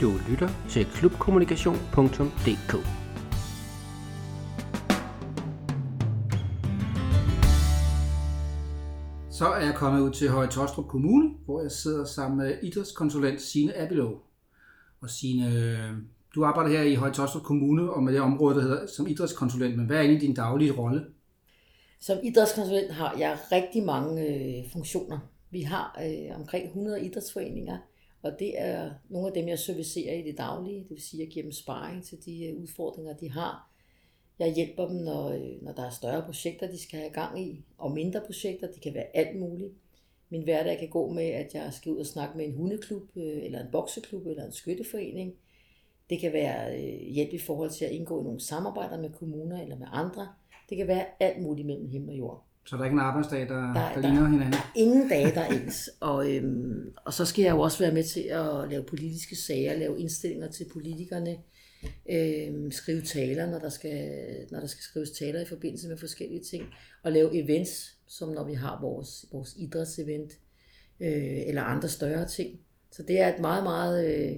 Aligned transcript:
Du 0.00 0.12
lytter 0.28 0.48
til 0.68 0.84
klubkommunikation.dk. 0.84 2.72
Så 9.30 9.46
er 9.46 9.64
jeg 9.64 9.74
kommet 9.74 10.00
ud 10.00 10.10
til 10.10 10.28
Høje 10.28 10.48
Tostrup 10.48 10.86
Kommune, 10.88 11.34
hvor 11.44 11.62
jeg 11.62 11.70
sidder 11.70 12.04
sammen 12.04 12.38
med 12.38 12.58
idrætskonsulent 12.62 13.40
Signe 13.40 13.76
Abilov. 13.76 14.22
Og 15.00 15.10
Signe, 15.10 15.78
du 16.34 16.44
arbejder 16.44 16.70
her 16.70 16.82
i 16.82 16.94
Høje 16.94 17.12
Tostrup 17.12 17.42
Kommune 17.42 17.90
og 17.90 18.02
med 18.02 18.12
det 18.12 18.20
område, 18.20 18.54
der 18.54 18.62
hedder 18.62 18.86
som 18.86 19.06
idrætskonsulent. 19.06 19.76
Men 19.76 19.86
hvad 19.86 19.96
er 19.96 20.00
egentlig 20.00 20.20
din 20.20 20.34
daglige 20.34 20.72
rolle? 20.72 21.04
Som 22.00 22.18
idrætskonsulent 22.22 22.92
har 22.92 23.14
jeg 23.18 23.38
rigtig 23.52 23.82
mange 23.82 24.22
øh, 24.22 24.72
funktioner. 24.72 25.18
Vi 25.50 25.62
har 25.62 26.00
øh, 26.04 26.40
omkring 26.40 26.66
100 26.66 27.04
idrætsforeninger, 27.04 27.78
og 28.22 28.38
det 28.38 28.60
er 28.60 28.90
nogle 29.08 29.28
af 29.28 29.34
dem, 29.34 29.48
jeg 29.48 29.58
servicerer 29.58 30.14
i 30.14 30.22
det 30.22 30.38
daglige. 30.38 30.80
Det 30.80 30.90
vil 30.90 31.02
sige, 31.02 31.22
at 31.22 31.26
jeg 31.26 31.32
giver 31.32 31.42
dem 31.42 31.52
sparring 31.52 32.04
til 32.04 32.24
de 32.24 32.44
øh, 32.46 32.62
udfordringer, 32.62 33.16
de 33.16 33.30
har. 33.30 33.70
Jeg 34.38 34.54
hjælper 34.54 34.88
dem, 34.88 34.96
når, 34.96 35.28
øh, 35.28 35.62
når 35.62 35.72
der 35.72 35.86
er 35.86 35.90
større 35.90 36.22
projekter, 36.22 36.70
de 36.70 36.78
skal 36.78 36.98
have 36.98 37.12
gang 37.12 37.40
i, 37.40 37.64
og 37.78 37.92
mindre 37.92 38.20
projekter. 38.26 38.72
Det 38.72 38.82
kan 38.82 38.94
være 38.94 39.16
alt 39.16 39.38
muligt. 39.38 39.72
Min 40.30 40.42
hverdag 40.42 40.78
kan 40.78 40.88
gå 40.88 41.12
med, 41.12 41.24
at 41.24 41.54
jeg 41.54 41.72
skal 41.72 41.92
ud 41.92 41.98
og 41.98 42.06
snakke 42.06 42.36
med 42.36 42.46
en 42.46 42.54
hundeklub, 42.54 43.16
øh, 43.16 43.44
eller 43.44 43.60
en 43.60 43.70
bokseklub, 43.72 44.26
eller 44.26 44.46
en 44.46 44.52
skytteforening. 44.52 45.34
Det 46.10 46.20
kan 46.20 46.32
være 46.32 46.78
hjælp 47.00 47.32
i 47.32 47.38
forhold 47.38 47.70
til 47.70 47.84
at 47.84 47.90
indgå 47.90 48.20
i 48.20 48.24
nogle 48.24 48.40
samarbejder 48.40 49.00
med 49.00 49.10
kommuner 49.10 49.62
eller 49.62 49.78
med 49.78 49.86
andre. 49.90 50.28
Det 50.68 50.76
kan 50.76 50.86
være 50.86 51.06
alt 51.20 51.42
muligt 51.42 51.66
mellem 51.66 51.88
himmel 51.88 52.10
og 52.10 52.18
jord. 52.18 52.47
Så 52.68 52.76
der 52.76 52.82
er 52.82 52.84
ikke 52.84 52.94
en 52.94 53.00
arbejdsdag, 53.00 53.40
der, 53.40 53.54
der, 53.54 53.72
der, 53.72 53.92
der 53.94 54.00
ligner 54.00 54.28
hinanden? 54.28 54.52
Der 54.52 54.58
er 54.58 54.72
ingen 54.76 55.08
dage, 55.08 55.34
der 55.34 55.40
er 55.40 55.48
ens. 55.48 55.90
Og, 56.00 56.34
øhm, 56.34 56.92
og 57.04 57.12
så 57.14 57.24
skal 57.24 57.42
jeg 57.42 57.50
jo 57.50 57.60
også 57.60 57.78
være 57.78 57.92
med 57.92 58.04
til 58.04 58.20
at 58.20 58.70
lave 58.70 58.82
politiske 58.82 59.36
sager, 59.36 59.78
lave 59.78 60.00
indstillinger 60.00 60.48
til 60.48 60.66
politikerne, 60.72 61.36
øhm, 62.10 62.70
skrive 62.70 63.02
taler, 63.02 63.46
når 63.50 63.58
der, 63.58 63.68
skal, 63.68 64.10
når 64.50 64.60
der 64.60 64.66
skal 64.66 64.82
skrives 64.82 65.10
taler 65.10 65.40
i 65.40 65.44
forbindelse 65.44 65.88
med 65.88 65.96
forskellige 65.96 66.42
ting, 66.50 66.64
og 67.02 67.12
lave 67.12 67.44
events, 67.44 67.96
som 68.06 68.28
når 68.28 68.44
vi 68.44 68.54
har 68.54 68.80
vores, 68.80 69.24
vores 69.32 69.54
idrætsevent, 69.56 70.32
øh, 71.00 71.46
eller 71.46 71.62
andre 71.62 71.88
større 71.88 72.28
ting. 72.28 72.60
Så 72.92 73.02
det 73.02 73.20
er 73.20 73.34
et 73.34 73.40
meget, 73.40 73.62
meget... 73.62 74.06
Øh, 74.06 74.36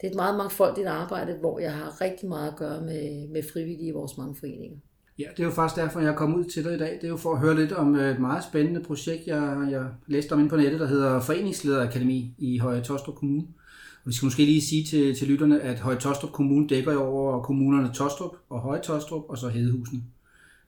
det 0.00 0.06
er 0.06 0.10
et 0.10 0.16
meget 0.16 0.36
mangfoldigt 0.36 0.86
arbejde, 0.86 1.34
hvor 1.34 1.58
jeg 1.58 1.72
har 1.72 2.00
rigtig 2.00 2.28
meget 2.28 2.50
at 2.50 2.56
gøre 2.56 2.80
med, 2.80 3.28
med 3.28 3.42
frivillige 3.52 3.88
i 3.88 3.90
vores 3.90 4.16
mange 4.16 4.36
foreninger. 4.36 4.78
Ja, 5.18 5.24
det 5.36 5.40
er 5.40 5.44
jo 5.44 5.50
faktisk 5.50 5.80
derfor, 5.80 6.00
jeg 6.00 6.16
kom 6.16 6.34
ud 6.34 6.44
til 6.44 6.64
dig 6.64 6.74
i 6.74 6.78
dag. 6.78 6.92
Det 6.94 7.04
er 7.04 7.08
jo 7.08 7.16
for 7.16 7.32
at 7.32 7.40
høre 7.40 7.56
lidt 7.56 7.72
om 7.72 7.96
øh, 7.96 8.10
et 8.10 8.20
meget 8.20 8.44
spændende 8.44 8.80
projekt, 8.80 9.26
jeg, 9.26 9.68
jeg 9.70 9.86
læste 10.06 10.32
om 10.32 10.38
inde 10.38 10.50
på 10.50 10.56
nettet, 10.56 10.80
der 10.80 10.86
hedder 10.86 11.20
Foreningslederakademi 11.20 12.34
i 12.38 12.58
Høje 12.58 12.82
Tostrup 12.82 13.14
Kommune. 13.14 13.46
Og 14.04 14.08
vi 14.08 14.12
skal 14.12 14.26
måske 14.26 14.44
lige 14.44 14.62
sige 14.62 14.84
til, 14.84 15.16
til 15.18 15.28
lytterne, 15.28 15.60
at 15.60 15.80
Høje 15.80 15.98
Tostrup 15.98 16.32
Kommune 16.32 16.68
dækker 16.68 16.96
over 16.96 17.42
kommunerne 17.42 17.92
Tostrup 17.94 18.36
og 18.48 18.60
Høje 18.60 18.80
Tostrup 18.80 19.22
og 19.28 19.38
så 19.38 19.48
Hedehusene. 19.48 20.02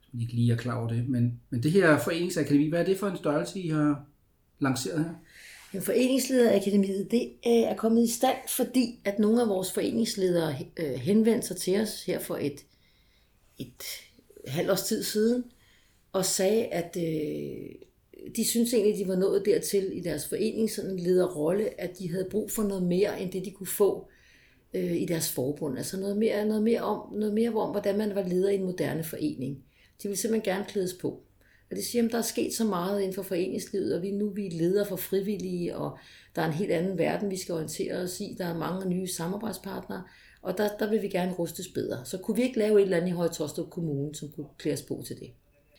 Så 0.03 0.09
man 0.12 0.22
ikke 0.22 0.34
lige 0.34 0.53
er 0.53 0.56
klar 0.56 0.78
over 0.78 0.89
det. 0.89 1.09
Men, 1.09 1.41
men 1.50 1.62
det 1.62 1.72
her 1.72 1.98
Foreningsakademi, 1.98 2.69
hvad 2.69 2.81
er 2.81 2.84
det 2.84 2.98
for 2.98 3.06
en 3.06 3.17
størrelse, 3.17 3.61
I 3.61 3.69
har 3.69 4.05
lanceret 4.59 5.05
her? 5.05 5.15
Ja, 5.75 5.78
Foreningslederakademiet 5.78 7.11
det 7.11 7.22
øh, 7.47 7.53
er 7.53 7.77
kommet 7.77 8.05
i 8.05 8.12
stand, 8.12 8.37
fordi 8.48 9.00
at 9.05 9.19
nogle 9.19 9.42
af 9.42 9.48
vores 9.48 9.72
foreningsledere 9.72 10.55
øh, 10.77 10.95
henvendte 10.95 11.47
sig 11.47 11.56
til 11.56 11.81
os 11.81 12.05
her 12.05 12.19
for 12.19 12.37
et, 12.37 12.65
et 13.59 13.83
halv 14.47 14.70
års 14.70 14.83
tid 14.83 15.03
siden, 15.03 15.45
og 16.12 16.25
sagde, 16.25 16.64
at 16.64 16.97
øh, 16.97 17.75
de 18.37 18.45
synes 18.45 18.75
egentlig, 18.75 18.92
at 18.92 18.98
de 18.98 19.09
var 19.09 19.17
nået 19.17 19.47
dertil 19.47 19.91
i 19.92 20.00
deres 20.00 20.28
forening, 20.28 20.71
sådan 20.71 20.91
en 20.91 20.99
lederrolle, 20.99 21.81
at 21.81 21.99
de 21.99 22.10
havde 22.10 22.28
brug 22.31 22.50
for 22.50 22.62
noget 22.62 22.83
mere, 22.83 23.21
end 23.21 23.33
det 23.33 23.44
de 23.44 23.50
kunne 23.50 23.66
få 23.66 24.09
øh, 24.75 24.97
i 25.03 25.06
deres 25.06 25.33
forbund. 25.33 25.78
Altså 25.78 26.00
noget 26.00 26.16
mere, 26.16 26.47
noget, 26.47 26.62
mere 26.62 26.81
om, 26.81 27.12
noget 27.12 27.34
mere 27.34 27.54
om, 27.54 27.71
hvordan 27.71 27.99
man 27.99 28.15
var 28.15 28.28
leder 28.28 28.50
i 28.50 28.54
en 28.54 28.65
moderne 28.65 29.04
forening. 29.04 29.65
De 30.03 30.09
ville 30.09 30.16
simpelthen 30.16 30.54
gerne 30.54 30.66
klædes 30.69 30.94
på. 30.94 31.09
Og 31.71 31.77
det 31.77 31.84
siger, 31.84 32.04
at 32.04 32.12
der 32.12 32.19
er 32.19 32.22
sket 32.22 32.54
så 32.54 32.65
meget 32.65 33.00
inden 33.00 33.15
for 33.15 33.22
foreningslivet, 33.22 33.94
og 33.94 34.03
vi 34.03 34.10
nu 34.10 34.31
vi 34.31 34.47
er 34.47 34.59
ledere 34.59 34.87
for 34.87 34.97
frivillige, 34.97 35.77
og 35.77 35.99
der 36.37 36.43
er 36.43 36.47
en 36.47 36.53
helt 36.53 36.72
anden 36.72 36.99
verden, 36.99 37.31
vi 37.31 37.37
skal 37.37 37.54
orientere 37.54 37.97
os 37.97 38.21
i. 38.21 38.37
Der 38.38 38.44
er 38.44 38.59
mange 38.59 38.88
nye 38.88 39.09
samarbejdspartnere, 39.09 40.03
og 40.44 40.59
der, 40.59 40.69
der 40.78 40.91
vil 40.91 41.03
vi 41.03 41.09
gerne 41.09 41.32
rustes 41.32 41.69
bedre. 41.69 42.05
Så 42.05 42.19
kunne 42.19 42.37
vi 42.37 42.43
ikke 42.43 42.59
lave 42.59 42.78
et 42.78 42.82
eller 42.82 42.97
andet 42.97 43.09
i 43.09 43.12
Høje 43.12 43.28
Kommune, 43.71 44.15
som 44.15 44.28
kunne 44.37 44.47
klædes 44.59 44.82
på 44.82 45.03
til 45.06 45.16
det. 45.16 45.31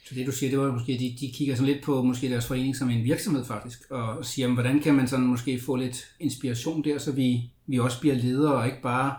Så 0.08 0.16
det 0.16 0.26
du 0.26 0.31
siger, 0.31 0.50
det 0.50 0.59
var 0.59 0.72
måske, 0.72 0.94
at 0.94 1.00
de, 1.00 1.16
de 1.20 1.31
kigger 1.34 1.56
sådan 1.56 1.74
lidt 1.74 1.84
på 1.84 2.02
måske 2.02 2.30
deres 2.30 2.46
forening 2.46 2.75
som 2.75 2.90
en 2.90 3.04
virksomhed 3.04 3.46
faktisk, 3.46 3.92
og 3.92 4.25
siger, 4.25 4.54
hvordan 4.54 4.80
kan 4.80 4.96
man 4.96 5.08
sådan 5.08 5.25
måske 5.25 5.59
få 5.59 5.75
lidt 5.75 6.06
inspiration 6.20 6.84
der, 6.84 6.98
så 6.98 7.12
vi, 7.12 7.52
vi 7.68 7.80
også 7.80 8.00
bliver 8.00 8.16
ledere, 8.16 8.56
og 8.56 8.66
ikke 8.66 8.81
bare 8.81 9.16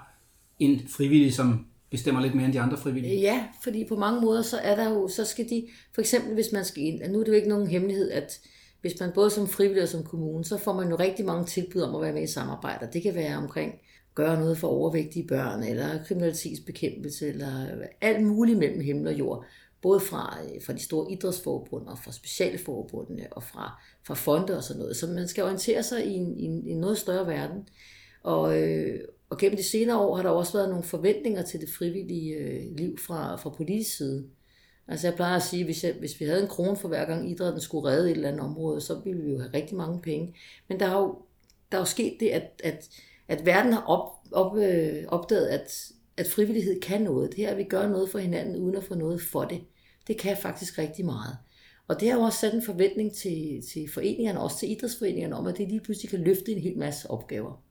en 0.59 0.81
frivillig, 0.89 1.35
som 1.35 1.67
bestemmer 1.91 2.21
lidt 2.21 2.35
mere 2.35 2.45
end 2.45 2.53
de 2.53 2.61
andre 2.61 2.77
frivillige. 2.77 3.21
Ja, 3.21 3.45
fordi 3.63 3.85
på 3.89 3.97
mange 3.97 4.21
måder, 4.21 4.43
så 4.43 4.57
er 4.57 4.77
der 4.77 4.91
jo, 4.91 5.09
så 5.09 5.25
skal 5.25 5.51
de, 5.51 5.67
for 5.95 6.01
eksempel 6.01 6.35
hvis 6.35 6.53
man 6.53 6.65
skal 6.65 6.83
ind, 6.83 7.13
nu 7.13 7.21
er 7.21 7.25
det 7.25 7.33
jo 7.33 7.37
ikke 7.37 7.49
nogen 7.49 7.67
hemmelighed, 7.67 8.11
at 8.11 8.41
hvis 8.81 9.01
man 9.01 9.11
både 9.15 9.31
som 9.31 9.49
frivillig 9.49 9.83
og 9.83 9.89
som 9.89 10.05
kommune, 10.05 10.45
så 10.45 10.59
får 10.59 10.73
man 10.73 10.89
jo 10.89 10.97
rigtig 10.97 11.25
mange 11.25 11.47
tilbud 11.47 11.81
om 11.81 11.95
at 11.95 12.03
være 12.03 12.13
med 12.13 12.23
i 12.23 12.33
samarbejder. 12.33 12.91
Det 12.91 13.03
kan 13.03 13.15
være 13.15 13.37
omkring 13.37 13.75
gøre 14.17 14.41
noget 14.41 14.59
for 14.59 14.69
overvægtige 14.69 15.27
børn, 15.27 15.63
eller 15.63 16.05
kriminalitetsbekæmpelse, 16.05 17.29
eller 17.29 17.67
alt 18.01 18.27
muligt 18.27 18.59
mellem 18.59 18.81
himmel 18.81 19.07
og 19.07 19.19
jord. 19.19 19.45
Både 19.83 20.01
fra, 20.01 20.39
øh, 20.45 20.63
fra 20.67 20.73
de 20.73 20.79
store 20.79 21.13
idrætsforbund, 21.13 21.87
og 21.87 21.99
fra 21.99 22.13
specialforbundene, 22.13 23.27
og 23.31 23.43
fra, 23.43 23.83
fra 24.07 24.15
fonde 24.15 24.57
og 24.57 24.63
sådan 24.63 24.81
noget. 24.81 24.97
Så 24.97 25.07
man 25.07 25.29
skal 25.29 25.45
orientere 25.45 25.83
sig 25.83 26.07
i 26.07 26.15
en, 26.15 26.39
i 26.39 26.45
en, 26.45 26.67
i 26.67 26.71
en 26.71 26.81
noget 26.81 26.99
større 26.99 27.27
verden. 27.27 27.69
Og, 28.23 28.63
øh, 28.63 29.01
og 29.31 29.39
gennem 29.39 29.57
de 29.57 29.63
senere 29.63 29.99
år 29.99 30.17
har 30.17 30.23
der 30.23 30.31
også 30.31 30.53
været 30.53 30.69
nogle 30.69 30.85
forventninger 30.85 31.43
til 31.43 31.61
det 31.61 31.69
frivillige 31.79 32.35
øh, 32.35 32.77
liv 32.77 32.99
fra, 32.99 33.37
fra 33.37 33.51
politisk 33.51 33.97
side. 33.97 34.27
Altså 34.89 35.07
jeg 35.07 35.15
plejer 35.15 35.37
at 35.37 35.43
sige, 35.43 35.61
at 35.61 35.67
hvis, 35.67 35.85
jeg, 35.85 35.95
hvis 35.99 36.21
vi 36.21 36.25
havde 36.25 36.43
en 36.43 36.49
krone 36.49 36.77
for 36.77 36.89
hver 36.89 37.05
gang 37.05 37.31
idrætten 37.31 37.61
skulle 37.61 37.89
redde 37.89 38.11
et 38.11 38.17
eller 38.17 38.29
andet 38.29 38.45
område, 38.45 38.81
så 38.81 39.01
ville 39.05 39.23
vi 39.23 39.31
jo 39.31 39.39
have 39.39 39.55
rigtig 39.55 39.77
mange 39.77 40.01
penge. 40.01 40.35
Men 40.69 40.81
der 40.81 40.87
har 40.87 40.99
jo, 40.99 41.19
der 41.73 41.79
er 41.79 41.81
jo 41.81 41.85
sket 41.85 42.17
det, 42.21 42.29
at, 42.29 42.61
at 42.65 42.89
at 43.29 43.47
verden 43.47 43.73
har 43.73 43.83
op, 43.83 44.13
op, 44.33 44.57
øh, 44.57 45.05
opdaget, 45.09 45.47
at, 45.47 45.93
at 46.17 46.27
frivillighed 46.27 46.81
kan 46.81 47.03
noget. 47.03 47.31
Det 47.31 47.37
her, 47.39 47.51
at 47.51 47.59
vi 47.59 47.65
gør 47.65 47.89
noget 47.89 48.11
for 48.11 48.19
hinanden, 48.19 48.57
uden 48.57 48.77
at 48.77 48.85
få 48.85 48.95
noget 48.95 49.23
for 49.23 49.45
det, 49.45 49.61
det 50.07 50.19
kan 50.19 50.37
faktisk 50.37 50.79
rigtig 50.79 51.05
meget. 51.05 51.37
Og 51.89 52.01
det 52.01 52.11
har 52.11 52.17
jo 52.17 52.23
også 52.23 52.39
sat 52.39 52.55
en 52.55 52.63
forventning 52.63 53.15
til, 53.15 53.63
til 53.73 53.89
foreningerne, 53.95 54.41
også 54.41 54.59
til 54.59 54.71
idrætsforeningerne, 54.71 55.37
om 55.37 55.47
at 55.47 55.59
det 55.59 55.69
lige 55.69 55.81
pludselig 55.81 56.11
kan 56.11 56.21
løfte 56.21 56.53
en 56.53 56.63
hel 56.63 56.79
masse 56.79 57.11
opgaver. 57.11 57.63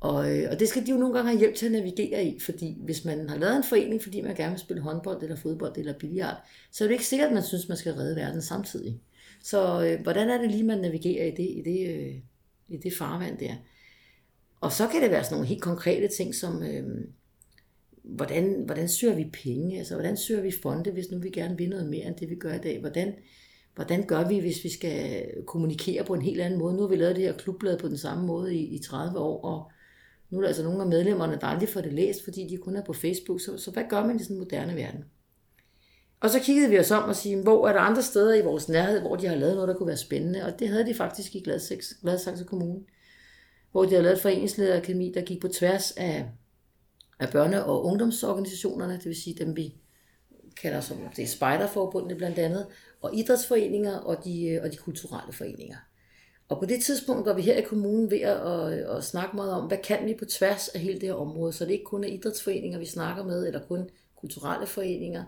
Og, 0.00 0.38
øh, 0.38 0.50
og 0.50 0.60
det 0.60 0.68
skal 0.68 0.86
de 0.86 0.90
jo 0.90 0.96
nogle 0.96 1.14
gange 1.14 1.30
have 1.30 1.38
hjælp 1.38 1.54
til 1.54 1.66
at 1.66 1.72
navigere 1.72 2.24
i, 2.24 2.38
fordi 2.38 2.76
hvis 2.84 3.04
man 3.04 3.28
har 3.28 3.38
lavet 3.38 3.56
en 3.56 3.64
forening, 3.64 4.02
fordi 4.02 4.20
man 4.20 4.36
gerne 4.36 4.50
vil 4.50 4.60
spille 4.60 4.82
håndbold, 4.82 5.22
eller 5.22 5.36
fodbold, 5.36 5.76
eller 5.76 5.98
billiard, 5.98 6.36
så 6.72 6.84
er 6.84 6.88
det 6.88 6.92
ikke 6.92 7.06
sikkert, 7.06 7.28
at 7.28 7.34
man 7.34 7.42
synes, 7.42 7.68
man 7.68 7.76
skal 7.76 7.92
redde 7.92 8.16
verden 8.16 8.42
samtidig. 8.42 9.00
Så 9.42 9.84
øh, 9.84 10.02
hvordan 10.02 10.30
er 10.30 10.38
det 10.40 10.50
lige, 10.50 10.64
man 10.64 10.78
navigerer 10.78 11.26
i 11.26 11.30
det, 11.30 11.50
i 11.50 11.62
det, 11.64 11.96
øh, 11.96 12.14
i 12.68 12.76
det 12.76 12.92
farvand 12.98 13.38
der? 13.38 13.54
Og 14.60 14.72
så 14.72 14.88
kan 14.88 15.02
det 15.02 15.10
være 15.10 15.24
sådan 15.24 15.34
nogle 15.34 15.48
helt 15.48 15.62
konkrete 15.62 16.08
ting, 16.08 16.34
som 16.34 16.62
øh, 16.62 16.84
hvordan, 18.02 18.62
hvordan 18.66 18.88
søger 18.88 19.14
vi 19.14 19.30
penge? 19.32 19.78
Altså, 19.78 19.94
hvordan 19.94 20.16
søger 20.16 20.42
vi 20.42 20.52
fonde, 20.62 20.90
hvis 20.90 21.10
nu 21.10 21.18
vi 21.18 21.30
gerne 21.30 21.56
vil 21.56 21.68
noget 21.68 21.86
mere 21.86 22.06
end 22.06 22.16
det, 22.16 22.30
vi 22.30 22.34
gør 22.34 22.54
i 22.54 22.58
dag? 22.58 22.80
Hvordan, 22.80 23.14
hvordan 23.74 24.06
gør 24.06 24.28
vi, 24.28 24.38
hvis 24.38 24.64
vi 24.64 24.68
skal 24.68 25.26
kommunikere 25.46 26.04
på 26.04 26.14
en 26.14 26.22
helt 26.22 26.40
anden 26.40 26.58
måde? 26.58 26.74
Nu 26.74 26.80
har 26.80 26.88
vi 26.88 26.96
lavet 26.96 27.16
det 27.16 27.24
her 27.24 27.36
klubblad 27.36 27.78
på 27.78 27.88
den 27.88 27.98
samme 27.98 28.26
måde 28.26 28.54
i, 28.54 28.74
i 28.74 28.78
30 28.78 29.18
år, 29.18 29.44
og 29.44 29.70
nu 30.30 30.38
er 30.38 30.40
der 30.40 30.48
altså 30.48 30.64
nogle 30.64 30.82
af 30.82 30.88
medlemmerne, 30.88 31.38
der 31.40 31.46
aldrig 31.46 31.68
får 31.68 31.80
det 31.80 31.92
læst, 31.92 32.24
fordi 32.24 32.46
de 32.48 32.56
kun 32.56 32.76
er 32.76 32.84
på 32.84 32.92
Facebook. 32.92 33.40
Så, 33.40 33.58
så 33.58 33.70
hvad 33.70 33.84
gør 33.88 34.06
man 34.06 34.16
i 34.16 34.22
sådan 34.22 34.36
en 34.36 34.40
moderne 34.40 34.76
verden? 34.76 35.04
Og 36.20 36.30
så 36.30 36.40
kiggede 36.40 36.70
vi 36.70 36.78
os 36.78 36.90
om 36.90 37.08
og 37.08 37.16
sige, 37.16 37.42
hvor 37.42 37.68
er 37.68 37.72
der 37.72 37.80
andre 37.80 38.02
steder 38.02 38.34
i 38.34 38.44
vores 38.44 38.68
nærhed, 38.68 39.00
hvor 39.00 39.16
de 39.16 39.26
har 39.26 39.36
lavet 39.36 39.54
noget, 39.54 39.68
der 39.68 39.74
kunne 39.74 39.86
være 39.86 39.96
spændende? 39.96 40.44
Og 40.44 40.58
det 40.58 40.68
havde 40.68 40.86
de 40.86 40.94
faktisk 40.94 41.34
i 41.34 41.40
Gladsaxe 42.02 42.44
Kommune 42.44 42.80
hvor 43.72 43.84
de 43.84 43.94
har 43.94 44.02
lavet 44.02 44.16
et 44.16 44.22
foreningslederakademi, 44.22 45.12
der 45.14 45.20
gik 45.20 45.40
på 45.40 45.48
tværs 45.48 45.92
af, 45.92 46.26
af 47.20 47.26
børne- 47.26 47.62
og 47.62 47.84
ungdomsorganisationerne, 47.84 48.92
det 48.92 49.04
vil 49.04 49.22
sige 49.22 49.44
dem, 49.44 49.56
vi 49.56 49.74
kalder 50.56 50.80
som 50.80 50.96
det 51.16 51.22
er 51.22 51.26
spejderforbundene 51.26 52.14
blandt 52.14 52.38
andet, 52.38 52.66
og 53.00 53.14
idrætsforeninger 53.14 53.96
og 53.96 54.24
de, 54.24 54.46
øh, 54.48 54.62
og 54.62 54.72
de 54.72 54.76
kulturelle 54.76 55.32
foreninger. 55.32 55.76
Og 56.48 56.58
på 56.58 56.66
det 56.66 56.82
tidspunkt 56.82 57.26
var 57.26 57.34
vi 57.34 57.42
her 57.42 57.56
i 57.56 57.62
kommunen 57.62 58.10
ved 58.10 58.20
at, 58.20 58.36
at, 58.36 58.96
at 58.96 59.04
snakke 59.04 59.36
meget 59.36 59.52
om, 59.52 59.66
hvad 59.66 59.78
kan 59.84 60.06
vi 60.06 60.14
på 60.14 60.24
tværs 60.24 60.68
af 60.68 60.80
hele 60.80 61.00
det 61.00 61.08
her 61.08 61.14
område, 61.14 61.52
så 61.52 61.64
det 61.64 61.70
ikke 61.70 61.84
kun 61.84 62.04
er 62.04 62.08
idrætsforeninger, 62.08 62.78
vi 62.78 62.86
snakker 62.86 63.24
med, 63.24 63.46
eller 63.46 63.60
kun 63.66 63.90
kulturelle 64.16 64.66
foreninger, 64.66 65.24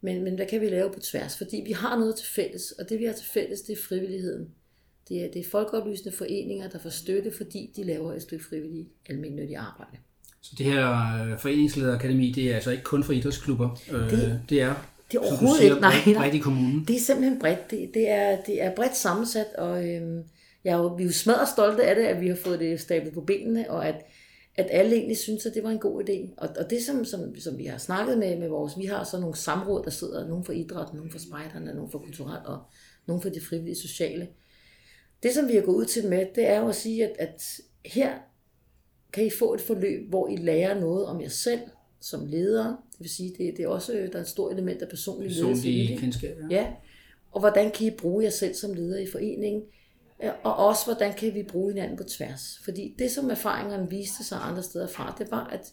men, 0.00 0.24
men 0.24 0.34
hvad 0.34 0.46
kan 0.46 0.60
vi 0.60 0.68
lave 0.68 0.90
på 0.90 1.00
tværs? 1.00 1.36
Fordi 1.36 1.62
vi 1.66 1.72
har 1.72 1.98
noget 1.98 2.16
til 2.16 2.26
fælles, 2.26 2.72
og 2.72 2.88
det 2.88 2.98
vi 2.98 3.04
har 3.04 3.12
til 3.12 3.26
fælles, 3.26 3.60
det 3.60 3.72
er 3.72 3.82
frivilligheden. 3.88 4.54
Det 5.08 5.24
er, 5.24 5.30
det 5.30 5.40
er 5.40 5.50
folkeoplysende 5.50 6.16
foreninger, 6.16 6.68
der 6.68 6.78
får 6.78 6.90
støtte, 6.90 7.32
fordi 7.36 7.70
de 7.76 7.84
laver 7.84 8.12
et 8.12 8.22
stykke 8.22 8.44
frivilligt 8.44 8.88
almindeligt 9.06 9.58
arbejde. 9.58 9.96
Så 10.40 10.54
det 10.58 10.66
her 10.66 10.88
øh, 11.24 11.38
foreningslederakademi, 11.38 12.32
det 12.32 12.50
er 12.50 12.54
altså 12.54 12.70
ikke 12.70 12.82
kun 12.82 13.04
for 13.04 13.12
idrætsklubber? 13.12 13.80
Øh, 13.92 14.10
det, 14.10 14.42
det 14.48 14.60
er, 14.60 14.74
det 15.12 15.18
er 15.18 15.20
overhovedet 15.20 15.58
siger, 15.58 15.74
ikke, 15.74 15.80
nej, 15.80 16.14
bredt 16.16 16.34
i 16.34 16.38
kommunen? 16.38 16.84
Det 16.88 16.96
er 16.96 17.00
simpelthen 17.00 17.40
bredt. 17.40 17.70
Det, 17.70 17.90
det, 17.94 18.10
er, 18.10 18.42
det 18.46 18.62
er 18.62 18.74
bredt 18.74 18.96
sammensat, 18.96 19.46
og 19.58 19.88
øhm, 19.88 20.22
jeg 20.64 20.72
er 20.72 20.76
jo, 20.76 20.86
vi 20.86 21.02
er 21.02 21.06
jo 21.06 21.12
smadret 21.12 21.48
stolte 21.48 21.82
af 21.82 21.94
det, 21.94 22.02
at 22.02 22.20
vi 22.20 22.28
har 22.28 22.36
fået 22.36 22.60
det 22.60 22.80
stablet 22.80 23.14
på 23.14 23.20
benene, 23.20 23.70
og 23.70 23.88
at, 23.88 23.94
at 24.56 24.66
alle 24.70 24.96
egentlig 24.96 25.16
synes, 25.16 25.46
at 25.46 25.54
det 25.54 25.62
var 25.62 25.70
en 25.70 25.78
god 25.78 26.02
idé. 26.02 26.34
Og, 26.36 26.48
og 26.58 26.70
det, 26.70 26.82
som, 26.82 27.04
som, 27.04 27.20
som 27.40 27.58
vi 27.58 27.64
har 27.64 27.78
snakket 27.78 28.18
med, 28.18 28.38
med 28.38 28.48
vores, 28.48 28.78
vi 28.78 28.84
har 28.84 29.04
så 29.04 29.20
nogle 29.20 29.36
samråd, 29.36 29.84
der 29.84 29.90
sidder, 29.90 30.28
nogen 30.28 30.44
for 30.44 30.52
idræt, 30.52 30.94
nogen 30.94 31.10
for 31.10 31.18
spejderne, 31.18 31.74
nogen 31.74 31.90
for 31.90 31.98
kulturelt, 31.98 32.46
og 32.46 32.58
nogen 33.06 33.22
for 33.22 33.28
de 33.28 33.40
frivillige 33.40 33.76
sociale. 33.76 34.28
Det, 35.22 35.34
som 35.34 35.48
vi 35.48 35.54
har 35.54 35.62
gået 35.62 35.76
ud 35.76 35.84
til 35.84 36.08
med, 36.08 36.26
det 36.34 36.48
er 36.48 36.60
jo 36.60 36.68
at 36.68 36.74
sige, 36.74 37.06
at, 37.06 37.16
at 37.18 37.42
her 37.84 38.18
kan 39.12 39.26
I 39.26 39.30
få 39.30 39.54
et 39.54 39.60
forløb, 39.60 40.08
hvor 40.08 40.28
I 40.28 40.36
lærer 40.36 40.80
noget 40.80 41.06
om 41.06 41.20
jer 41.20 41.28
selv 41.28 41.60
som 42.00 42.26
leder. 42.26 42.64
Det 42.66 43.00
vil 43.00 43.10
sige, 43.10 43.34
det, 43.38 43.54
det 43.56 43.64
er 43.64 43.68
også, 43.68 43.92
der 43.92 44.18
er 44.18 44.22
et 44.22 44.28
stort 44.28 44.52
element 44.52 44.82
af 44.82 44.88
personlig 44.88 45.30
ledelse 45.30 45.70
i 45.70 45.86
det. 45.86 45.98
kendskab, 45.98 46.36
ja. 46.50 46.56
Ja, 46.56 46.66
og 47.30 47.40
hvordan 47.40 47.70
kan 47.70 47.86
I 47.86 47.90
bruge 47.90 48.24
jer 48.24 48.30
selv 48.30 48.54
som 48.54 48.74
leder 48.74 48.98
i 48.98 49.06
foreningen, 49.06 49.62
og 50.42 50.56
også 50.56 50.84
hvordan 50.84 51.14
kan 51.14 51.34
vi 51.34 51.42
bruge 51.42 51.72
hinanden 51.72 51.96
på 51.96 52.04
tværs. 52.04 52.60
Fordi 52.64 52.94
det, 52.98 53.10
som 53.10 53.30
erfaringerne 53.30 53.90
viste 53.90 54.24
sig 54.24 54.38
andre 54.42 54.62
steder 54.62 54.86
fra, 54.86 55.16
det 55.18 55.30
var, 55.30 55.46
at, 55.46 55.72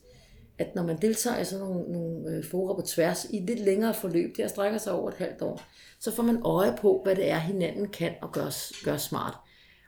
at 0.58 0.76
når 0.76 0.84
man 0.84 0.98
deltager 1.02 1.40
i 1.40 1.46
sådan 1.46 1.66
nogle, 1.66 1.92
nogle 1.92 2.30
øh, 2.30 2.44
fora 2.44 2.76
på 2.76 2.82
tværs 2.82 3.26
i 3.26 3.38
et 3.38 3.44
lidt 3.44 3.60
længere 3.60 3.94
forløb, 3.94 4.38
der 4.38 4.48
strækker 4.48 4.78
sig 4.78 4.94
over 4.94 5.10
et 5.10 5.16
halvt 5.16 5.42
år, 5.42 5.62
så 6.00 6.12
får 6.12 6.24
man 6.24 6.42
øje 6.46 6.76
på, 6.82 7.02
hvad 7.04 7.16
det 7.16 7.30
er, 7.30 7.38
hinanden 7.38 7.88
kan 7.88 8.14
og 8.22 8.32
gør, 8.32 8.50
gør 8.86 8.98
smart. 8.98 9.38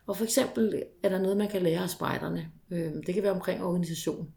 Og 0.08 0.18
for 0.18 0.24
eksempel 0.24 0.84
er 1.04 1.10
der 1.10 1.20
noget, 1.20 1.38
man 1.38 1.48
kan 1.48 1.62
lære 1.62 1.84
af 1.84 1.90
spejderne. 1.90 2.52
Øhm, 2.72 3.04
det 3.04 3.14
kan 3.14 3.24
være 3.24 3.32
omkring 3.32 3.64
organisation. 3.64 4.28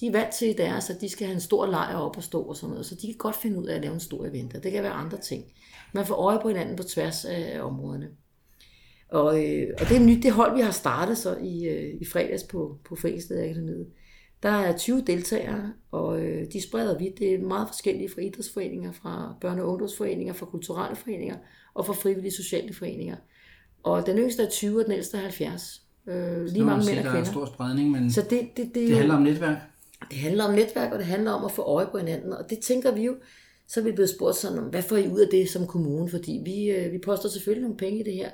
De 0.00 0.06
er 0.06 0.12
vant 0.12 0.34
til 0.34 0.48
i 0.48 0.52
deres, 0.52 0.90
at 0.90 1.00
de 1.00 1.08
skal 1.08 1.26
have 1.26 1.34
en 1.34 1.40
stor 1.40 1.66
lejr 1.66 1.96
op 1.96 2.16
og 2.16 2.22
stå 2.22 2.42
og 2.42 2.56
sådan 2.56 2.70
noget, 2.70 2.86
så 2.86 2.94
de 2.94 3.06
kan 3.06 3.16
godt 3.18 3.36
finde 3.36 3.60
ud 3.60 3.66
af 3.66 3.74
at 3.74 3.80
lave 3.80 3.94
en 3.94 4.00
stor 4.00 4.26
event. 4.26 4.54
Og 4.54 4.62
det 4.62 4.72
kan 4.72 4.82
være 4.82 4.92
andre 4.92 5.18
ting. 5.18 5.44
Man 5.92 6.06
får 6.06 6.14
øje 6.14 6.38
på 6.42 6.48
hinanden 6.48 6.76
på 6.76 6.82
tværs 6.82 7.24
af 7.24 7.60
områderne. 7.62 8.08
Og, 9.08 9.44
øh, 9.44 9.74
og 9.80 9.88
det 9.88 9.96
er 9.96 10.00
nyt, 10.00 10.22
det 10.22 10.32
hold, 10.32 10.56
vi 10.56 10.62
har 10.62 10.70
startet 10.70 11.18
så 11.18 11.36
i, 11.36 11.64
øh, 11.64 11.94
i 12.00 12.04
fredags 12.04 12.42
på, 12.42 12.78
på 12.88 12.96
Foreningsledet 12.96 13.44
Akademiet. 13.44 13.86
Der 14.44 14.50
er 14.50 14.76
20 14.76 15.02
deltagere, 15.06 15.72
og 15.90 16.20
øh, 16.22 16.46
de 16.52 16.62
spreder 16.62 16.98
vidt. 16.98 17.18
Det 17.18 17.34
er 17.34 17.38
meget 17.38 17.68
forskellige 17.68 18.08
fra 18.14 18.20
idrætsforeninger, 18.20 18.92
fra 18.92 19.34
børne- 19.44 19.60
og 19.60 19.68
ungdomsforeninger, 19.68 20.32
fra 20.34 20.46
kulturelle 20.46 20.96
foreninger 20.96 21.36
og 21.74 21.86
fra 21.86 21.92
frivillige 21.92 22.32
sociale 22.32 22.74
foreninger. 22.74 23.16
Og 23.82 24.06
den 24.06 24.18
yngste 24.18 24.42
er 24.42 24.48
20, 24.50 24.78
og 24.80 24.84
den 24.84 24.92
ældste 24.92 25.16
er 25.16 25.20
70. 25.20 25.82
Øh, 26.08 26.44
lige 26.44 26.64
mange 26.64 26.86
mænd 26.86 26.98
og 26.98 27.04
der 27.04 27.10
er 27.10 27.14
kvinder. 27.14 27.30
stor 27.30 27.46
spredning, 27.46 27.90
men 27.90 28.12
Så 28.12 28.20
det, 28.30 28.40
det, 28.56 28.56
det, 28.56 28.74
det 28.74 28.96
handler 28.96 29.14
om 29.14 29.22
netværk. 29.22 29.56
det 30.10 30.18
handler 30.18 30.44
om 30.44 30.54
netværk, 30.54 30.92
og 30.92 30.98
det 30.98 31.06
handler 31.06 31.30
om 31.30 31.44
at 31.44 31.52
få 31.52 31.62
øje 31.62 31.86
på 31.90 31.98
hinanden. 31.98 32.32
Og 32.32 32.50
det 32.50 32.58
tænker 32.58 32.94
vi 32.94 33.02
jo, 33.04 33.16
så 33.68 33.80
er 33.80 33.84
vi 33.84 33.92
blevet 33.92 34.10
spurgt 34.10 34.36
sådan, 34.36 34.58
om, 34.58 34.64
hvad 34.64 34.82
får 34.82 34.96
I 34.96 35.08
ud 35.08 35.20
af 35.20 35.28
det 35.30 35.48
som 35.48 35.66
kommune? 35.66 36.08
Fordi 36.10 36.42
vi, 36.44 36.70
øh, 36.70 36.92
vi 36.92 36.98
poster 36.98 37.28
selvfølgelig 37.28 37.62
nogle 37.62 37.76
penge 37.76 38.00
i 38.00 38.02
det 38.02 38.12
her. 38.14 38.30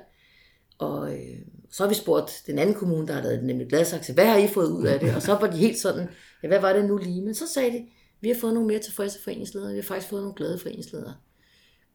Og 0.81 1.13
øh, 1.13 1.39
så 1.69 1.83
har 1.83 1.89
vi 1.89 1.95
spurgt 1.95 2.43
den 2.47 2.59
anden 2.59 2.75
kommune, 2.75 3.07
der 3.07 3.13
har 3.13 3.21
lavet 3.21 3.37
det, 3.37 3.45
nemlig 3.45 3.67
Gladsaxe, 3.67 4.13
hvad 4.13 4.25
har 4.25 4.37
I 4.37 4.47
fået 4.47 4.71
ud 4.71 4.85
af 4.85 4.99
det? 4.99 5.15
Og 5.15 5.21
så 5.21 5.33
var 5.33 5.51
de 5.51 5.57
helt 5.57 5.77
sådan, 5.77 6.07
ja, 6.43 6.47
hvad 6.47 6.59
var 6.59 6.73
det 6.73 6.85
nu 6.85 6.97
lige? 6.97 7.21
Men 7.21 7.35
så 7.35 7.47
sagde 7.47 7.71
de, 7.71 7.85
vi 8.21 8.27
har 8.27 8.35
fået 8.35 8.53
nogle 8.53 8.67
mere 8.67 8.79
tilfredse 8.79 9.21
foreningsledere, 9.23 9.71
vi 9.71 9.77
har 9.77 9.83
faktisk 9.83 10.09
fået 10.09 10.21
nogle 10.21 10.35
glade 10.35 10.59
foreningsledere. 10.59 11.13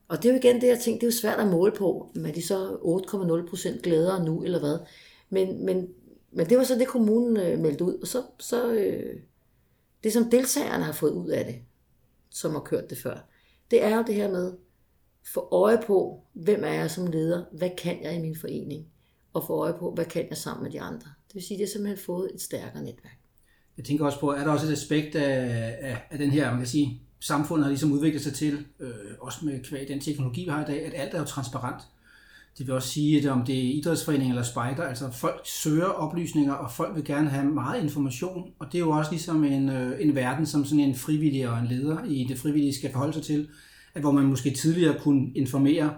Og 0.08 0.16
det 0.16 0.28
er 0.28 0.32
jo 0.32 0.38
igen 0.38 0.60
det, 0.60 0.66
jeg 0.66 0.78
tænkte, 0.78 1.06
det 1.06 1.12
er 1.12 1.16
jo 1.16 1.20
svært 1.20 1.40
at 1.40 1.46
måle 1.46 1.72
på, 1.72 2.10
men 2.14 2.26
er 2.26 2.32
de 2.32 2.46
så 2.46 2.68
8,0 3.44 3.48
procent 3.50 3.82
gladere 3.82 4.24
nu, 4.24 4.42
eller 4.42 4.58
hvad? 4.58 4.78
Men, 5.30 5.64
men, 5.64 5.88
men 6.32 6.48
det 6.48 6.58
var 6.58 6.64
så 6.64 6.74
det, 6.74 6.88
kommunen 6.88 7.36
øh, 7.36 7.58
meldte 7.58 7.84
ud, 7.84 7.94
og 7.94 8.06
så, 8.06 8.22
så 8.38 8.72
øh, 8.72 9.20
det, 10.04 10.12
som 10.12 10.30
deltagerne 10.30 10.84
har 10.84 10.92
fået 10.92 11.12
ud 11.12 11.28
af 11.28 11.44
det, 11.44 11.56
som 12.30 12.52
har 12.52 12.60
kørt 12.60 12.90
det 12.90 12.98
før, 12.98 13.28
det 13.70 13.84
er 13.84 13.96
jo 13.96 14.04
det 14.06 14.14
her 14.14 14.30
med, 14.30 14.52
få 15.34 15.48
øje 15.52 15.78
på, 15.86 16.22
hvem 16.32 16.64
er 16.64 16.72
jeg 16.72 16.90
som 16.90 17.06
leder, 17.06 17.44
hvad 17.52 17.70
kan 17.78 18.02
jeg 18.02 18.16
i 18.16 18.20
min 18.20 18.36
forening, 18.40 18.86
og 19.32 19.44
få 19.46 19.52
øje 19.52 19.74
på, 19.78 19.94
hvad 19.94 20.04
kan 20.04 20.26
jeg 20.30 20.36
sammen 20.36 20.62
med 20.62 20.72
de 20.72 20.80
andre. 20.80 21.10
Det 21.28 21.34
vil 21.34 21.42
sige, 21.42 21.58
det 21.58 21.66
har 21.66 21.72
simpelthen 21.72 22.04
fået 22.06 22.30
et 22.34 22.40
stærkere 22.40 22.82
netværk. 22.82 23.18
Jeg 23.76 23.84
tænker 23.84 24.04
også 24.04 24.20
på, 24.20 24.30
er 24.30 24.44
der 24.44 24.50
også 24.50 24.66
et 24.66 24.72
aspekt 24.72 25.14
af, 25.14 25.78
af, 25.80 25.98
af 26.10 26.18
den 26.18 26.30
her, 26.30 26.50
man 26.50 26.58
kan 26.58 26.66
sige, 26.66 27.02
samfundet 27.20 27.64
har 27.64 27.70
ligesom 27.70 27.92
udviklet 27.92 28.22
sig 28.22 28.34
til, 28.34 28.66
øh, 28.80 28.90
også 29.20 29.38
med 29.44 29.64
kvæg 29.64 29.88
den 29.88 30.00
teknologi, 30.00 30.44
vi 30.44 30.50
har 30.50 30.62
i 30.62 30.66
dag, 30.66 30.86
at 30.86 30.92
alt 30.96 31.14
er 31.14 31.18
jo 31.18 31.24
transparent. 31.24 31.82
Det 32.58 32.66
vil 32.66 32.74
også 32.74 32.88
sige, 32.88 33.18
at 33.18 33.26
om 33.26 33.44
det 33.44 33.58
er 33.58 33.74
idrætsforening 33.74 34.30
eller 34.30 34.42
spejder, 34.42 34.82
altså 34.82 35.10
folk 35.10 35.40
søger 35.44 35.86
oplysninger, 35.86 36.52
og 36.52 36.72
folk 36.72 36.94
vil 36.94 37.04
gerne 37.04 37.30
have 37.30 37.44
meget 37.44 37.82
information, 37.82 38.52
og 38.58 38.66
det 38.66 38.74
er 38.74 38.82
jo 38.82 38.90
også 38.90 39.10
ligesom 39.10 39.44
en, 39.44 39.68
øh, 39.68 40.00
en 40.00 40.14
verden, 40.14 40.46
som 40.46 40.64
sådan 40.64 40.80
en 40.80 40.94
frivillig 40.94 41.48
og 41.48 41.58
en 41.58 41.66
leder 41.66 42.04
i 42.04 42.26
det 42.28 42.38
frivillige 42.38 42.74
skal 42.74 42.92
forholde 42.92 43.12
sig 43.12 43.22
til, 43.22 43.48
at 43.96 44.02
hvor 44.02 44.12
man 44.12 44.24
måske 44.24 44.50
tidligere 44.50 44.98
kunne 44.98 45.30
informere 45.34 45.94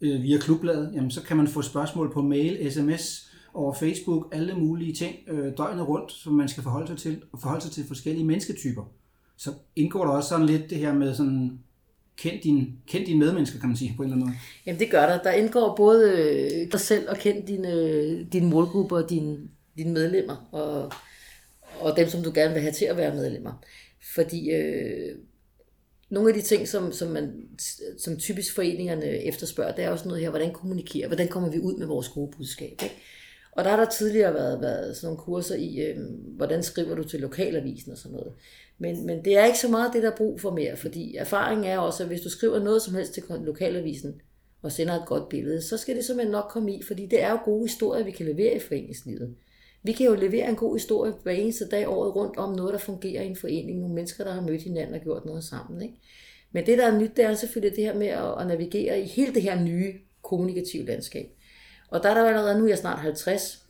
øh, 0.00 0.22
via 0.22 0.38
klubbladet, 0.38 0.90
jamen 0.94 1.10
så 1.10 1.22
kan 1.22 1.36
man 1.36 1.48
få 1.48 1.62
spørgsmål 1.62 2.12
på 2.12 2.22
mail, 2.22 2.72
sms, 2.72 3.30
over 3.54 3.74
Facebook, 3.74 4.28
alle 4.32 4.54
mulige 4.54 4.92
ting 4.92 5.14
øh, 5.28 5.52
døgnet 5.56 5.88
rundt, 5.88 6.12
som 6.12 6.32
man 6.32 6.48
skal 6.48 6.62
forholde 6.62 6.86
sig 6.86 6.98
til, 6.98 7.22
og 7.32 7.40
forholde 7.40 7.62
sig 7.62 7.72
til 7.72 7.84
forskellige 7.86 8.24
mennesketyper. 8.24 8.92
Så 9.36 9.50
indgår 9.76 10.04
der 10.04 10.12
også 10.12 10.28
sådan 10.28 10.46
lidt 10.46 10.70
det 10.70 10.78
her 10.78 10.94
med 10.94 11.14
sådan, 11.14 11.58
kend 12.16 12.42
din, 12.42 12.72
kend 12.86 13.06
dine 13.06 13.18
medmennesker, 13.18 13.58
kan 13.58 13.68
man 13.68 13.76
sige, 13.76 13.94
på 13.96 14.02
en 14.02 14.08
eller 14.08 14.16
anden 14.16 14.28
måde. 14.28 14.38
Jamen 14.66 14.80
det 14.80 14.90
gør 14.90 15.06
der. 15.06 15.22
Der 15.22 15.32
indgår 15.32 15.74
både 15.76 16.12
øh, 16.12 16.72
dig 16.72 16.80
selv 16.80 17.10
og 17.10 17.16
kend 17.16 17.46
dine, 17.46 18.24
dine 18.24 18.48
målgrupper 18.48 18.96
og 18.96 19.10
dine, 19.10 19.38
dine 19.76 19.92
medlemmer, 19.92 20.48
og, 20.52 20.92
og 21.80 21.96
dem, 21.96 22.08
som 22.08 22.22
du 22.22 22.32
gerne 22.34 22.52
vil 22.52 22.62
have 22.62 22.72
til 22.72 22.84
at 22.84 22.96
være 22.96 23.14
medlemmer. 23.14 23.52
Fordi 24.14 24.50
øh, 24.50 25.16
nogle 26.10 26.28
af 26.28 26.34
de 26.34 26.42
ting, 26.42 26.68
som, 26.68 26.92
som, 26.92 27.08
man, 27.08 27.32
som 27.98 28.16
typisk 28.16 28.54
foreningerne 28.54 29.06
efterspørger, 29.06 29.74
det 29.74 29.84
er 29.84 29.90
også 29.90 30.08
noget 30.08 30.22
her, 30.22 30.30
hvordan 30.30 30.52
kommunikerer, 30.52 31.06
hvordan 31.06 31.28
kommer 31.28 31.50
vi 31.50 31.58
ud 31.58 31.76
med 31.76 31.86
vores 31.86 32.08
gode 32.08 32.32
budskab. 32.36 32.70
Ikke? 32.82 32.94
Og 33.52 33.64
der 33.64 33.70
har 33.70 33.76
der 33.76 33.90
tidligere 33.90 34.34
været, 34.34 34.60
været 34.60 34.96
sådan 34.96 35.06
nogle 35.06 35.22
kurser 35.22 35.54
i, 35.54 35.80
øh, 35.80 35.96
hvordan 36.36 36.62
skriver 36.62 36.94
du 36.94 37.04
til 37.04 37.20
lokalavisen 37.20 37.92
og 37.92 37.98
sådan 37.98 38.16
noget. 38.16 38.32
Men, 38.78 39.06
men 39.06 39.24
det 39.24 39.36
er 39.36 39.44
ikke 39.44 39.58
så 39.58 39.68
meget 39.68 39.92
det, 39.92 40.02
der 40.02 40.10
er 40.10 40.16
brug 40.16 40.40
for 40.40 40.50
mere, 40.50 40.76
fordi 40.76 41.16
erfaringen 41.16 41.64
er 41.64 41.78
også, 41.78 42.02
at 42.02 42.08
hvis 42.08 42.20
du 42.20 42.30
skriver 42.30 42.58
noget 42.58 42.82
som 42.82 42.94
helst 42.94 43.12
til 43.12 43.22
lokalavisen, 43.44 44.20
og 44.62 44.72
sender 44.72 44.94
et 44.94 45.06
godt 45.06 45.28
billede, 45.28 45.62
så 45.62 45.76
skal 45.76 45.96
det 45.96 46.04
simpelthen 46.04 46.32
nok 46.32 46.46
komme 46.50 46.74
i, 46.74 46.82
fordi 46.82 47.06
det 47.06 47.22
er 47.22 47.30
jo 47.30 47.38
gode 47.44 47.64
historier, 47.64 48.04
vi 48.04 48.10
kan 48.10 48.26
levere 48.26 48.56
i 48.56 48.58
foreningslivet. 48.58 49.34
Vi 49.82 49.92
kan 49.92 50.06
jo 50.06 50.14
levere 50.14 50.48
en 50.48 50.56
god 50.56 50.76
historie 50.76 51.12
hver 51.22 51.32
eneste 51.32 51.68
dag 51.68 51.88
året 51.88 52.16
rundt 52.16 52.36
om 52.36 52.54
noget, 52.54 52.72
der 52.72 52.78
fungerer 52.78 53.22
i 53.22 53.26
en 53.26 53.36
forening. 53.36 53.80
Nogle 53.80 53.94
mennesker, 53.94 54.24
der 54.24 54.32
har 54.32 54.40
mødt 54.40 54.62
hinanden 54.62 54.94
og 54.94 55.00
gjort 55.00 55.24
noget 55.24 55.44
sammen. 55.44 55.82
Ikke? 55.82 55.94
Men 56.52 56.66
det, 56.66 56.78
der 56.78 56.86
er 56.86 56.98
nyt, 56.98 57.16
det 57.16 57.24
er 57.24 57.34
selvfølgelig 57.34 57.76
det 57.76 57.84
her 57.84 57.94
med 57.94 58.06
at, 58.06 58.46
navigere 58.46 59.00
i 59.00 59.04
hele 59.04 59.34
det 59.34 59.42
her 59.42 59.62
nye 59.62 59.94
kommunikative 60.22 60.86
landskab. 60.86 61.26
Og 61.88 62.02
der 62.02 62.08
er 62.08 62.14
der 62.14 62.20
jo 62.20 62.26
allerede, 62.26 62.58
nu 62.58 62.64
er 62.64 62.68
jeg 62.68 62.78
snart 62.78 62.98
50, 62.98 63.66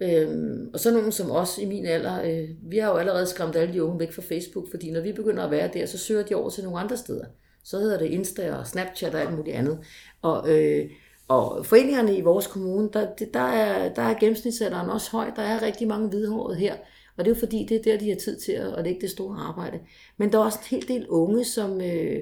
øhm, 0.00 0.70
og 0.72 0.80
så 0.80 0.92
nogen 0.92 1.12
som 1.12 1.30
os 1.30 1.58
i 1.58 1.64
min 1.64 1.86
alder, 1.86 2.22
øh, 2.22 2.48
vi 2.62 2.78
har 2.78 2.90
jo 2.90 2.96
allerede 2.96 3.26
skræmt 3.26 3.56
alle 3.56 3.74
de 3.74 3.84
unge 3.84 4.00
væk 4.00 4.12
fra 4.12 4.22
Facebook, 4.22 4.70
fordi 4.70 4.90
når 4.90 5.00
vi 5.00 5.12
begynder 5.12 5.44
at 5.44 5.50
være 5.50 5.70
der, 5.74 5.86
så 5.86 5.98
søger 5.98 6.22
de 6.22 6.34
over 6.34 6.50
til 6.50 6.64
nogle 6.64 6.80
andre 6.80 6.96
steder. 6.96 7.24
Så 7.64 7.78
hedder 7.78 7.98
det 7.98 8.06
Insta 8.06 8.54
og 8.54 8.66
Snapchat 8.66 9.14
og 9.14 9.20
alt 9.20 9.36
muligt 9.36 9.56
andet. 9.56 9.78
Og, 10.22 10.50
øh, 10.50 10.90
og 11.28 11.66
foreningerne 11.66 12.16
i 12.16 12.20
vores 12.20 12.46
kommune, 12.46 12.88
der, 12.92 13.06
der, 13.34 13.40
er, 13.40 13.94
der 13.94 14.02
er 14.02 14.18
gennemsnitsalderen 14.18 14.90
også 14.90 15.10
høj. 15.10 15.30
Der 15.36 15.42
er 15.42 15.62
rigtig 15.62 15.88
mange 15.88 16.08
hvidhårede 16.08 16.58
her. 16.58 16.74
Og 17.16 17.24
det 17.24 17.30
er 17.30 17.34
jo 17.34 17.40
fordi, 17.40 17.66
det 17.68 17.76
er 17.76 17.82
der, 17.82 17.98
de 17.98 18.08
har 18.08 18.16
tid 18.16 18.40
til 18.40 18.52
at, 18.52 18.74
at 18.74 18.84
lægge 18.84 19.00
det 19.00 19.10
store 19.10 19.38
arbejde. 19.38 19.80
Men 20.16 20.32
der 20.32 20.38
er 20.38 20.44
også 20.44 20.58
en 20.58 20.76
hel 20.76 20.88
del 20.88 21.08
unge, 21.08 21.44
som, 21.44 21.80
øh, 21.80 22.18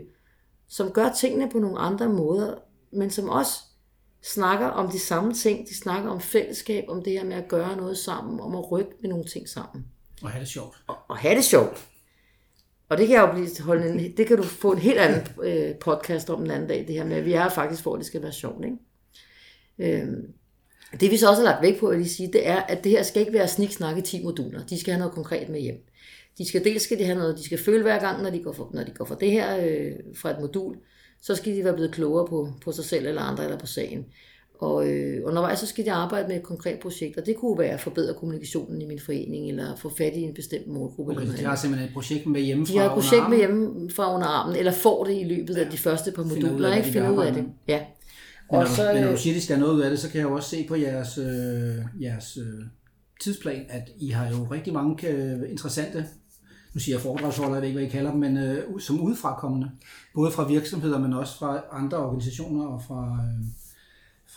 som 0.69 0.91
gør 0.91 1.13
tingene 1.13 1.51
på 1.51 1.59
nogle 1.59 1.79
andre 1.79 2.09
måder, 2.09 2.55
men 2.93 3.11
som 3.11 3.29
også 3.29 3.53
snakker 4.23 4.67
om 4.67 4.91
de 4.91 4.99
samme 4.99 5.33
ting. 5.33 5.69
De 5.69 5.77
snakker 5.77 6.11
om 6.11 6.21
fællesskab, 6.21 6.85
om 6.89 7.03
det 7.03 7.13
her 7.13 7.25
med 7.25 7.37
at 7.37 7.49
gøre 7.49 7.77
noget 7.77 7.99
sammen, 7.99 8.41
om 8.41 8.57
at 8.57 8.73
rykke 8.73 8.93
med 9.01 9.11
nogle 9.11 9.25
ting 9.25 9.49
sammen. 9.49 9.87
Og 10.23 10.31
have 10.31 10.41
det 10.41 10.49
sjovt. 10.49 10.83
Og, 10.87 10.97
og 11.09 11.17
have 11.17 11.35
det 11.35 11.45
sjovt. 11.45 11.87
Og 12.89 12.99
det 12.99 13.07
kan 13.07 13.17
jeg 13.17 13.29
jo 13.29 13.33
blive 13.33 13.65
holde 13.65 13.89
en, 13.89 14.17
det 14.17 14.27
kan 14.27 14.37
du 14.37 14.43
få 14.43 14.73
en 14.73 14.79
helt 14.79 14.99
anden 14.99 15.27
øh, 15.43 15.75
podcast 15.75 16.31
om 16.31 16.43
en 16.43 16.51
anden 16.51 16.69
dag, 16.69 16.85
det 16.87 16.95
her 16.95 17.05
med, 17.05 17.17
at 17.17 17.25
vi 17.25 17.33
er 17.33 17.49
faktisk 17.49 17.83
for, 17.83 17.95
at 17.95 17.99
det 17.99 18.07
skal 18.07 18.23
være 18.23 18.33
sjovt. 18.33 18.65
Ikke? 18.65 18.77
Øhm, 19.81 20.33
det 21.01 21.11
vi 21.11 21.17
så 21.17 21.29
også 21.29 21.43
har 21.43 21.51
lagt 21.51 21.63
vægt 21.63 21.81
på, 21.81 21.87
at 21.87 22.07
sige, 22.07 22.33
det 22.33 22.49
er, 22.49 22.57
at 22.57 22.85
det 22.85 22.93
her 22.93 23.03
skal 23.03 23.21
ikke 23.21 23.33
være 23.33 23.49
sniksnak 23.49 23.99
i 23.99 24.01
10 24.01 24.25
moduler. 24.25 24.65
De 24.67 24.81
skal 24.81 24.93
have 24.93 24.99
noget 24.99 25.15
konkret 25.15 25.49
med 25.49 25.61
hjem. 25.61 25.87
De 26.39 26.49
skal 26.49 26.65
dels 26.65 26.83
skal 26.83 26.99
de 26.99 27.05
have 27.05 27.19
noget, 27.19 27.39
de 27.39 27.45
skal 27.45 27.59
føle 27.59 27.83
hver 27.83 28.01
gang, 28.01 28.23
når 28.23 28.31
de 28.31 28.43
går 28.43 28.53
for, 28.53 28.71
når 28.75 28.85
de 28.85 28.91
går 28.91 29.05
for 29.05 29.15
det 29.15 29.31
her 29.31 29.67
øh, 29.67 29.93
fra 30.17 30.31
et 30.31 30.41
modul, 30.41 30.77
så 31.23 31.35
skal 31.35 31.57
de 31.57 31.65
være 31.65 31.75
blevet 31.75 31.93
klogere 31.93 32.27
på, 32.27 32.53
på 32.65 32.73
sig 32.73 32.85
selv 32.85 33.07
eller 33.07 33.23
andre 33.23 33.45
eller 33.45 33.59
på 33.59 33.67
sagen. 33.67 34.05
Og 34.59 34.89
øh, 34.89 35.21
undervejs 35.25 35.59
så 35.59 35.67
skal 35.67 35.85
de 35.85 35.93
arbejde 35.93 36.29
med 36.29 36.37
et 36.37 36.43
konkret 36.43 36.79
projekt, 36.79 37.19
og 37.19 37.27
det 37.27 37.37
kunne 37.37 37.59
være 37.59 37.71
at 37.71 37.81
forbedre 37.81 38.15
kommunikationen 38.15 38.83
i 38.83 38.87
min 38.87 39.01
forening, 39.07 39.49
eller 39.49 39.77
få 39.77 39.93
fat 39.99 40.13
i 40.17 40.21
en 40.21 40.35
bestemt 40.35 40.67
målgruppe. 40.67 41.13
Okay, 41.13 41.23
eller 41.23 41.37
de 41.37 41.45
har 41.45 41.57
simpelthen 41.57 41.89
et 41.89 41.95
projekt 41.95 42.27
med 42.27 42.41
hjemmefra 42.41 42.73
de 42.73 42.79
har 42.79 42.87
et 42.87 42.93
projekt 42.93 43.13
med 43.13 43.23
armen. 43.23 43.39
hjemme 43.39 43.91
fra 43.91 44.15
under 44.15 44.27
armen, 44.27 44.57
eller 44.57 44.73
får 44.73 45.05
det 45.05 45.21
i 45.21 45.25
løbet 45.25 45.57
af 45.57 45.71
de 45.71 45.79
første 45.79 46.13
par 46.13 46.23
ud 46.23 46.31
af, 46.31 46.43
moduler, 46.43 46.69
hvad 46.69 46.77
ikke? 46.77 46.89
de 46.89 46.93
Finder 46.93 47.09
vil 47.11 47.19
ud 47.19 47.25
af 47.25 47.33
det. 47.33 47.45
Ja. 47.69 47.81
Men 48.51 48.61
når, 48.61 48.67
Og 48.67 48.69
så, 48.69 48.91
men 48.95 49.03
når 49.03 49.11
du 49.11 49.17
siger, 49.17 49.35
at 49.35 49.37
de 49.37 49.43
skal 49.43 49.57
have 49.57 49.67
noget 49.67 49.77
ud 49.77 49.81
af 49.83 49.91
det, 49.91 49.99
så 49.99 50.11
kan 50.11 50.21
jeg 50.21 50.29
jo 50.29 50.35
også 50.35 50.49
se 50.49 50.67
på 50.69 50.75
jeres, 50.77 51.19
øh, 51.19 52.03
jeres 52.03 52.37
øh, 52.37 52.65
tidsplan, 53.21 53.65
at 53.69 53.91
I 53.99 54.09
har 54.11 54.29
jo 54.29 54.47
rigtig 54.51 54.73
mange 54.73 55.09
øh, 55.09 55.51
interessante, 55.51 56.07
nu 56.75 56.81
siger 56.81 56.97
jeg 56.97 57.03
foredragsholdere, 57.03 57.55
jeg 57.55 57.63
ved 57.63 57.69
ikke, 57.69 57.79
hvad 57.79 57.89
I 57.89 57.91
kalder 57.91 58.11
dem, 58.11 58.21
men 58.21 58.37
øh, 58.37 58.81
som 58.81 59.01
udefrakommende. 59.01 59.71
Både 60.15 60.31
fra 60.31 60.49
virksomheder, 60.49 60.99
men 60.99 61.13
også 61.13 61.39
fra 61.39 61.61
andre 61.73 61.99
organisationer 61.99 62.67
og 62.67 62.83
fra, 62.89 63.19
øh, 63.25 63.47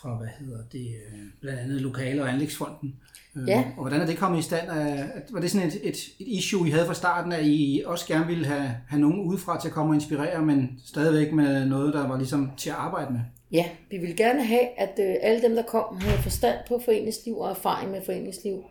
fra 0.02 0.18
hvad 0.18 0.28
hedder 0.40 0.64
det, 0.72 0.88
øh, 0.88 1.20
blandt 1.42 1.60
andet 1.60 1.82
Lokale- 1.82 2.22
og 2.22 2.30
Anlægsfonden. 2.34 2.96
Øh, 3.36 3.48
Ja. 3.48 3.64
Og 3.78 3.82
hvordan 3.82 4.02
er 4.02 4.06
det 4.06 4.18
kommet 4.18 4.40
i 4.40 4.42
stand? 4.42 4.70
Af, 4.70 5.10
var 5.32 5.40
det 5.40 5.52
sådan 5.52 5.68
et, 5.68 5.76
et, 5.84 5.96
et 6.20 6.28
issue, 6.28 6.68
I 6.68 6.72
havde 6.72 6.86
fra 6.86 6.94
starten, 6.94 7.32
at 7.32 7.46
I 7.46 7.84
også 7.86 8.08
gerne 8.08 8.28
ville 8.28 8.46
have, 8.46 8.76
have 8.88 9.02
nogen 9.02 9.20
udefra 9.20 9.62
til 9.62 9.68
at 9.68 9.74
komme 9.74 9.92
og 9.92 9.96
inspirere, 9.96 10.42
men 10.46 10.70
stadigvæk 10.86 11.34
med 11.34 11.66
noget, 11.66 11.94
der 11.94 12.08
var 12.08 12.18
ligesom 12.18 12.52
til 12.58 12.70
at 12.70 12.76
arbejde 12.76 13.14
med? 13.14 13.20
Ja, 13.54 13.70
vi 13.90 13.98
vil 13.98 14.18
gerne 14.18 14.44
have, 14.46 14.80
at 14.80 15.00
øh, 15.00 15.16
alle 15.22 15.42
dem, 15.42 15.56
der 15.56 15.64
kom, 15.64 15.98
havde 15.98 16.22
forstand 16.22 16.58
på 16.68 16.80
foreningsliv 16.80 17.38
og 17.38 17.50
erfaring 17.50 17.92
med 17.92 18.02
foreningsliv, 18.02 18.64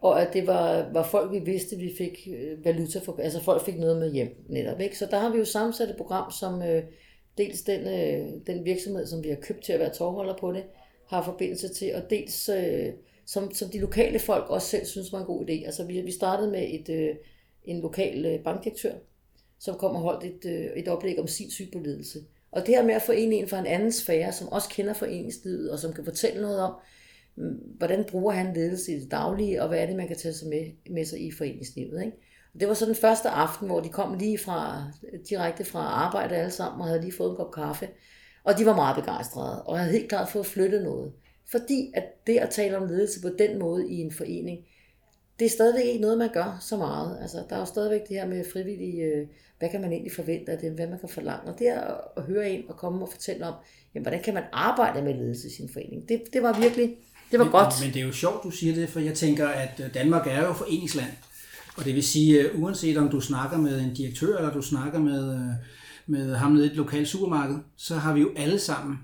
og 0.00 0.22
at 0.22 0.32
det 0.32 0.46
var, 0.46 0.90
var 0.92 1.02
folk, 1.02 1.32
vi 1.32 1.38
vidste, 1.38 1.76
vi 1.76 1.94
fik 1.98 2.28
øh, 2.36 2.64
valuta 2.64 2.98
for, 2.98 3.18
altså 3.18 3.42
folk 3.42 3.64
fik 3.64 3.78
noget 3.78 3.96
med 3.96 4.12
hjem 4.12 4.44
netop. 4.48 4.80
Ikke? 4.80 4.98
Så 4.98 5.06
der 5.10 5.18
har 5.18 5.32
vi 5.32 5.38
jo 5.38 5.44
sammensat 5.44 5.90
et 5.90 5.96
program, 5.96 6.30
som 6.30 6.62
øh, 6.62 6.82
dels 7.38 7.62
den, 7.62 7.80
øh, 7.80 8.28
den 8.46 8.64
virksomhed, 8.64 9.06
som 9.06 9.24
vi 9.24 9.28
har 9.28 9.36
købt 9.36 9.64
til 9.64 9.72
at 9.72 9.80
være 9.80 9.94
tovholder 9.94 10.36
på 10.36 10.52
det, 10.52 10.64
har 11.08 11.24
forbindelse 11.24 11.68
til, 11.68 11.94
og 11.94 12.10
dels 12.10 12.48
øh, 12.48 12.92
som, 13.26 13.54
som 13.54 13.68
de 13.68 13.78
lokale 13.78 14.18
folk 14.18 14.50
også 14.50 14.68
selv 14.68 14.86
synes 14.86 15.12
var 15.12 15.18
en 15.18 15.26
god 15.26 15.48
idé. 15.48 15.66
Altså 15.66 15.84
vi, 15.84 16.00
vi 16.00 16.12
startede 16.12 16.50
med 16.50 16.68
et, 16.70 16.88
øh, 16.88 17.14
en 17.64 17.80
lokal 17.80 18.26
øh, 18.26 18.44
bankdirektør, 18.44 18.94
som 19.58 19.74
kom 19.74 19.96
og 19.96 20.00
holdt 20.00 20.24
et, 20.24 20.50
øh, 20.52 20.66
et 20.76 20.88
oplæg 20.88 21.18
om 21.18 21.26
sin 21.26 21.50
syn 21.50 21.70
på 21.72 21.78
ledelse. 21.78 22.18
Og 22.52 22.66
det 22.66 22.74
her 22.74 22.84
med 22.84 22.94
at 22.94 23.02
få 23.02 23.12
en 23.12 23.48
fra 23.48 23.58
en 23.58 23.66
anden 23.66 23.92
sfære, 23.92 24.32
som 24.32 24.48
også 24.48 24.68
kender 24.68 24.92
foreningslivet, 24.92 25.70
og 25.70 25.78
som 25.78 25.92
kan 25.92 26.04
fortælle 26.04 26.42
noget 26.42 26.60
om, 26.60 26.74
mm, 27.36 27.58
hvordan 27.78 28.04
bruger 28.04 28.32
han 28.32 28.54
ledelse 28.54 28.92
i 28.92 29.00
det 29.00 29.10
daglige, 29.10 29.62
og 29.62 29.68
hvad 29.68 29.78
er 29.78 29.86
det, 29.86 29.96
man 29.96 30.08
kan 30.08 30.16
tage 30.16 30.34
sig 30.34 30.48
med, 30.48 30.66
med 30.90 31.04
sig 31.04 31.26
i 31.26 31.32
foreningslivet. 31.32 32.04
Ikke? 32.04 32.16
Og 32.54 32.60
det 32.60 32.68
var 32.68 32.74
så 32.74 32.86
den 32.86 32.94
første 32.94 33.28
aften, 33.28 33.66
hvor 33.66 33.80
de 33.80 33.88
kom 33.88 34.18
lige 34.18 34.38
fra, 34.38 34.84
direkte 35.28 35.64
fra 35.64 35.80
arbejde 35.80 36.36
alle 36.36 36.50
sammen, 36.50 36.80
og 36.80 36.86
havde 36.86 37.00
lige 37.00 37.12
fået 37.12 37.30
en 37.30 37.36
kop 37.36 37.52
kaffe. 37.52 37.88
Og 38.44 38.58
de 38.58 38.66
var 38.66 38.74
meget 38.74 38.96
begejstrede, 38.96 39.62
og 39.62 39.78
havde 39.78 39.92
helt 39.92 40.08
klart 40.08 40.28
fået 40.28 40.46
flyttet 40.46 40.82
noget. 40.82 41.12
Fordi 41.50 41.92
at 41.94 42.04
det 42.26 42.38
at 42.38 42.50
tale 42.50 42.76
om 42.76 42.86
ledelse 42.88 43.20
på 43.20 43.28
den 43.38 43.58
måde 43.58 43.88
i 43.88 43.94
en 43.94 44.12
forening, 44.12 44.58
det 45.38 45.44
er 45.46 45.50
stadigvæk 45.50 45.84
ikke 45.84 46.00
noget, 46.00 46.18
man 46.18 46.30
gør 46.32 46.58
så 46.60 46.76
meget. 46.76 47.18
Altså, 47.22 47.36
der 47.50 47.56
er 47.56 47.60
jo 47.60 47.64
stadigvæk 47.64 48.00
det 48.08 48.16
her 48.16 48.26
med 48.26 48.44
frivillige, 48.52 49.02
øh, 49.02 49.26
hvad 49.58 49.68
kan 49.70 49.80
man 49.80 49.92
egentlig 49.92 50.12
forvente 50.12 50.52
af 50.52 50.58
det, 50.58 50.72
hvad 50.72 50.86
man 50.86 50.98
kan 50.98 51.08
forlange. 51.08 51.52
Og 51.52 51.58
det 51.58 51.68
er 51.68 51.80
at, 51.80 52.00
at 52.16 52.22
høre 52.22 52.50
en 52.50 52.64
og 52.68 52.76
komme 52.76 53.02
og 53.02 53.08
fortælle 53.12 53.46
om, 53.46 53.54
jamen, 53.94 54.04
hvordan 54.04 54.22
kan 54.22 54.34
man 54.34 54.42
arbejde 54.52 55.02
med 55.02 55.14
ledelse 55.14 55.48
i 55.48 55.50
sin 55.50 55.68
forening. 55.72 56.08
Det, 56.08 56.22
det 56.32 56.42
var 56.42 56.60
virkelig, 56.60 56.96
det 57.30 57.38
var 57.38 57.44
men, 57.44 57.52
godt. 57.52 57.74
Men 57.82 57.94
det 57.94 58.02
er 58.02 58.06
jo 58.06 58.12
sjovt, 58.12 58.44
du 58.44 58.50
siger 58.50 58.74
det, 58.74 58.88
for 58.88 59.00
jeg 59.00 59.14
tænker, 59.14 59.48
at 59.48 59.80
øh, 59.84 59.94
Danmark 59.94 60.26
er 60.26 60.46
jo 60.46 60.52
foreningsland. 60.52 61.10
Og 61.76 61.84
det 61.84 61.94
vil 61.94 62.02
sige, 62.02 62.40
øh, 62.40 62.62
uanset 62.62 62.96
om 62.96 63.08
du 63.08 63.20
snakker 63.20 63.58
med 63.58 63.80
en 63.80 63.94
direktør, 63.94 64.36
eller 64.36 64.52
du 64.52 64.62
snakker 64.62 64.98
med, 64.98 65.54
med 66.06 66.34
ham 66.34 66.52
nede 66.52 66.66
i 66.66 66.70
et 66.70 66.76
lokalt 66.76 67.08
supermarked, 67.08 67.56
så 67.76 67.94
har 67.94 68.14
vi 68.14 68.20
jo 68.20 68.30
alle 68.36 68.58
sammen 68.58 68.98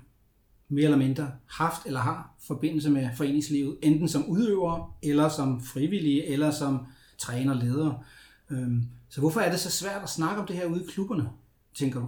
mere 0.69 0.83
eller 0.83 0.97
mindre 0.97 1.31
haft 1.47 1.85
eller 1.85 1.99
har 1.99 2.35
forbindelse 2.47 2.89
med 2.89 3.09
foreningslivet, 3.17 3.77
enten 3.81 4.07
som 4.07 4.29
udøvere, 4.29 4.87
eller 5.03 5.29
som 5.29 5.61
frivillige, 5.61 6.25
eller 6.25 6.51
som 6.51 6.85
træner 7.17 7.53
og 7.53 7.59
ledere. 7.59 8.03
Øhm, 8.51 8.83
så 9.09 9.19
hvorfor 9.19 9.39
er 9.39 9.51
det 9.51 9.59
så 9.59 9.71
svært 9.71 10.03
at 10.03 10.09
snakke 10.09 10.41
om 10.41 10.47
det 10.47 10.55
her 10.55 10.65
ude 10.65 10.83
i 10.83 10.87
klubberne, 10.87 11.29
tænker 11.75 11.99
du? 11.99 12.07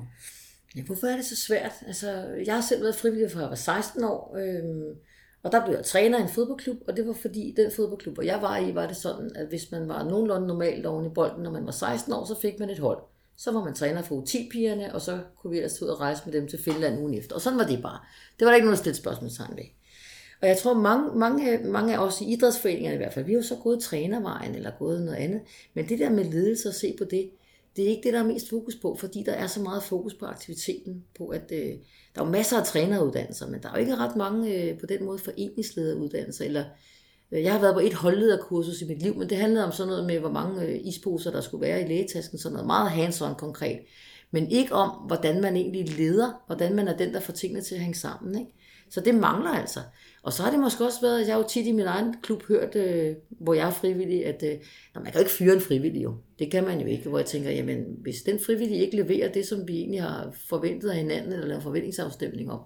Ja, 0.75 0.81
hvorfor 0.81 1.07
er 1.07 1.15
det 1.15 1.25
så 1.25 1.35
svært? 1.35 1.71
Altså, 1.87 2.11
jeg 2.45 2.53
har 2.55 2.61
selv 2.61 2.83
været 2.83 2.95
frivillig 2.95 3.31
fra 3.31 3.39
jeg 3.39 3.49
var 3.49 3.55
16 3.55 4.03
år, 4.03 4.37
øh, 4.37 4.95
og 5.43 5.51
der 5.51 5.65
blev 5.65 5.75
jeg 5.75 5.85
træner 5.85 6.19
i 6.19 6.21
en 6.21 6.29
fodboldklub, 6.29 6.77
og 6.87 6.97
det 6.97 7.07
var 7.07 7.13
fordi, 7.13 7.53
den 7.57 7.71
fodboldklub, 7.75 8.13
hvor 8.13 8.23
jeg 8.23 8.41
var 8.41 8.57
i, 8.57 8.75
var 8.75 8.87
det 8.87 8.97
sådan, 8.97 9.31
at 9.35 9.47
hvis 9.47 9.71
man 9.71 9.87
var 9.87 10.03
nogenlunde 10.03 10.47
normalt 10.47 10.85
oven 10.85 11.05
i 11.05 11.09
bolden, 11.09 11.43
når 11.43 11.51
man 11.51 11.65
var 11.65 11.71
16 11.71 12.13
år, 12.13 12.25
så 12.25 12.39
fik 12.41 12.59
man 12.59 12.69
et 12.69 12.79
hold. 12.79 12.99
Så 13.43 13.51
var 13.51 13.63
man 13.63 13.73
træner 13.73 14.01
for 14.01 14.21
U10-pigerne, 14.21 14.95
og 14.95 15.01
så 15.01 15.19
kunne 15.37 15.51
vi 15.51 15.57
ellers 15.57 15.81
ud 15.81 15.87
og 15.87 15.99
rejse 15.99 16.21
med 16.25 16.33
dem 16.33 16.47
til 16.47 16.63
Finland 16.63 16.99
ugen 16.99 17.13
efter. 17.13 17.35
Og 17.35 17.41
sådan 17.41 17.59
var 17.59 17.65
det 17.65 17.81
bare. 17.81 17.99
Det 18.39 18.45
var 18.45 18.51
der 18.51 18.55
ikke 18.55 18.65
nogen, 18.65 18.75
der 18.75 18.81
stillede 18.81 19.01
spørgsmålstegn 19.01 19.57
ved. 19.57 19.63
Og 20.41 20.47
jeg 20.47 20.57
tror, 20.57 20.73
mange, 20.73 21.19
mange, 21.19 21.59
mange 21.63 21.95
af 21.95 22.05
os 22.05 22.21
i 22.21 22.25
idrætsforeningerne 22.33 22.95
i 22.95 22.97
hvert 22.97 23.13
fald, 23.13 23.25
vi 23.25 23.31
har 23.31 23.39
jo 23.39 23.43
så 23.43 23.55
gået 23.55 23.79
trænervejen 23.79 24.55
eller 24.55 24.71
gået 24.79 25.01
noget 25.01 25.17
andet. 25.17 25.41
Men 25.73 25.89
det 25.89 25.99
der 25.99 26.09
med 26.09 26.23
ledelse 26.23 26.69
og 26.69 26.75
se 26.75 26.95
på 26.97 27.03
det, 27.03 27.29
det 27.75 27.85
er 27.85 27.89
ikke 27.89 28.01
det, 28.03 28.13
der 28.13 28.19
er 28.19 28.27
mest 28.27 28.49
fokus 28.49 28.75
på, 28.75 28.95
fordi 28.95 29.23
der 29.23 29.31
er 29.31 29.47
så 29.47 29.61
meget 29.61 29.83
fokus 29.83 30.13
på 30.13 30.25
aktiviteten, 30.25 31.05
på 31.17 31.27
at 31.27 31.51
øh, 31.51 31.69
der 32.15 32.21
er 32.21 32.25
jo 32.25 32.31
masser 32.31 32.59
af 32.59 32.65
træneruddannelser, 32.65 33.47
men 33.47 33.61
der 33.61 33.69
er 33.69 33.73
jo 33.73 33.79
ikke 33.79 33.95
ret 33.95 34.15
mange 34.15 34.55
øh, 34.55 34.79
på 34.79 34.85
den 34.85 35.05
måde 35.05 35.19
foreningslederuddannelser, 35.19 36.45
eller 36.45 36.63
Øh, 37.31 37.43
jeg 37.43 37.53
har 37.53 37.59
været 37.59 37.73
på 37.73 37.79
et 37.79 37.93
holdlederkursus 37.93 38.81
i 38.81 38.85
mit 38.85 39.01
liv, 39.01 39.15
men 39.15 39.29
det 39.29 39.37
handlede 39.37 39.65
om 39.65 39.71
sådan 39.71 39.89
noget 39.89 40.05
med, 40.05 40.19
hvor 40.19 40.31
mange 40.31 40.65
øh, 40.65 40.79
isposer 40.83 41.31
der 41.31 41.41
skulle 41.41 41.61
være 41.67 41.81
i 41.81 41.87
lægetasken, 41.87 42.37
sådan 42.37 42.53
noget 42.53 42.67
meget 42.67 42.91
hands-on 42.91 43.35
konkret, 43.35 43.79
men 44.31 44.51
ikke 44.51 44.73
om, 44.73 44.89
hvordan 44.89 45.41
man 45.41 45.55
egentlig 45.55 45.97
leder, 45.97 46.43
hvordan 46.45 46.75
man 46.75 46.87
er 46.87 46.97
den, 46.97 47.13
der 47.13 47.19
får 47.19 47.33
tingene 47.33 47.61
til 47.61 47.75
at 47.75 47.81
hænge 47.81 47.95
sammen. 47.95 48.39
Ikke? 48.39 48.51
Så 48.89 49.01
det 49.01 49.15
mangler 49.15 49.49
altså. 49.49 49.79
Og 50.23 50.33
så 50.33 50.43
har 50.43 50.51
det 50.51 50.59
måske 50.59 50.85
også 50.85 51.01
været, 51.01 51.21
at 51.21 51.27
jeg 51.27 51.35
har 51.35 51.41
jo 51.41 51.47
tit 51.47 51.65
i 51.65 51.71
min 51.71 51.85
egen 51.85 52.15
klub 52.23 52.43
hørt, 52.47 52.75
øh, 52.75 53.15
hvor 53.29 53.53
jeg 53.53 53.67
er 53.67 53.71
frivillig, 53.71 54.25
at 54.25 54.43
øh, 54.43 54.59
man 54.95 55.03
kan 55.03 55.13
jo 55.13 55.19
ikke 55.19 55.31
fyre 55.31 55.53
en 55.53 55.61
frivillig 55.61 56.03
jo. 56.03 56.15
Det 56.39 56.51
kan 56.51 56.63
man 56.63 56.79
jo 56.79 56.87
ikke, 56.87 57.09
hvor 57.09 57.17
jeg 57.17 57.25
tænker, 57.25 57.51
jamen 57.51 57.85
hvis 58.01 58.21
den 58.21 58.39
frivillige 58.39 58.85
ikke 58.85 58.95
leverer 58.95 59.31
det, 59.31 59.45
som 59.45 59.67
vi 59.67 59.77
egentlig 59.77 60.01
har 60.01 60.35
forventet 60.49 60.89
af 60.89 60.95
hinanden, 60.95 61.33
eller 61.33 61.47
lavet 61.47 61.63
forventningsafstemning 61.63 62.51
om, 62.51 62.59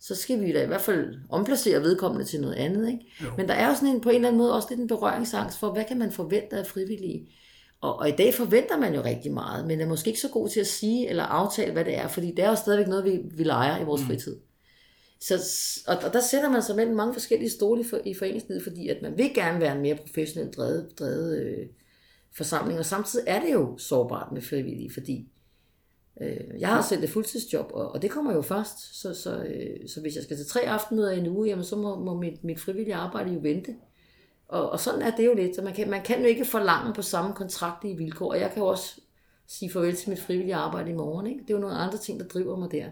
så 0.00 0.14
skal 0.14 0.40
vi 0.40 0.52
da 0.52 0.62
i 0.62 0.66
hvert 0.66 0.80
fald 0.80 1.14
omplacere 1.30 1.82
vedkommende 1.82 2.24
til 2.24 2.40
noget 2.40 2.54
andet. 2.54 2.88
Ikke? 2.88 3.04
Men 3.36 3.48
der 3.48 3.54
er 3.54 3.68
jo 3.68 3.74
sådan 3.74 3.88
en, 3.88 4.00
på 4.00 4.08
en 4.08 4.14
eller 4.14 4.28
anden 4.28 4.38
måde 4.38 4.54
også 4.54 4.68
lidt 4.70 4.80
en 4.80 4.88
berøringsangst 4.88 5.58
for, 5.58 5.72
hvad 5.72 5.84
kan 5.84 5.98
man 5.98 6.12
forvente 6.12 6.56
af 6.56 6.66
frivillige? 6.66 7.28
Og, 7.80 7.98
og 7.98 8.08
i 8.08 8.12
dag 8.12 8.34
forventer 8.34 8.78
man 8.78 8.94
jo 8.94 9.04
rigtig 9.04 9.32
meget, 9.32 9.66
men 9.66 9.80
er 9.80 9.86
måske 9.86 10.08
ikke 10.08 10.20
så 10.20 10.28
god 10.28 10.48
til 10.48 10.60
at 10.60 10.66
sige 10.66 11.08
eller 11.08 11.22
aftale, 11.22 11.72
hvad 11.72 11.84
det 11.84 11.96
er, 11.96 12.08
fordi 12.08 12.26
det 12.30 12.38
er 12.38 12.48
jo 12.48 12.54
stadigvæk 12.54 12.88
noget, 12.88 13.04
vi, 13.04 13.20
vi 13.36 13.44
leger 13.44 13.80
i 13.80 13.84
vores 13.84 14.02
fritid. 14.02 14.36
Så, 15.20 15.34
og, 15.86 15.96
og 15.96 16.12
der 16.12 16.20
sætter 16.20 16.50
man 16.50 16.62
sig 16.62 16.76
mellem 16.76 16.96
mange 16.96 17.12
forskellige 17.12 17.50
stole 17.50 17.80
i, 17.80 17.84
for, 17.84 18.00
i 18.04 18.14
foreningslivet, 18.14 18.62
fordi 18.62 18.88
at 18.88 19.02
man 19.02 19.18
vil 19.18 19.34
gerne 19.34 19.60
være 19.60 19.74
en 19.76 19.82
mere 19.82 19.96
professionelt 20.06 20.56
drevet, 20.56 20.88
drevet 20.98 21.38
øh, 21.38 21.66
forsamling, 22.36 22.78
og 22.78 22.86
samtidig 22.86 23.24
er 23.28 23.40
det 23.40 23.52
jo 23.52 23.78
sårbart 23.78 24.32
med 24.32 24.42
frivillige, 24.42 24.90
fordi 24.92 25.28
øh, 26.20 26.60
jeg 26.60 26.68
har 26.68 26.82
selv 26.82 27.04
et 27.04 27.10
fuldtidsjob, 27.10 27.70
og, 27.74 27.92
og 27.94 28.02
det 28.02 28.10
kommer 28.10 28.32
jo 28.34 28.42
først, 28.42 29.00
så, 29.00 29.14
så, 29.14 29.36
øh, 29.42 29.88
så 29.88 30.00
hvis 30.00 30.14
jeg 30.14 30.22
skal 30.24 30.36
til 30.36 30.46
tre 30.46 30.60
aftenmøder 30.60 31.12
i 31.12 31.18
en 31.18 31.28
uge, 31.28 31.48
jamen 31.48 31.64
så 31.64 31.76
må, 31.76 31.98
må 31.98 32.14
mit, 32.20 32.44
mit 32.44 32.60
frivillige 32.60 32.94
arbejde 32.94 33.32
jo 33.32 33.38
vente. 33.42 33.74
Og, 34.48 34.70
og 34.70 34.80
sådan 34.80 35.02
er 35.02 35.10
det 35.16 35.26
jo 35.26 35.34
lidt, 35.34 35.56
så 35.56 35.62
man 35.62 35.74
kan, 35.74 35.90
man 35.90 36.02
kan 36.02 36.20
jo 36.20 36.26
ikke 36.26 36.44
forlange 36.44 36.94
på 36.94 37.02
samme 37.02 37.34
kontraktlige 37.34 37.96
vilkår, 37.96 38.30
og 38.30 38.40
jeg 38.40 38.50
kan 38.54 38.62
jo 38.62 38.66
også 38.68 39.00
sige 39.48 39.70
farvel 39.70 39.96
til 39.96 40.10
mit 40.10 40.20
frivillige 40.20 40.54
arbejde 40.54 40.90
i 40.90 40.94
morgen, 40.94 41.26
ikke? 41.26 41.40
det 41.40 41.50
er 41.50 41.54
jo 41.54 41.60
nogle 41.60 41.76
andre 41.76 41.98
ting, 41.98 42.20
der 42.20 42.26
driver 42.26 42.56
mig 42.56 42.72
der. 42.72 42.84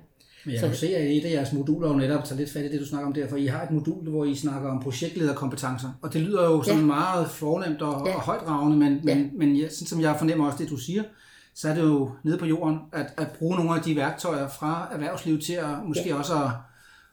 Men 0.45 0.53
jeg 0.53 0.61
kan 0.61 0.69
jo 0.71 0.77
se, 0.77 0.97
at 0.97 1.17
et 1.17 1.25
af 1.25 1.31
jeres 1.31 1.53
moduler 1.53 1.89
jo 1.89 1.95
netop 1.95 2.25
tager 2.25 2.39
lidt 2.39 2.51
fat 2.53 2.65
i 2.65 2.69
det, 2.69 2.81
du 2.81 2.87
snakker 2.87 3.07
om 3.07 3.13
der, 3.13 3.29
for 3.29 3.37
I 3.37 3.47
har 3.47 3.63
et 3.63 3.71
modul, 3.71 4.09
hvor 4.09 4.25
I 4.25 4.35
snakker 4.35 4.71
om 4.71 4.83
projektlederkompetencer, 4.83 5.89
og 6.03 6.13
det 6.13 6.21
lyder 6.21 6.45
jo 6.45 6.63
sådan 6.63 6.81
Ja. 6.81 6.87
meget 6.87 7.31
fornemt 7.31 7.83
og, 7.83 8.07
Ja. 8.07 8.15
og 8.15 8.21
højdragende, 8.21 8.77
men, 8.77 9.01
men, 9.05 9.19
Ja. 9.19 9.29
men 9.33 9.61
jeg, 9.61 9.73
sådan 9.73 9.87
som 9.87 10.01
jeg 10.01 10.17
fornemmer 10.19 10.47
også 10.47 10.59
det, 10.63 10.71
du 10.71 10.77
siger, 10.77 11.03
så 11.57 11.69
er 11.69 11.75
det 11.75 11.83
jo 11.83 12.11
nede 12.25 12.39
på 12.39 12.47
jorden, 12.47 12.79
at, 12.93 13.07
at 13.17 13.27
bruge 13.39 13.57
nogle 13.57 13.75
af 13.75 13.83
de 13.83 13.97
værktøjer 13.97 14.49
fra 14.49 14.89
erhvervslivet 14.93 15.45
til 15.45 15.53
at 15.53 15.85
måske 15.85 16.09
ja. 16.09 16.15
også 16.15 16.35
at, 16.35 16.51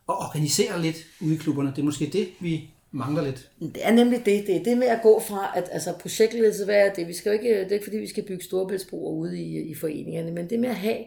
at 0.09 0.15
organisere 0.25 0.81
lidt 0.81 0.97
ude 1.21 1.33
i 1.33 1.37
klubberne. 1.37 1.69
Det 1.69 1.79
er 1.79 1.83
måske 1.83 2.09
det, 2.13 2.27
vi 2.39 2.69
mangler 2.91 3.23
lidt. 3.23 3.49
Det 3.59 3.87
er 3.87 3.91
nemlig 3.91 4.19
det. 4.25 4.47
Det 4.47 4.55
er 4.55 4.63
det 4.63 4.77
med 4.77 4.87
at 4.87 4.99
gå 5.03 5.19
fra, 5.19 5.51
at 5.55 5.69
altså, 5.71 5.93
projektledelse, 5.99 6.65
hvad 6.65 6.75
er 6.75 6.93
det? 6.93 7.07
Vi 7.07 7.13
skal 7.13 7.29
jo 7.29 7.33
ikke, 7.33 7.59
det 7.59 7.67
er 7.67 7.73
ikke 7.73 7.85
fordi, 7.85 7.97
vi 7.97 8.07
skal 8.07 8.23
bygge 8.23 8.43
storebæltsbroer 8.43 9.11
ude 9.11 9.41
i, 9.41 9.61
i 9.71 9.75
foreningerne, 9.75 10.31
men 10.31 10.49
det 10.49 10.59
med 10.59 10.69
at 10.69 10.75
have 10.75 11.03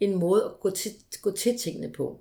en 0.00 0.18
måde 0.18 0.44
at 0.44 0.60
gå 0.60 0.70
til, 0.70 0.90
gå 1.22 1.30
til 1.30 1.58
tingene 1.58 1.92
på. 1.92 2.20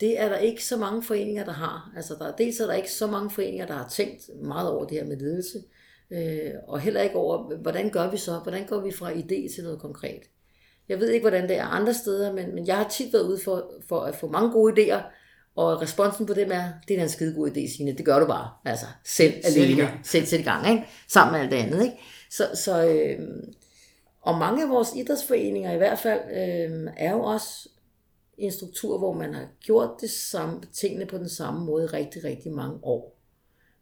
Det 0.00 0.20
er 0.20 0.28
der 0.28 0.38
ikke 0.38 0.64
så 0.64 0.76
mange 0.76 1.02
foreninger, 1.02 1.44
der 1.44 1.52
har. 1.52 1.92
Altså, 1.96 2.14
der, 2.18 2.32
dels 2.36 2.60
er 2.60 2.66
der 2.66 2.74
ikke 2.74 2.92
så 2.92 3.06
mange 3.06 3.30
foreninger, 3.30 3.66
der 3.66 3.74
har 3.74 3.88
tænkt 3.88 4.30
meget 4.42 4.70
over 4.70 4.84
det 4.86 4.98
her 4.98 5.04
med 5.04 5.16
ledelse, 5.16 5.62
øh, 6.12 6.50
og 6.68 6.80
heller 6.80 7.00
ikke 7.00 7.16
over, 7.16 7.56
hvordan 7.56 7.90
gør 7.90 8.10
vi 8.10 8.16
så? 8.16 8.38
Hvordan 8.38 8.66
går 8.66 8.80
vi 8.80 8.92
fra 8.92 9.12
idé 9.12 9.54
til 9.54 9.64
noget 9.64 9.80
konkret? 9.80 10.22
Jeg 10.88 11.00
ved 11.00 11.10
ikke, 11.10 11.24
hvordan 11.24 11.48
det 11.48 11.56
er 11.56 11.64
andre 11.64 11.94
steder, 11.94 12.32
men, 12.32 12.54
men 12.54 12.66
jeg 12.66 12.76
har 12.76 12.88
tit 12.88 13.12
været 13.12 13.28
ude 13.28 13.40
for, 13.44 13.72
for 13.88 14.00
at 14.00 14.14
få 14.14 14.28
mange 14.28 14.50
gode 14.50 14.72
idéer, 14.72 15.02
og 15.56 15.82
responsen 15.82 16.26
på 16.26 16.34
dem 16.34 16.52
er, 16.52 16.64
det 16.88 16.94
er 16.94 16.98
da 16.98 17.02
en 17.02 17.08
skide 17.08 17.34
god 17.34 17.48
idé, 17.48 17.76
Signe. 17.76 17.96
Det 17.96 18.04
gør 18.04 18.18
du 18.18 18.26
bare. 18.26 18.50
Altså, 18.64 18.86
selv 19.04 19.34
alene. 19.44 19.90
Selv 20.02 20.40
i 20.40 20.42
gang, 20.42 20.70
ikke? 20.70 20.84
Sammen 21.08 21.32
med 21.32 21.40
alt 21.40 21.50
det 21.50 21.56
andet, 21.56 21.84
ikke? 21.84 21.96
Så, 22.30 22.48
så 22.54 22.86
øh, 22.86 23.18
og 24.22 24.38
mange 24.38 24.62
af 24.62 24.68
vores 24.68 24.88
idrætsforeninger 24.96 25.72
i 25.72 25.76
hvert 25.76 25.98
fald, 25.98 26.20
øh, 26.30 26.92
er 26.96 27.12
jo 27.12 27.22
også 27.22 27.68
en 28.38 28.52
struktur, 28.52 28.98
hvor 28.98 29.12
man 29.12 29.34
har 29.34 29.46
gjort 29.60 29.90
det 30.00 30.10
samme, 30.10 30.60
tingene 30.72 31.06
på 31.06 31.18
den 31.18 31.28
samme 31.28 31.64
måde 31.64 31.84
i 31.84 31.86
rigtig, 31.86 32.24
rigtig 32.24 32.52
mange 32.52 32.78
år. 32.82 33.21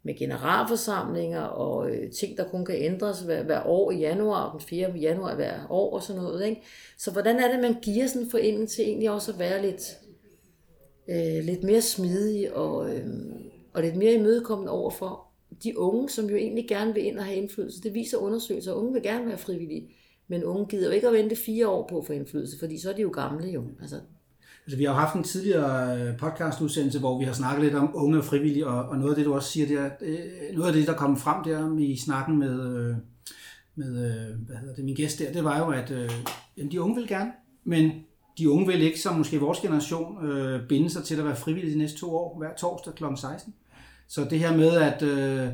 Med 0.03 0.17
generalforsamlinger 0.19 1.41
og 1.41 1.91
øh, 1.91 2.11
ting, 2.11 2.37
der 2.37 2.49
kun 2.49 2.65
kan 2.65 2.75
ændres 2.75 3.19
hver, 3.19 3.43
hver 3.43 3.63
år 3.65 3.91
i 3.91 3.97
januar, 3.97 4.51
den 4.51 4.61
4. 4.61 4.91
januar 4.91 5.35
hver 5.35 5.67
år 5.69 5.93
og 5.93 6.03
sådan 6.03 6.21
noget. 6.21 6.45
Ikke? 6.45 6.61
Så 6.97 7.11
hvordan 7.11 7.35
er 7.35 7.51
det, 7.51 7.61
man 7.61 7.81
giver 7.81 8.07
sådan 8.07 8.29
foreningen 8.29 8.67
til 8.67 8.85
egentlig 8.85 9.11
også 9.11 9.31
at 9.31 9.39
være 9.39 9.61
lidt, 9.61 9.97
øh, 11.07 11.43
lidt 11.43 11.63
mere 11.63 11.81
smidig 11.81 12.55
og, 12.55 12.95
øh, 12.95 13.05
og 13.73 13.81
lidt 13.81 13.95
mere 13.95 14.13
imødekommende 14.13 14.71
over 14.71 14.89
for 14.89 15.27
de 15.63 15.79
unge, 15.79 16.09
som 16.09 16.29
jo 16.29 16.35
egentlig 16.35 16.67
gerne 16.67 16.93
vil 16.93 17.05
ind 17.05 17.17
og 17.17 17.25
have 17.25 17.37
indflydelse. 17.37 17.83
Det 17.83 17.93
viser 17.93 18.17
undersøgelser, 18.17 18.73
unge 18.73 18.93
vil 18.93 19.03
gerne 19.03 19.27
være 19.27 19.37
frivillige, 19.37 19.95
men 20.27 20.43
unge 20.43 20.65
gider 20.65 20.87
jo 20.87 20.93
ikke 20.93 21.07
at 21.07 21.13
vente 21.13 21.35
fire 21.35 21.67
år 21.67 21.87
på 21.87 21.97
at 21.97 22.05
få 22.05 22.13
indflydelse, 22.13 22.59
fordi 22.59 22.79
så 22.79 22.89
er 22.89 22.93
de 22.93 23.01
jo 23.01 23.09
gamle 23.09 23.47
jo. 23.47 23.63
Altså, 23.81 23.95
Altså, 24.71 24.77
vi 24.77 24.83
har 24.83 24.91
jo 24.91 24.99
haft 24.99 25.15
en 25.15 25.23
tidligere 25.23 25.99
øh, 25.99 26.17
podcastudsendelse, 26.17 26.99
hvor 26.99 27.19
vi 27.19 27.25
har 27.25 27.33
snakket 27.33 27.63
lidt 27.63 27.75
om 27.75 27.91
unge 27.93 28.17
og 28.17 28.25
frivillige, 28.25 28.67
og, 28.67 28.89
og 28.89 28.97
noget 28.97 29.11
af 29.11 29.15
det, 29.15 29.25
du 29.25 29.33
også 29.33 29.51
siger 29.51 29.67
der, 29.67 29.81
er, 29.81 30.53
noget 30.53 30.67
af 30.67 30.73
det, 30.73 30.87
der 30.87 30.93
kom 30.93 31.17
frem 31.17 31.43
der 31.43 31.77
i 31.79 31.97
snakken 31.97 32.39
med, 32.39 32.77
øh, 32.77 32.95
med 33.75 34.23
hvad 34.33 34.55
hedder 34.55 34.75
det, 34.75 34.85
min 34.85 34.95
gæst 34.95 35.19
der, 35.19 35.33
det 35.33 35.43
var 35.43 35.59
jo, 35.59 35.69
at 35.69 35.91
øh, 35.91 36.11
jamen, 36.57 36.71
de 36.71 36.81
unge 36.81 36.95
vil 36.95 37.07
gerne, 37.07 37.31
men 37.63 37.91
de 38.37 38.49
unge 38.49 38.67
vil 38.67 38.81
ikke, 38.81 38.99
som 38.99 39.15
måske 39.15 39.39
vores 39.39 39.59
generation, 39.59 40.25
øh, 40.25 40.67
binde 40.67 40.89
sig 40.89 41.03
til 41.03 41.15
at 41.15 41.25
være 41.25 41.35
frivillige 41.35 41.73
de 41.73 41.77
næste 41.77 41.99
to 41.99 42.15
år, 42.15 42.37
hver 42.37 42.55
torsdag 42.59 42.93
kl. 42.93 43.03
16. 43.15 43.53
Så 44.07 44.27
det 44.29 44.39
her 44.39 44.57
med 44.57 44.71
at 44.71 45.01
øh, 45.01 45.49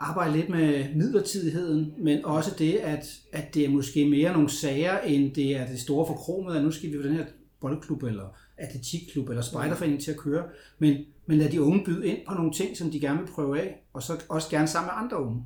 arbejde 0.00 0.36
lidt 0.36 0.48
med 0.48 0.84
midlertidigheden, 0.94 1.92
men 1.98 2.24
også 2.24 2.50
det, 2.58 2.72
at, 2.72 3.20
at 3.32 3.54
det 3.54 3.64
er 3.64 3.70
måske 3.70 4.08
mere 4.08 4.32
nogle 4.32 4.50
sager, 4.50 4.98
end 4.98 5.34
det 5.34 5.56
er 5.56 5.66
det 5.66 5.80
store 5.80 6.06
forkromet, 6.06 6.56
at 6.56 6.64
nu 6.64 6.70
skal 6.70 6.92
vi 6.92 6.96
på 6.96 7.02
den 7.02 7.16
her 7.16 7.24
boldklub 7.60 8.02
eller 8.02 8.36
atletikklub 8.56 9.28
eller 9.28 9.42
spejderforening 9.42 10.00
til 10.00 10.10
at 10.10 10.16
køre, 10.16 10.48
men, 10.78 11.04
men 11.26 11.38
lad 11.38 11.48
de 11.48 11.62
unge 11.62 11.84
byde 11.84 12.06
ind 12.06 12.18
på 12.28 12.34
nogle 12.34 12.52
ting, 12.52 12.76
som 12.76 12.90
de 12.90 13.00
gerne 13.00 13.18
vil 13.18 13.28
prøve 13.28 13.60
af, 13.60 13.84
og 13.92 14.02
så 14.02 14.22
også 14.28 14.50
gerne 14.50 14.68
sammen 14.68 14.86
med 14.86 15.04
andre 15.04 15.24
unge. 15.24 15.44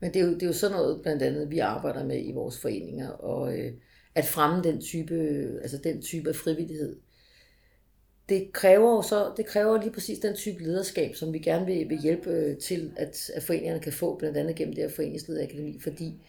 Men 0.00 0.14
det 0.14 0.22
er, 0.22 0.26
jo, 0.26 0.34
det 0.34 0.42
er 0.42 0.46
jo 0.46 0.52
sådan 0.52 0.76
noget, 0.76 1.02
blandt 1.02 1.22
andet, 1.22 1.50
vi 1.50 1.58
arbejder 1.58 2.04
med 2.04 2.26
i 2.26 2.32
vores 2.32 2.60
foreninger, 2.60 3.08
og 3.10 3.58
øh, 3.58 3.72
at 4.14 4.24
fremme 4.24 4.62
den 4.62 4.80
type, 4.80 5.14
altså 5.62 5.78
den 5.84 6.02
type 6.02 6.28
af 6.28 6.36
frivillighed. 6.36 6.96
Det 8.28 8.52
kræver 8.52 8.96
jo 8.96 9.02
så, 9.02 9.32
det 9.36 9.46
kræver 9.46 9.82
lige 9.82 9.92
præcis 9.92 10.18
den 10.18 10.36
type 10.36 10.62
lederskab, 10.62 11.14
som 11.14 11.32
vi 11.32 11.38
gerne 11.38 11.66
vil, 11.66 11.88
vil 11.88 11.98
hjælpe 11.98 12.30
øh, 12.30 12.58
til, 12.58 12.92
at, 12.96 13.30
at 13.34 13.42
foreningerne 13.42 13.80
kan 13.80 13.92
få, 13.92 14.18
blandt 14.18 14.36
andet 14.36 14.56
gennem 14.56 14.74
det 14.74 14.84
her 14.84 14.90
foreningslederakademi, 14.90 15.80
fordi 15.80 16.22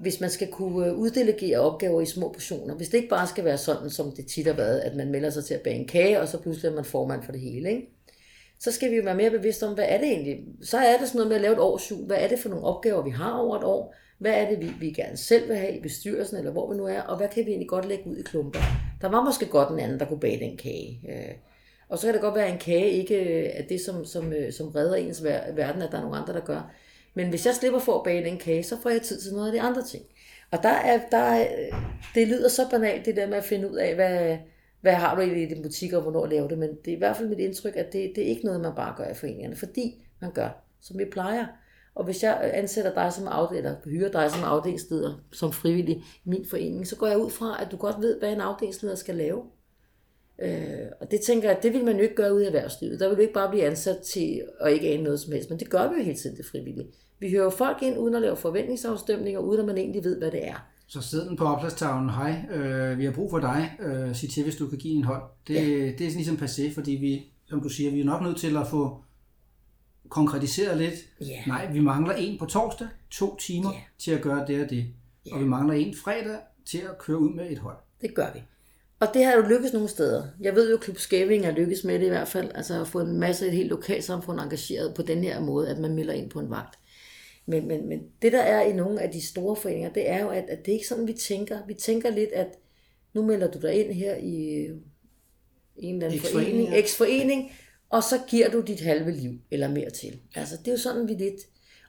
hvis 0.00 0.20
man 0.20 0.30
skal 0.30 0.48
kunne 0.48 0.86
øh, 0.86 0.94
uddelegere 0.94 1.60
opgaver 1.60 2.00
i 2.00 2.06
små 2.06 2.32
portioner, 2.32 2.74
hvis 2.74 2.88
det 2.88 2.98
ikke 2.98 3.08
bare 3.08 3.26
skal 3.26 3.44
være 3.44 3.58
sådan, 3.58 3.90
som 3.90 4.12
det 4.12 4.26
tit 4.26 4.46
har 4.46 4.52
været, 4.52 4.80
at 4.80 4.96
man 4.96 5.10
melder 5.10 5.30
sig 5.30 5.44
til 5.44 5.54
at 5.54 5.60
bage 5.60 5.76
en 5.76 5.88
kage, 5.88 6.20
og 6.20 6.28
så 6.28 6.38
pludselig 6.38 6.68
er 6.70 6.74
man 6.74 6.84
formand 6.84 7.22
for 7.22 7.32
det 7.32 7.40
hele, 7.40 7.70
ikke? 7.70 7.94
så 8.58 8.72
skal 8.72 8.90
vi 8.90 8.96
jo 8.96 9.02
være 9.02 9.14
mere 9.14 9.30
bevidste 9.30 9.66
om, 9.66 9.74
hvad 9.74 9.84
er 9.88 9.98
det 9.98 10.08
egentlig? 10.08 10.44
Så 10.62 10.78
er 10.78 10.98
det 10.98 11.08
sådan 11.08 11.18
noget 11.18 11.28
med 11.28 11.36
at 11.36 11.42
lave 11.42 11.52
et 11.52 11.58
årsjul. 11.58 12.06
Hvad 12.06 12.16
er 12.16 12.28
det 12.28 12.38
for 12.38 12.48
nogle 12.48 12.64
opgaver, 12.64 13.02
vi 13.02 13.10
har 13.10 13.38
over 13.38 13.56
et 13.56 13.64
år? 13.64 13.94
Hvad 14.18 14.32
er 14.32 14.48
det, 14.48 14.60
vi, 14.60 14.70
vi 14.80 14.90
gerne 14.90 15.16
selv 15.16 15.48
vil 15.48 15.56
have 15.56 15.76
i 15.76 15.80
bestyrelsen, 15.80 16.36
eller 16.36 16.52
hvor 16.52 16.72
vi 16.72 16.76
nu 16.76 16.86
er? 16.86 17.00
Og 17.00 17.16
hvad 17.16 17.28
kan 17.28 17.46
vi 17.46 17.50
egentlig 17.50 17.68
godt 17.68 17.88
lægge 17.88 18.06
ud 18.06 18.16
i 18.16 18.22
klumper? 18.22 18.60
Der 19.00 19.08
var 19.08 19.24
måske 19.24 19.46
godt 19.46 19.70
en 19.70 19.78
anden, 19.78 20.00
der 20.00 20.06
kunne 20.06 20.20
bage 20.20 20.38
den 20.38 20.56
kage. 20.56 21.00
Øh, 21.08 21.34
og 21.88 21.98
så 21.98 22.06
kan 22.06 22.14
det 22.14 22.22
godt 22.22 22.34
være, 22.34 22.46
at 22.46 22.52
en 22.52 22.58
kage 22.58 22.90
ikke 22.90 23.14
øh, 23.14 23.50
er 23.54 23.62
det, 23.62 23.80
som, 23.80 24.04
som, 24.04 24.32
som 24.50 24.68
redder 24.68 24.94
ens 24.94 25.24
verden, 25.24 25.82
at 25.82 25.92
der 25.92 25.98
er 25.98 26.02
nogle 26.02 26.16
andre, 26.16 26.32
der 26.32 26.40
gør. 26.40 26.74
Men 27.14 27.28
hvis 27.28 27.46
jeg 27.46 27.54
slipper 27.54 27.78
for 27.78 27.98
at 27.98 28.04
bage 28.04 28.24
den 28.24 28.38
kage, 28.38 28.62
så 28.62 28.76
får 28.82 28.90
jeg 28.90 29.02
tid 29.02 29.20
til 29.20 29.32
noget 29.32 29.46
af 29.46 29.52
de 29.52 29.60
andre 29.60 29.82
ting. 29.82 30.04
Og 30.50 30.62
der 30.62 30.68
er, 30.68 31.00
der 31.10 31.16
er, 31.18 31.46
det 32.14 32.28
lyder 32.28 32.48
så 32.48 32.62
banalt, 32.70 33.06
det 33.06 33.16
der 33.16 33.26
med 33.26 33.36
at 33.36 33.44
finde 33.44 33.70
ud 33.70 33.76
af, 33.76 33.94
hvad, 33.94 34.38
hvad 34.80 34.92
har 34.92 35.14
du 35.14 35.20
egentlig 35.20 35.42
i 35.42 35.54
din 35.54 35.62
butik, 35.62 35.92
og 35.92 36.02
hvornår 36.02 36.26
laver 36.26 36.48
det, 36.48 36.58
men 36.58 36.70
det 36.84 36.90
er 36.90 36.96
i 36.96 36.98
hvert 36.98 37.16
fald 37.16 37.28
mit 37.28 37.38
indtryk, 37.38 37.76
at 37.76 37.92
det, 37.92 38.12
det 38.16 38.24
er 38.24 38.28
ikke 38.28 38.44
noget, 38.44 38.60
man 38.60 38.74
bare 38.76 38.94
gør 38.96 39.10
i 39.10 39.14
foreningerne, 39.14 39.56
fordi 39.56 40.04
man 40.20 40.32
gør, 40.32 40.48
som 40.80 40.98
vi 40.98 41.04
plejer. 41.12 41.46
Og 41.94 42.04
hvis 42.04 42.22
jeg 42.22 42.50
ansætter 42.54 42.94
dig 42.94 43.12
som 43.12 43.28
afdeling, 43.28 43.66
eller 43.66 43.78
hyrer 43.84 44.10
dig 44.10 44.30
som 44.30 44.44
afdelingsleder, 44.44 45.20
som 45.32 45.52
frivillig 45.52 45.96
i 45.96 46.28
min 46.28 46.46
forening, 46.50 46.86
så 46.86 46.96
går 46.96 47.06
jeg 47.06 47.18
ud 47.18 47.30
fra, 47.30 47.62
at 47.62 47.72
du 47.72 47.76
godt 47.76 47.96
ved, 48.00 48.18
hvad 48.18 48.32
en 48.32 48.40
afdelingsleder 48.40 48.94
skal 48.94 49.14
lave. 49.14 49.42
Øh, 50.42 50.86
og 51.00 51.10
det 51.10 51.20
tænker 51.20 51.48
jeg, 51.48 51.58
det 51.62 51.72
vil 51.72 51.84
man 51.84 51.96
jo 51.96 52.02
ikke 52.02 52.14
gøre 52.14 52.34
ud 52.34 52.42
i 52.42 52.44
erhvervslivet. 52.44 53.00
Der 53.00 53.08
vil 53.08 53.16
du 53.16 53.22
ikke 53.22 53.34
bare 53.34 53.50
blive 53.50 53.64
ansat 53.64 53.98
til 53.98 54.42
at 54.60 54.72
ikke 54.72 54.88
ane 54.88 55.02
noget 55.02 55.20
som 55.20 55.32
helst, 55.32 55.50
men 55.50 55.58
det 55.58 55.70
gør 55.70 55.88
vi 55.88 55.96
jo 55.98 56.02
hele 56.02 56.18
tiden 56.18 56.36
det 56.36 56.46
frivillige. 56.46 56.86
Vi 57.18 57.30
hører 57.30 57.50
folk 57.50 57.82
ind 57.82 57.98
uden 57.98 58.14
at 58.14 58.22
lave 58.22 58.36
forventningsafstemninger, 58.36 59.40
uden 59.40 59.60
at 59.60 59.66
man 59.66 59.78
egentlig 59.78 60.04
ved, 60.04 60.18
hvad 60.18 60.30
det 60.30 60.48
er. 60.48 60.66
Så 60.86 61.00
sidder 61.00 61.28
den 61.28 61.36
på 61.36 61.44
opslagstavlen, 61.44 62.10
hej, 62.10 62.34
øh, 62.50 62.98
vi 62.98 63.04
har 63.04 63.12
brug 63.12 63.30
for 63.30 63.38
dig, 63.38 63.70
øh, 63.80 64.14
sig 64.16 64.30
til, 64.30 64.42
hvis 64.42 64.56
du 64.56 64.66
kan 64.68 64.78
give 64.78 64.94
en 64.94 65.04
hånd. 65.04 65.22
Det, 65.48 65.54
ja. 65.54 65.60
det 65.60 66.00
er 66.00 66.10
sådan 66.10 66.16
ligesom 66.16 66.36
passé, 66.36 66.74
fordi 66.74 66.90
vi, 66.90 67.32
som 67.46 67.60
du 67.60 67.68
siger, 67.68 67.90
vi 67.90 68.00
er 68.00 68.04
nok 68.04 68.22
nødt 68.22 68.36
til 68.36 68.56
at 68.56 68.66
få 68.66 68.98
konkretiseret 70.08 70.78
lidt. 70.78 70.94
Ja. 71.20 71.42
Nej, 71.46 71.72
vi 71.72 71.80
mangler 71.80 72.14
en 72.14 72.38
på 72.38 72.46
torsdag, 72.46 72.88
to 73.10 73.36
timer 73.36 73.70
Ja. 73.72 73.80
til 73.98 74.10
at 74.10 74.22
gøre 74.22 74.46
det 74.46 74.64
og 74.64 74.70
det. 74.70 74.86
Ja. 75.26 75.34
Og 75.34 75.40
vi 75.40 75.44
mangler 75.44 75.74
en 75.74 75.94
fredag 76.04 76.38
til 76.66 76.78
at 76.78 76.98
køre 76.98 77.18
ud 77.18 77.30
med 77.34 77.50
et 77.50 77.58
hold. 77.58 77.76
Det 78.00 78.14
gør 78.14 78.26
vi. 78.34 78.38
Og 79.00 79.08
det 79.14 79.24
har 79.24 79.32
jo 79.32 79.40
lykkes 79.40 79.72
nogle 79.72 79.88
steder. 79.88 80.26
Jeg 80.40 80.54
ved 80.54 80.70
jo, 80.70 80.76
at 80.76 80.82
Klub 80.82 80.98
Skæving 80.98 81.46
er 81.46 81.50
lykkes 81.50 81.84
med 81.84 81.98
det 81.98 82.06
i 82.06 82.08
hvert 82.08 82.28
fald. 82.28 82.50
Altså 82.54 82.80
at 82.80 82.88
få 82.88 83.00
en 83.00 83.20
masse 83.20 83.46
et 83.46 83.52
helt 83.52 83.68
lokalsamfund 83.68 84.40
engageret 84.40 84.94
på 84.94 85.02
den 85.02 85.24
her 85.24 85.40
måde, 85.40 85.68
at 85.68 85.78
man 85.78 85.94
melder 85.94 86.14
ind 86.14 86.30
på 86.30 86.40
en 86.40 86.50
vagt. 86.50 86.78
Men, 87.46 87.68
men, 87.68 87.88
men 87.88 88.00
det 88.22 88.32
der 88.32 88.42
er 88.42 88.62
i 88.62 88.72
nogle 88.72 89.00
af 89.00 89.10
de 89.10 89.26
store 89.26 89.56
foreninger, 89.56 89.92
det 89.92 90.10
er 90.10 90.22
jo, 90.22 90.28
at, 90.28 90.44
at 90.48 90.58
det 90.58 90.68
er 90.68 90.74
ikke 90.74 90.88
sådan, 90.88 91.06
vi 91.06 91.12
tænker. 91.12 91.58
Vi 91.66 91.74
tænker 91.74 92.10
lidt, 92.10 92.32
at 92.32 92.48
nu 93.14 93.22
melder 93.22 93.50
du 93.50 93.58
dig 93.58 93.74
ind 93.74 93.92
her 93.92 94.14
i 94.14 94.66
en 95.76 95.94
eller 95.94 96.06
anden 96.06 96.20
X-forening, 96.20 96.68
forening. 96.68 96.86
X-forening, 96.86 97.52
og 97.90 98.02
så 98.02 98.20
giver 98.28 98.50
du 98.50 98.60
dit 98.60 98.80
halve 98.80 99.10
liv, 99.10 99.32
eller 99.50 99.68
mere 99.68 99.90
til. 99.90 100.20
Altså, 100.34 100.56
det 100.56 100.68
er 100.68 100.72
jo 100.72 100.78
sådan, 100.78 101.08
vi 101.08 101.14
lidt... 101.14 101.40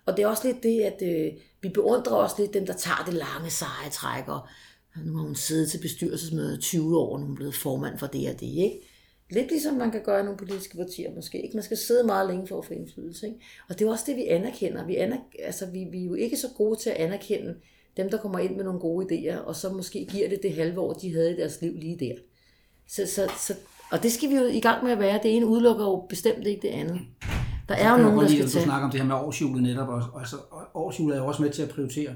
Og 0.06 0.18
det 0.18 0.24
er 0.24 0.28
også 0.28 0.48
lidt 0.48 0.64
det, 0.64 0.82
at 0.82 1.02
øh, 1.02 1.34
vi 1.62 1.70
beundrer 1.70 2.14
også 2.14 2.36
lidt 2.40 2.54
dem, 2.54 2.66
der 2.66 2.74
tager 2.74 3.04
det 3.06 3.14
lange, 3.14 3.50
seje 3.50 3.90
træk, 3.92 4.28
og 4.28 4.48
nu 5.04 5.18
har 5.18 5.24
hun 5.24 5.36
siddet 5.36 5.70
til 5.70 5.78
bestyrelsesmødet 5.78 6.58
i 6.58 6.62
20 6.62 6.98
år, 6.98 7.14
og 7.14 7.20
nu 7.20 7.24
er 7.24 7.28
hun 7.28 7.36
blevet 7.36 7.56
formand 7.56 7.98
for 7.98 8.08
det 8.08 8.30
og 8.30 8.40
det, 8.40 8.48
ikke? 8.48 8.80
Lidt 9.32 9.50
ligesom 9.50 9.76
man 9.76 9.92
kan 9.92 10.02
gøre 10.04 10.20
i 10.20 10.24
nogle 10.24 10.38
politiske 10.38 10.78
partier 10.78 11.16
måske. 11.16 11.42
Ikke? 11.42 11.58
Man 11.58 11.64
skal 11.64 11.78
sidde 11.78 12.04
meget 12.04 12.30
længe 12.30 12.48
for 12.48 12.58
at 12.58 12.66
få 12.66 12.74
indflydelse. 12.74 13.28
Ikke? 13.28 13.40
Og 13.70 13.80
det 13.80 13.88
er 13.88 13.92
også 13.92 14.04
det, 14.08 14.16
vi 14.16 14.26
anerkender. 14.26 14.86
Vi, 14.86 14.96
aner, 14.96 15.18
altså, 15.44 15.66
vi, 15.66 15.88
vi 15.92 16.02
er 16.02 16.06
jo 16.06 16.14
ikke 16.14 16.38
så 16.38 16.48
gode 16.58 16.80
til 16.80 16.90
at 16.90 16.96
anerkende 16.96 17.56
dem, 17.98 18.10
der 18.10 18.18
kommer 18.18 18.40
ind 18.40 18.56
med 18.56 18.64
nogle 18.64 18.80
gode 18.80 19.06
idéer, 19.06 19.38
og 19.38 19.56
så 19.56 19.70
måske 19.70 20.08
giver 20.12 20.30
det 20.30 20.40
det 20.44 20.54
halve 20.54 20.80
år, 20.80 20.94
de 20.94 21.14
havde 21.14 21.32
i 21.32 21.36
deres 21.36 21.62
liv 21.62 21.74
lige 21.76 22.00
der. 22.00 22.16
Så, 22.88 23.02
så, 23.06 23.32
så, 23.38 23.54
og 23.92 24.04
det 24.04 24.12
skal 24.12 24.30
vi 24.30 24.36
jo 24.36 24.46
i 24.46 24.60
gang 24.60 24.84
med 24.84 24.92
at 24.92 25.00
være. 25.00 25.20
Det 25.24 25.36
ene 25.36 25.46
udelukker 25.46 25.86
jo 25.86 26.06
bestemt 26.10 26.48
ikke 26.48 26.62
det 26.62 26.74
andet. 26.74 27.00
Der 27.70 27.76
er 27.76 27.92
jo 27.92 27.98
nogen, 27.98 28.20
der 28.20 28.28
skal 28.28 28.44
Du 28.44 28.50
tage... 28.50 28.64
snakker 28.64 28.86
om 28.86 28.92
det 28.92 29.00
her 29.00 29.08
med 29.08 29.16
årshjulet 29.16 29.64
netop, 29.64 29.88
og, 29.88 30.04
og, 30.14 30.28
så, 30.28 30.36
og 30.52 30.62
årshjulet 30.74 31.16
er 31.16 31.22
jo 31.22 31.28
også 31.28 31.42
med 31.42 31.50
til 31.50 31.62
at 31.64 31.70
prioritere. 31.70 32.14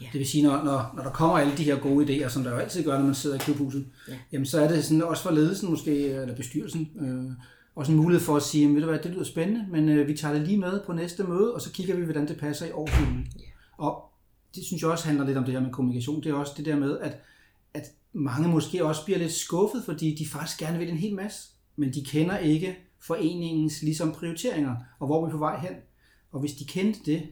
Ja. 0.00 0.06
Det 0.12 0.18
vil 0.18 0.26
sige, 0.26 0.42
når, 0.44 0.64
når, 0.64 0.92
når 0.96 1.02
der 1.02 1.10
kommer 1.10 1.38
alle 1.38 1.56
de 1.56 1.62
her 1.64 1.78
gode 1.78 2.06
idéer, 2.24 2.28
som 2.28 2.44
der 2.44 2.50
jo 2.50 2.56
altid 2.56 2.84
gør, 2.84 2.98
når 2.98 3.04
man 3.06 3.14
sidder 3.14 3.36
i 3.36 3.38
klubhuset, 3.38 3.86
Ja. 4.08 4.14
jamen 4.32 4.46
så 4.46 4.60
er 4.60 4.68
det 4.68 4.84
sådan, 4.84 5.02
også 5.02 5.22
for 5.22 5.30
ledelsen 5.30 5.70
måske, 5.70 6.06
eller 6.08 6.36
bestyrelsen, 6.36 6.90
øh, 7.00 7.32
også 7.74 7.92
en 7.92 7.98
mulighed 7.98 8.24
for 8.24 8.36
at 8.36 8.42
sige, 8.42 8.74
ved 8.74 8.80
du 8.80 8.88
hvad, 8.88 8.98
det 8.98 9.10
lyder 9.10 9.24
spændende, 9.24 9.66
men 9.70 9.88
øh, 9.88 10.08
vi 10.08 10.16
tager 10.16 10.34
det 10.34 10.42
lige 10.42 10.58
med 10.58 10.80
på 10.86 10.92
næste 10.92 11.24
møde, 11.24 11.54
og 11.54 11.60
så 11.60 11.72
kigger 11.72 11.96
vi, 11.96 12.04
hvordan 12.04 12.28
det 12.28 12.36
passer 12.38 12.66
i 12.66 12.70
årshjulet. 12.72 13.24
Og 13.78 14.02
det 14.54 14.64
synes 14.64 14.82
jeg 14.82 14.90
også 14.90 15.06
handler 15.06 15.26
lidt 15.26 15.38
om 15.38 15.44
det 15.44 15.52
her 15.54 15.60
med 15.60 15.70
kommunikation. 15.72 16.22
Det 16.22 16.30
er 16.30 16.34
også 16.34 16.52
det 16.56 16.64
der 16.66 16.76
med, 16.76 16.98
at, 16.98 17.18
at 17.74 17.84
mange 18.12 18.48
måske 18.48 18.84
også 18.84 19.04
bliver 19.04 19.18
lidt 19.18 19.32
skuffet, 19.32 19.82
fordi 19.84 20.14
de 20.14 20.26
faktisk 20.26 20.58
gerne 20.58 20.78
vil 20.78 20.88
en 20.88 20.96
hel 20.96 21.14
masse, 21.14 21.48
men 21.76 21.94
de 21.94 22.04
kender 22.04 22.38
ikke 22.38 22.76
foreningens 23.00 23.82
ligesom 23.82 24.12
prioriteringer, 24.12 24.76
og 24.98 25.06
hvor 25.06 25.24
vi 25.26 25.28
er 25.28 25.32
på 25.32 25.38
vej 25.38 25.60
hen. 25.60 25.70
Og 26.32 26.40
hvis 26.40 26.52
de 26.52 26.64
kendte 26.64 27.00
det, 27.06 27.22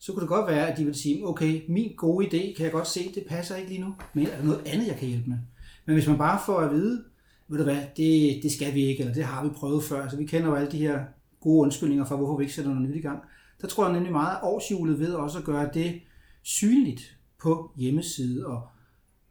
så 0.00 0.12
kunne 0.12 0.20
det 0.20 0.28
godt 0.28 0.46
være, 0.46 0.70
at 0.70 0.78
de 0.78 0.84
ville 0.84 0.98
sige, 0.98 1.26
okay, 1.26 1.62
min 1.68 1.94
gode 1.96 2.26
idé 2.26 2.56
kan 2.56 2.64
jeg 2.64 2.72
godt 2.72 2.86
se, 2.86 3.12
det 3.14 3.24
passer 3.28 3.56
ikke 3.56 3.68
lige 3.68 3.80
nu, 3.80 3.94
men 4.14 4.26
er 4.26 4.36
der 4.36 4.44
noget 4.44 4.62
andet, 4.66 4.86
jeg 4.86 4.96
kan 4.96 5.08
hjælpe 5.08 5.30
med? 5.30 5.38
Men 5.86 5.94
hvis 5.94 6.08
man 6.08 6.18
bare 6.18 6.40
får 6.46 6.58
at 6.58 6.72
vide, 6.72 7.04
ved 7.48 7.58
du 7.58 7.64
hvad, 7.64 7.82
det, 7.96 8.40
det 8.42 8.52
skal 8.52 8.74
vi 8.74 8.84
ikke, 8.84 9.00
eller 9.00 9.14
det 9.14 9.24
har 9.24 9.44
vi 9.44 9.48
prøvet 9.48 9.84
før, 9.84 10.08
så 10.08 10.16
vi 10.16 10.24
kender 10.24 10.48
jo 10.48 10.54
alle 10.54 10.70
de 10.70 10.78
her 10.78 11.04
gode 11.40 11.60
undskyldninger 11.60 12.04
for, 12.04 12.16
hvorfor 12.16 12.36
vi 12.36 12.44
ikke 12.44 12.54
sætter 12.54 12.70
noget 12.70 12.88
nyt 12.88 12.96
i 12.96 13.00
gang. 13.00 13.18
Der 13.60 13.66
tror 13.66 13.84
jeg 13.84 13.92
nemlig 13.92 14.12
meget, 14.12 14.36
at 14.36 14.42
årshjulet 14.42 14.98
ved 14.98 15.12
også 15.12 15.38
at 15.38 15.44
gøre 15.44 15.70
det 15.74 16.00
synligt 16.42 17.16
på 17.42 17.72
hjemmeside 17.76 18.46
og 18.46 18.62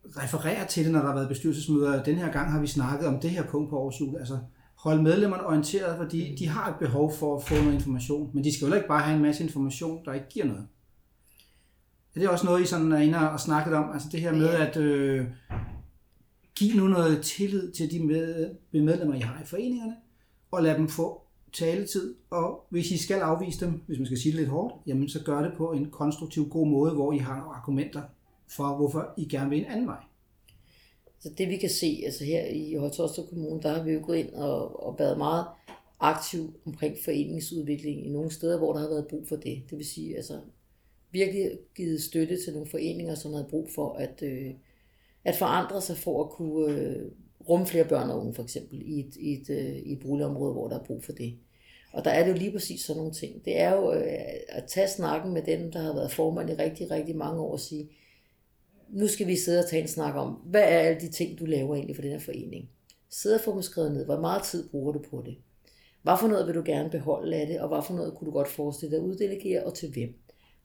referere 0.05 0.67
til 0.67 0.83
det, 0.83 0.91
når 0.91 0.99
der 0.99 1.07
har 1.07 1.15
været 1.15 1.29
bestyrelsesmøder. 1.29 2.03
Den 2.03 2.15
her 2.15 2.31
gang 2.31 2.51
har 2.51 2.59
vi 2.59 2.67
snakket 2.67 3.07
om 3.07 3.19
det 3.19 3.29
her 3.29 3.43
punkt 3.43 3.69
på 3.69 3.77
årshjulet. 3.77 4.19
Altså 4.19 4.39
holde 4.79 5.03
medlemmerne 5.03 5.45
orienteret, 5.45 5.97
fordi 5.97 6.35
de 6.35 6.47
har 6.47 6.69
et 6.69 6.75
behov 6.79 7.13
for 7.13 7.37
at 7.37 7.43
få 7.43 7.55
noget 7.55 7.73
information. 7.73 8.31
Men 8.33 8.43
de 8.43 8.55
skal 8.55 8.67
jo 8.67 8.73
ikke 8.73 8.87
bare 8.87 9.01
have 9.01 9.15
en 9.15 9.21
masse 9.21 9.43
information, 9.43 10.05
der 10.05 10.13
ikke 10.13 10.29
giver 10.29 10.45
noget. 10.45 10.67
Er 12.15 12.19
det 12.19 12.29
også 12.29 12.45
noget, 12.45 12.61
I 12.61 12.65
sådan 12.65 12.91
er 12.91 12.97
inde 12.97 13.31
og 13.31 13.39
snakket 13.39 13.73
om? 13.73 13.91
Altså 13.93 14.09
det 14.11 14.21
her 14.21 14.31
med 14.31 14.49
at 14.49 14.77
øh, 14.77 15.25
give 16.55 16.77
nu 16.77 16.87
noget 16.87 17.21
tillid 17.23 17.71
til 17.71 17.91
de 17.91 18.05
med, 18.05 18.55
medlemmer, 18.71 19.15
I 19.15 19.19
har 19.19 19.41
i 19.43 19.45
foreningerne, 19.45 19.95
og 20.51 20.63
lade 20.63 20.77
dem 20.77 20.87
få 20.87 21.21
taletid, 21.53 22.15
og 22.29 22.65
hvis 22.69 22.91
I 22.91 22.97
skal 22.97 23.19
afvise 23.19 23.65
dem, 23.65 23.81
hvis 23.87 23.99
man 23.99 24.05
skal 24.05 24.17
sige 24.17 24.31
det 24.31 24.39
lidt 24.39 24.49
hårdt, 24.49 24.73
jamen 24.87 25.09
så 25.09 25.23
gør 25.23 25.41
det 25.41 25.51
på 25.57 25.71
en 25.71 25.91
konstruktiv 25.91 26.49
god 26.49 26.67
måde, 26.67 26.93
hvor 26.93 27.13
I 27.13 27.17
har 27.17 27.53
argumenter 27.55 28.01
for, 28.47 28.75
hvorfor 28.75 29.13
I 29.17 29.27
gerne 29.27 29.49
vil 29.49 29.59
en 29.59 29.65
anden 29.65 29.87
vej. 29.87 30.03
Så 31.19 31.29
det 31.37 31.49
vi 31.49 31.57
kan 31.57 31.69
se, 31.69 32.01
altså 32.05 32.23
her 32.23 32.45
i 32.45 32.73
Højtostrup 32.73 33.29
Kommune, 33.29 33.61
der 33.61 33.73
har 33.73 33.83
vi 33.83 33.91
jo 33.91 34.01
gået 34.05 34.17
ind 34.17 34.33
og, 34.33 34.83
og 34.83 34.99
været 34.99 35.17
meget 35.17 35.45
aktiv 35.99 36.53
omkring 36.65 36.97
foreningsudvikling 37.03 38.05
i 38.05 38.09
nogle 38.09 38.31
steder, 38.31 38.57
hvor 38.57 38.73
der 38.73 38.79
har 38.79 38.89
været 38.89 39.07
brug 39.07 39.27
for 39.27 39.35
det. 39.35 39.63
Det 39.69 39.77
vil 39.77 39.85
sige, 39.85 40.15
altså 40.15 40.39
virkelig 41.11 41.51
givet 41.75 42.01
støtte 42.01 42.43
til 42.43 42.53
nogle 42.53 42.69
foreninger, 42.69 43.15
som 43.15 43.33
havde 43.33 43.47
brug 43.49 43.69
for 43.75 43.93
at, 43.93 44.23
øh, 44.23 44.51
at 45.23 45.35
forandre 45.35 45.81
sig 45.81 45.97
for 45.97 46.23
at 46.23 46.29
kunne 46.29 46.73
øh, 46.73 47.11
rumme 47.49 47.65
flere 47.65 47.87
børn 47.87 48.09
og 48.09 48.19
unge, 48.19 48.33
for 48.33 48.43
eksempel, 48.43 48.81
i 48.81 48.99
et, 48.99 49.15
i, 49.15 49.33
et, 49.33 49.49
øh, 49.49 49.75
i 49.75 49.93
et 49.93 49.99
boligområde, 49.99 50.53
hvor 50.53 50.67
der 50.67 50.79
er 50.79 50.83
brug 50.83 51.03
for 51.03 51.11
det. 51.11 51.37
Og 51.93 52.05
der 52.05 52.11
er 52.11 52.23
det 52.23 52.31
jo 52.31 52.37
lige 52.37 52.51
præcis 52.51 52.81
sådan 52.81 52.97
nogle 52.97 53.13
ting. 53.13 53.45
Det 53.45 53.59
er 53.59 53.75
jo 53.75 53.93
øh, 53.93 54.05
at 54.49 54.63
tage 54.67 54.87
snakken 54.87 55.33
med 55.33 55.41
dem, 55.41 55.71
der 55.71 55.79
har 55.79 55.93
været 55.93 56.11
formand 56.11 56.49
i 56.49 56.53
rigtig, 56.53 56.91
rigtig 56.91 57.15
mange 57.15 57.41
år 57.41 57.51
og 57.51 57.59
sige, 57.59 57.89
nu 58.93 59.07
skal 59.07 59.27
vi 59.27 59.35
sidde 59.35 59.59
og 59.59 59.69
tage 59.69 59.81
en 59.81 59.87
snak 59.87 60.15
om, 60.15 60.33
hvad 60.33 60.61
er 60.61 60.79
alle 60.79 61.01
de 61.01 61.11
ting, 61.11 61.39
du 61.39 61.45
laver 61.45 61.75
egentlig 61.75 61.95
for 61.95 62.01
den 62.01 62.11
her 62.11 62.19
forening? 62.19 62.69
Sidde 63.09 63.35
og 63.35 63.41
få 63.41 63.53
dem 63.53 63.61
skrevet 63.61 63.91
ned. 63.91 64.05
Hvor 64.05 64.19
meget 64.19 64.43
tid 64.43 64.69
bruger 64.69 64.91
du 64.91 64.99
på 65.09 65.23
det? 65.25 65.37
Hvad 66.01 66.13
for 66.19 66.27
noget 66.27 66.47
vil 66.47 66.55
du 66.55 66.63
gerne 66.65 66.89
beholde 66.89 67.35
af 67.35 67.47
det, 67.47 67.59
og 67.59 67.67
hvad 67.67 67.81
for 67.87 67.93
noget 67.93 68.13
kunne 68.13 68.25
du 68.25 68.31
godt 68.31 68.47
forestille 68.47 68.95
dig 68.95 69.03
at 69.03 69.07
uddelegere, 69.07 69.63
og 69.63 69.73
til 69.73 69.91
hvem? 69.91 70.13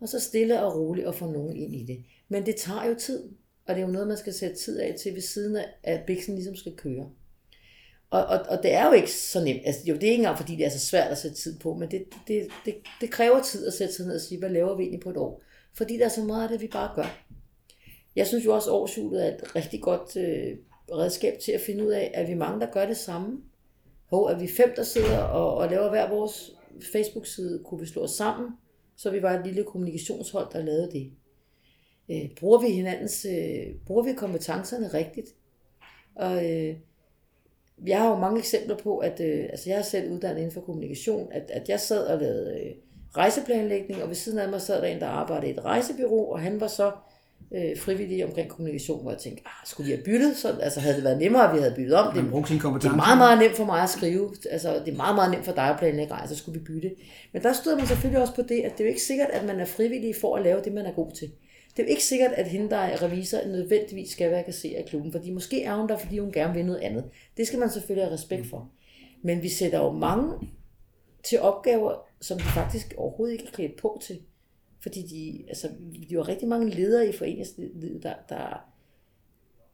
Og 0.00 0.08
så 0.08 0.20
stille 0.20 0.62
og 0.62 0.76
roligt 0.76 1.06
og 1.06 1.14
få 1.14 1.30
nogen 1.30 1.56
ind 1.56 1.74
i 1.74 1.84
det. 1.84 2.04
Men 2.28 2.46
det 2.46 2.56
tager 2.56 2.88
jo 2.88 2.94
tid, 2.94 3.22
og 3.66 3.74
det 3.74 3.82
er 3.82 3.86
jo 3.86 3.92
noget, 3.92 4.08
man 4.08 4.16
skal 4.16 4.32
sætte 4.32 4.56
tid 4.56 4.78
af 4.80 4.94
til 5.02 5.14
ved 5.14 5.20
siden 5.20 5.56
af, 5.56 5.66
at 5.82 6.00
biksen 6.06 6.34
ligesom 6.34 6.56
skal 6.56 6.76
køre. 6.76 7.10
Og, 8.10 8.24
og, 8.26 8.40
og 8.48 8.62
det 8.62 8.72
er 8.72 8.86
jo 8.86 8.92
ikke 8.92 9.12
så 9.12 9.44
nemt. 9.44 9.62
Altså, 9.64 9.80
jo, 9.86 9.94
det 9.94 10.04
er 10.04 10.10
ikke 10.10 10.20
engang, 10.20 10.38
fordi 10.38 10.56
det 10.56 10.66
er 10.66 10.70
så 10.70 10.78
svært 10.78 11.10
at 11.10 11.18
sætte 11.18 11.36
tid 11.36 11.58
på, 11.58 11.74
men 11.74 11.90
det, 11.90 12.04
det, 12.28 12.46
det, 12.64 12.74
det 13.00 13.10
kræver 13.10 13.42
tid 13.42 13.66
at 13.66 13.72
sætte 13.72 13.94
sig 13.94 14.06
ned 14.06 14.14
og 14.14 14.20
sige, 14.20 14.38
hvad 14.38 14.50
laver 14.50 14.76
vi 14.76 14.82
egentlig 14.82 15.00
på 15.00 15.10
et 15.10 15.16
år? 15.16 15.42
Fordi 15.74 15.98
der 15.98 16.04
er 16.04 16.08
så 16.08 16.24
meget 16.24 16.42
af 16.42 16.48
det, 16.48 16.60
vi 16.60 16.68
bare 16.72 16.94
gør. 16.94 17.23
Jeg 18.16 18.26
synes 18.26 18.44
jo 18.44 18.54
også, 18.54 18.70
at 18.70 18.74
årshjulet 18.74 19.26
er 19.26 19.34
et 19.34 19.56
rigtig 19.56 19.82
godt 19.82 20.16
øh, 20.16 20.56
redskab 20.92 21.38
til 21.44 21.52
at 21.52 21.60
finde 21.60 21.86
ud 21.86 21.90
af, 21.90 22.10
at 22.14 22.28
vi 22.28 22.34
mange, 22.34 22.60
der 22.60 22.72
gør 22.72 22.86
det 22.86 22.96
samme. 22.96 23.42
Hvor 24.08 24.28
at 24.28 24.40
vi 24.40 24.48
fem, 24.48 24.72
der 24.76 24.82
sidder 24.82 25.18
og, 25.18 25.54
og 25.54 25.70
laver 25.70 25.90
hver 25.90 26.08
vores 26.08 26.50
Facebook-side, 26.92 27.62
kunne 27.64 27.80
vi 27.80 27.86
slå 27.86 28.02
os 28.02 28.10
sammen, 28.10 28.50
så 28.96 29.10
vi 29.10 29.22
var 29.22 29.32
et 29.32 29.46
lille 29.46 29.64
kommunikationshold, 29.64 30.46
der 30.52 30.62
lavede 30.62 30.90
det. 30.92 31.12
Øh, 32.10 32.36
bruger 32.40 32.60
vi 32.60 32.66
hinandens, 32.66 33.26
øh, 33.30 33.74
bruger 33.86 34.02
vi 34.02 34.12
kompetencerne 34.12 34.88
rigtigt? 34.88 35.28
Og 36.14 36.50
øh, 36.50 36.76
jeg 37.86 38.00
har 38.00 38.08
jo 38.08 38.16
mange 38.16 38.38
eksempler 38.38 38.76
på, 38.76 38.98
at 38.98 39.20
øh, 39.20 39.44
altså 39.50 39.70
jeg 39.70 39.78
har 39.78 39.82
selv 39.84 40.12
uddannet 40.12 40.38
inden 40.38 40.52
for 40.52 40.60
kommunikation, 40.60 41.32
at, 41.32 41.50
at 41.50 41.68
jeg 41.68 41.80
sad 41.80 42.06
og 42.06 42.20
lavede 42.20 42.60
øh, 42.60 42.72
rejseplanlægning, 43.16 44.02
og 44.02 44.08
ved 44.08 44.14
siden 44.14 44.38
af 44.38 44.48
mig 44.48 44.60
sad 44.60 44.82
der 44.82 44.88
en, 44.88 45.00
der 45.00 45.06
arbejdede 45.06 45.52
i 45.52 45.54
et 45.54 45.64
rejsebyrå, 45.64 46.24
og 46.24 46.40
han 46.40 46.60
var 46.60 46.66
så 46.66 46.92
øh, 47.54 47.78
frivillig 47.78 48.24
omkring 48.24 48.48
kommunikation, 48.48 49.02
hvor 49.02 49.10
jeg 49.10 49.20
tænkte, 49.20 49.42
ah, 49.46 49.66
skulle 49.66 49.90
de 49.90 49.96
have 49.96 50.04
byttet? 50.04 50.36
Så, 50.36 50.58
altså 50.60 50.80
havde 50.80 50.96
det 50.96 51.04
været 51.04 51.18
nemmere, 51.18 51.48
at 51.48 51.54
vi 51.54 51.60
havde 51.60 51.74
byttet 51.76 51.94
om. 51.94 52.14
Det 52.14 52.22
kompetence. 52.60 52.92
er 52.92 52.96
meget, 52.96 53.18
meget 53.18 53.38
nemt 53.38 53.56
for 53.56 53.64
mig 53.64 53.82
at 53.82 53.90
skrive. 53.90 54.34
Altså, 54.50 54.74
det 54.84 54.92
er 54.92 54.96
meget, 54.96 55.14
meget 55.14 55.30
nemt 55.30 55.44
for 55.44 55.52
dig 55.52 55.64
at 55.64 55.78
planlægge 55.78 56.14
rejser, 56.14 56.34
så 56.34 56.40
skulle 56.40 56.58
vi 56.58 56.64
bytte. 56.64 56.90
Men 57.32 57.42
der 57.42 57.52
stod 57.52 57.76
man 57.76 57.86
selvfølgelig 57.86 58.20
også 58.20 58.34
på 58.34 58.42
det, 58.42 58.60
at 58.60 58.72
det 58.72 58.80
er 58.80 58.84
jo 58.84 58.88
ikke 58.88 59.02
sikkert, 59.02 59.28
at 59.32 59.44
man 59.44 59.60
er 59.60 59.64
frivillig 59.64 60.14
for 60.20 60.36
at 60.36 60.42
lave 60.42 60.60
det, 60.64 60.72
man 60.72 60.86
er 60.86 60.92
god 60.92 61.12
til. 61.12 61.30
Det 61.76 61.82
er 61.82 61.86
jo 61.86 61.90
ikke 61.90 62.04
sikkert, 62.04 62.32
at 62.32 62.48
hende, 62.48 62.70
der 62.70 62.76
er 62.76 63.02
revisor, 63.02 63.38
nødvendigvis 63.46 64.10
skal 64.10 64.30
være 64.30 64.42
kasserer 64.42 64.80
i 64.80 64.86
klubben, 64.86 65.12
fordi 65.12 65.30
måske 65.30 65.64
er 65.64 65.76
hun 65.76 65.88
der, 65.88 65.98
fordi 65.98 66.18
hun 66.18 66.32
gerne 66.32 66.54
vil 66.54 66.66
noget 66.66 66.80
andet. 66.80 67.04
Det 67.36 67.46
skal 67.46 67.58
man 67.58 67.70
selvfølgelig 67.70 68.04
have 68.04 68.14
respekt 68.14 68.46
for. 68.46 68.70
Men 69.22 69.42
vi 69.42 69.48
sætter 69.48 69.78
jo 69.78 69.92
mange 69.92 70.32
til 71.24 71.40
opgaver, 71.40 72.06
som 72.20 72.38
de 72.38 72.44
faktisk 72.44 72.94
overhovedet 72.96 73.32
ikke 73.32 73.46
er 73.46 73.50
klædt 73.52 73.76
på 73.76 74.00
til. 74.02 74.20
Fordi 74.84 75.02
de, 75.02 75.44
altså, 75.48 75.68
de 76.10 76.14
har 76.14 76.28
rigtig 76.28 76.48
mange 76.48 76.70
ledere 76.70 77.08
i 77.08 77.12
foreningslivet, 77.12 78.02
der, 78.02 78.14
der, 78.28 78.64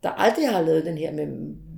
der 0.03 0.11
aldrig 0.11 0.49
har 0.49 0.63
lavet 0.63 0.85
den 0.85 0.99
her 0.99 1.13
med, 1.13 1.27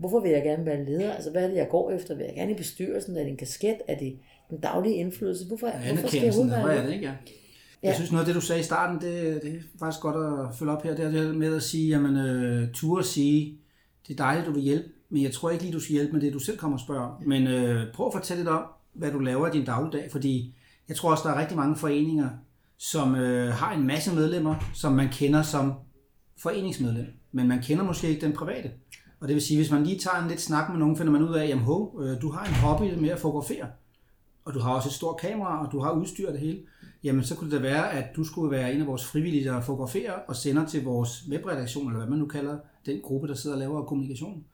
hvorfor 0.00 0.20
vil 0.20 0.30
jeg 0.30 0.42
gerne 0.42 0.66
være 0.66 0.84
leder? 0.84 1.12
Altså, 1.12 1.30
hvad 1.30 1.44
er 1.44 1.48
det, 1.48 1.56
jeg 1.56 1.68
går 1.70 1.90
efter? 1.90 2.14
Vil 2.14 2.24
jeg 2.24 2.34
gerne 2.34 2.52
i 2.52 2.56
bestyrelsen? 2.56 3.16
Er 3.16 3.20
det 3.20 3.30
en 3.30 3.36
kasket? 3.36 3.76
Er 3.88 3.98
det 3.98 4.18
den 4.50 4.60
daglige 4.60 4.94
indflydelse? 4.94 5.46
Hvorfor, 5.46 5.70
hvorfor 5.86 6.08
skal 6.08 6.20
jeg 6.20 6.34
overhovedet 6.34 6.64
hvad 6.64 6.76
er 6.76 6.86
det? 6.86 6.92
ikke? 6.92 7.04
Ja. 7.04 7.12
Ja. 7.82 7.88
Jeg 7.88 7.94
synes 7.94 8.12
noget 8.12 8.22
af 8.22 8.26
det, 8.26 8.34
du 8.34 8.40
sagde 8.40 8.60
i 8.60 8.64
starten, 8.64 9.00
det, 9.00 9.42
det 9.42 9.54
er 9.54 9.60
faktisk 9.78 10.02
godt 10.02 10.16
at 10.16 10.54
følge 10.58 10.72
op 10.72 10.82
her. 10.82 10.94
Det 10.94 11.04
er 11.04 11.10
det 11.10 11.36
med 11.36 11.56
at 11.56 11.62
sige, 11.62 11.88
jamen, 11.88 12.16
øh, 12.16 12.72
ture 12.72 12.98
at 12.98 13.06
sige, 13.06 13.58
det 14.08 14.12
er 14.12 14.16
dejligt, 14.16 14.46
du 14.46 14.52
vil 14.52 14.62
hjælpe, 14.62 14.88
men 15.08 15.22
jeg 15.22 15.32
tror 15.32 15.50
ikke 15.50 15.64
lige, 15.64 15.74
du 15.74 15.80
skal 15.80 15.92
hjælpe 15.92 16.12
med 16.12 16.20
det, 16.20 16.32
du 16.32 16.38
selv 16.38 16.58
kommer 16.58 16.76
og 16.76 16.80
spørger 16.80 17.02
om. 17.02 17.26
Men 17.26 17.46
øh, 17.46 17.92
prøv 17.94 18.06
at 18.06 18.12
fortælle 18.12 18.42
lidt 18.42 18.48
om, 18.48 18.64
hvad 18.92 19.10
du 19.10 19.18
laver 19.18 19.48
i 19.48 19.50
din 19.50 19.64
dagligdag, 19.64 20.10
fordi 20.10 20.54
jeg 20.88 20.96
tror 20.96 21.10
også, 21.10 21.28
der 21.28 21.34
er 21.34 21.40
rigtig 21.40 21.56
mange 21.56 21.76
foreninger, 21.76 22.28
som 22.90 23.14
øh, 23.14 23.52
har 23.52 23.72
en 23.72 23.86
masse 23.86 24.14
medlemmer, 24.14 24.54
som 24.74 24.92
man 24.92 25.08
kender 25.08 25.42
som 25.42 25.72
foreningsmedlem, 26.38 27.06
men 27.32 27.48
man 27.48 27.62
kender 27.62 27.84
måske 27.84 28.08
ikke 28.08 28.26
den 28.26 28.32
private. 28.32 28.70
Og 29.20 29.28
det 29.28 29.34
vil 29.34 29.42
sige, 29.42 29.58
hvis 29.58 29.70
man 29.70 29.84
lige 29.84 29.98
tager 29.98 30.22
en 30.22 30.28
lidt 30.28 30.40
snak 30.40 30.70
med 30.70 30.78
nogen, 30.78 30.96
finder 30.96 31.12
man 31.12 31.22
ud 31.22 31.34
af, 31.34 31.48
jamen 31.48 31.64
ho, 31.64 32.00
øh, 32.02 32.22
du 32.22 32.30
har 32.30 32.44
en 32.44 32.54
hobby 32.54 32.94
med 33.00 33.08
at 33.08 33.18
fotografere, 33.18 33.66
og 34.44 34.54
du 34.54 34.60
har 34.60 34.74
også 34.74 34.88
et 34.88 34.92
stort 34.92 35.20
kamera, 35.20 35.66
og 35.66 35.72
du 35.72 35.80
har 35.80 35.90
udstyr 35.92 36.26
og 36.26 36.32
det 36.32 36.40
hele, 36.40 36.58
jamen 37.04 37.24
så 37.24 37.36
kunne 37.36 37.50
det 37.50 37.56
da 37.56 37.62
være, 37.68 37.92
at 37.92 38.16
du 38.16 38.24
skulle 38.24 38.50
være 38.50 38.74
en 38.74 38.80
af 38.80 38.86
vores 38.86 39.04
frivillige, 39.04 39.44
der 39.44 39.60
fotograferer 39.60 40.12
og 40.28 40.36
sender 40.36 40.66
til 40.66 40.84
vores 40.84 41.24
webredaktion, 41.30 41.86
eller 41.86 41.98
hvad 41.98 42.08
man 42.08 42.18
nu 42.18 42.26
kalder 42.26 42.58
den 42.86 43.00
gruppe, 43.02 43.28
der 43.28 43.34
sidder 43.34 43.56
og 43.56 43.60
laver 43.60 43.84
kommunikation. 43.84 44.44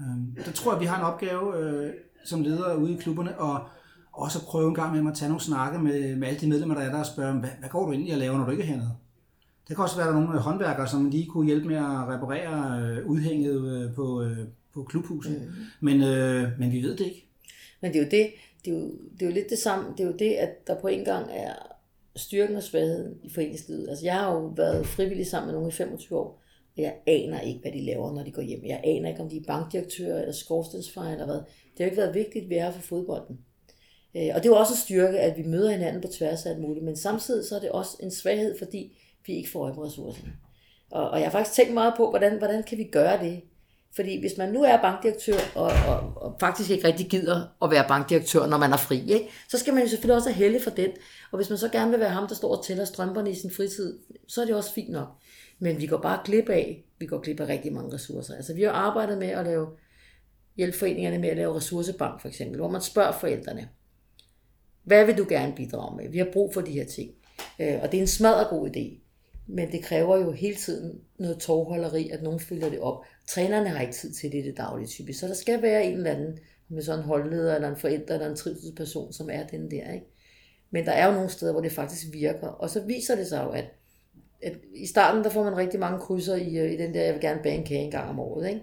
Øh, 0.00 0.44
Der 0.46 0.52
tror 0.52 0.72
jeg, 0.72 0.80
vi 0.80 0.86
har 0.86 0.98
en 0.98 1.04
opgave 1.04 1.58
øh, 1.58 1.92
som 2.24 2.42
ledere 2.42 2.78
ude 2.78 2.92
i 2.92 2.96
klubberne, 2.96 3.38
og 3.38 3.68
også 4.18 4.38
at 4.38 4.44
prøve 4.44 4.68
en 4.68 4.74
gang 4.74 5.04
med 5.04 5.12
at 5.12 5.18
tage 5.18 5.28
nogle 5.28 5.42
snakke 5.42 5.78
med, 5.78 6.16
med 6.16 6.28
alle 6.28 6.40
de 6.40 6.48
medlemmer, 6.48 6.74
der 6.74 6.82
er 6.82 6.90
der, 6.90 6.98
og 6.98 7.06
spørge, 7.06 7.32
hvad, 7.32 7.50
hvad 7.58 7.68
går 7.68 7.86
du 7.86 7.92
egentlig 7.92 8.12
at 8.12 8.18
lave, 8.18 8.38
når 8.38 8.44
du 8.44 8.50
ikke 8.50 8.62
er 8.62 8.66
hernede? 8.66 8.90
Det 9.68 9.76
kan 9.76 9.82
også 9.82 9.96
være, 9.96 10.08
at 10.08 10.14
der 10.14 10.20
er 10.20 10.24
nogle 10.24 10.40
håndværkere, 10.40 10.88
som 10.88 11.10
lige 11.10 11.26
kunne 11.26 11.46
hjælpe 11.46 11.68
med 11.68 11.76
at 11.76 12.08
reparere 12.08 12.80
øh, 12.82 13.06
udhænget 13.06 13.84
øh, 13.84 13.94
på, 13.94 14.22
øh, 14.22 14.38
på 14.74 14.82
klubhuset. 14.82 15.40
Mm. 15.40 15.64
Men, 15.80 16.02
øh, 16.02 16.48
men 16.58 16.72
vi 16.72 16.82
ved 16.82 16.96
det 16.96 17.06
ikke. 17.06 17.28
Men 17.80 17.92
det 17.92 17.98
er 17.98 18.04
jo 18.04 18.10
det, 18.10 18.30
det 18.64 18.72
er 18.72 18.78
jo, 18.78 18.86
det 19.12 19.22
er 19.22 19.26
jo 19.26 19.32
lidt 19.32 19.50
det 19.50 19.58
samme. 19.58 19.90
Det 19.96 20.00
er 20.00 20.06
jo 20.06 20.16
det, 20.18 20.32
at 20.32 20.66
der 20.66 20.80
på 20.80 20.88
en 20.88 21.04
gang 21.04 21.26
er 21.30 21.52
styrken 22.16 22.56
og 22.56 22.62
svagheden 22.62 23.14
i 23.22 23.30
foreningslivet. 23.30 23.88
Altså 23.88 24.04
jeg 24.04 24.14
har 24.14 24.32
jo 24.32 24.52
været 24.56 24.86
frivillig 24.86 25.26
sammen 25.26 25.46
med 25.46 25.54
nogle 25.54 25.68
i 25.68 25.72
25 25.72 26.18
år, 26.18 26.42
og 26.76 26.82
jeg 26.82 26.94
aner 27.06 27.40
ikke, 27.40 27.60
hvad 27.60 27.72
de 27.72 27.84
laver, 27.84 28.14
når 28.14 28.24
de 28.24 28.32
går 28.32 28.42
hjem. 28.42 28.64
Jeg 28.64 28.80
aner 28.84 29.08
ikke, 29.08 29.20
om 29.20 29.28
de 29.28 29.36
er 29.36 29.44
bankdirektører 29.46 30.20
eller 30.20 30.32
skorstensfejl 30.32 31.12
eller 31.12 31.26
hvad. 31.26 31.36
Det 31.36 31.78
har 31.78 31.84
jo 31.84 31.90
ikke 31.90 31.96
været 31.96 32.14
vigtigt, 32.14 32.42
at 32.42 32.50
vi 32.50 32.54
er 32.54 32.72
for 32.72 32.80
fodbolden. 32.80 33.38
Øh, 34.16 34.28
Og 34.34 34.42
det 34.42 34.46
er 34.46 34.52
jo 34.52 34.56
også 34.56 34.72
en 34.72 34.78
styrke, 34.78 35.18
at 35.20 35.36
vi 35.36 35.42
møder 35.42 35.70
hinanden 35.70 36.02
på 36.02 36.08
tværs 36.18 36.46
af 36.46 36.50
alt 36.50 36.60
muligt, 36.60 36.84
men 36.84 36.96
samtidig 36.96 37.48
så 37.48 37.56
er 37.56 37.60
det 37.60 37.70
også 37.70 37.96
en 38.00 38.10
svaghed, 38.10 38.58
fordi 38.58 38.98
vi 39.26 39.32
ikke 39.32 39.50
får 39.50 39.64
øje 39.64 39.74
på 39.74 39.84
ressourcerne. 39.84 40.32
Og, 40.90 41.10
og 41.10 41.18
jeg 41.18 41.26
har 41.26 41.32
faktisk 41.32 41.56
tænkt 41.56 41.74
meget 41.74 41.94
på, 41.96 42.10
hvordan, 42.10 42.38
hvordan 42.38 42.62
kan 42.62 42.78
vi 42.78 42.84
gøre 42.84 43.24
det? 43.24 43.42
Fordi 43.96 44.20
hvis 44.20 44.32
man 44.38 44.52
nu 44.52 44.62
er 44.62 44.80
bankdirektør, 44.82 45.38
og, 45.54 45.72
og, 45.88 46.12
og 46.16 46.36
faktisk 46.40 46.70
ikke 46.70 46.86
rigtig 46.86 47.06
gider 47.06 47.46
at 47.62 47.70
være 47.70 47.84
bankdirektør, 47.88 48.46
når 48.46 48.56
man 48.56 48.72
er 48.72 48.76
fri, 48.76 49.12
ikke? 49.12 49.28
så 49.48 49.58
skal 49.58 49.74
man 49.74 49.82
jo 49.82 49.88
selvfølgelig 49.88 50.16
også 50.16 50.30
have 50.30 50.44
helle 50.44 50.60
for 50.60 50.70
den. 50.70 50.90
Og 51.32 51.36
hvis 51.36 51.48
man 51.50 51.58
så 51.58 51.68
gerne 51.68 51.90
vil 51.90 52.00
være 52.00 52.10
ham, 52.10 52.28
der 52.28 52.34
står 52.34 52.56
og 52.56 52.64
tæller 52.64 52.84
strømperne 52.84 53.30
i 53.30 53.34
sin 53.34 53.50
fritid, 53.50 53.98
så 54.28 54.40
er 54.42 54.46
det 54.46 54.54
også 54.54 54.72
fint 54.72 54.90
nok. 54.90 55.08
Men 55.58 55.80
vi 55.80 55.86
går 55.86 55.96
bare 55.96 56.20
glip 56.24 56.48
af, 56.48 56.84
vi 56.98 57.06
går 57.06 57.20
glip 57.20 57.40
af 57.40 57.48
rigtig 57.48 57.72
mange 57.72 57.94
ressourcer. 57.94 58.34
Altså 58.34 58.54
vi 58.54 58.62
har 58.62 58.70
arbejdet 58.70 59.18
med 59.18 59.28
at 59.28 59.44
lave, 59.44 59.66
hjælpe 60.56 60.78
foreningerne 60.78 61.18
med 61.18 61.28
at 61.28 61.36
lave 61.36 61.56
ressourcebank 61.56 62.20
for 62.20 62.28
eksempel, 62.28 62.58
hvor 62.58 62.70
man 62.70 62.80
spørger 62.80 63.12
forældrene, 63.12 63.68
hvad 64.88 65.06
vil 65.06 65.18
du 65.18 65.26
gerne 65.28 65.52
bidrage 65.56 65.96
med? 65.96 66.08
Vi 66.08 66.18
har 66.18 66.28
brug 66.32 66.54
for 66.54 66.60
de 66.60 66.72
her 66.72 66.84
ting. 66.84 67.10
Øh, 67.58 67.78
Og 67.82 67.92
det 67.92 67.98
er 67.98 68.02
en 68.02 68.06
smadret 68.06 68.48
god 68.50 68.68
idé. 68.68 69.04
Men 69.46 69.72
det 69.72 69.82
kræver 69.82 70.16
jo 70.16 70.32
hele 70.32 70.56
tiden 70.56 71.00
noget 71.18 71.38
tovholderi, 71.38 72.10
at 72.10 72.22
nogen 72.22 72.40
fylder 72.40 72.70
det 72.70 72.80
op. 72.80 73.04
Trænerne 73.28 73.68
har 73.68 73.80
ikke 73.80 73.92
tid 73.92 74.12
til 74.12 74.32
det 74.32 74.38
i 74.38 74.46
det 74.46 74.56
daglige 74.56 74.88
typisk. 74.88 75.20
Så 75.20 75.28
der 75.28 75.34
skal 75.34 75.62
være 75.62 75.84
en 75.84 75.96
eller 75.96 76.10
anden, 76.10 76.38
med 76.68 76.82
sådan 76.82 77.00
en 77.00 77.04
holdleder, 77.04 77.54
eller 77.54 77.68
en 77.68 77.76
forælder, 77.76 78.14
eller 78.14 78.30
en 78.30 78.36
trivselsperson, 78.36 79.12
som 79.12 79.30
er 79.32 79.46
den 79.46 79.70
der. 79.70 79.92
Ikke? 79.92 80.06
Men 80.70 80.86
der 80.86 80.92
er 80.92 81.06
jo 81.06 81.12
nogle 81.12 81.28
steder, 81.28 81.52
hvor 81.52 81.60
det 81.60 81.72
faktisk 81.72 82.06
virker. 82.12 82.46
Og 82.46 82.70
så 82.70 82.80
viser 82.80 83.16
det 83.16 83.26
sig 83.26 83.44
jo, 83.44 83.50
at, 83.50 83.64
at 84.42 84.52
i 84.74 84.86
starten, 84.86 85.24
der 85.24 85.30
får 85.30 85.44
man 85.44 85.56
rigtig 85.56 85.80
mange 85.80 85.98
krydser 85.98 86.36
i, 86.36 86.58
øh, 86.58 86.72
i 86.72 86.76
den 86.76 86.94
der, 86.94 87.04
jeg 87.04 87.14
vil 87.14 87.20
gerne 87.20 87.42
bage 87.42 87.58
en 87.58 87.64
kage 87.64 87.80
en 87.80 87.90
gang 87.90 88.10
om 88.10 88.20
året. 88.20 88.48
Ikke? 88.48 88.62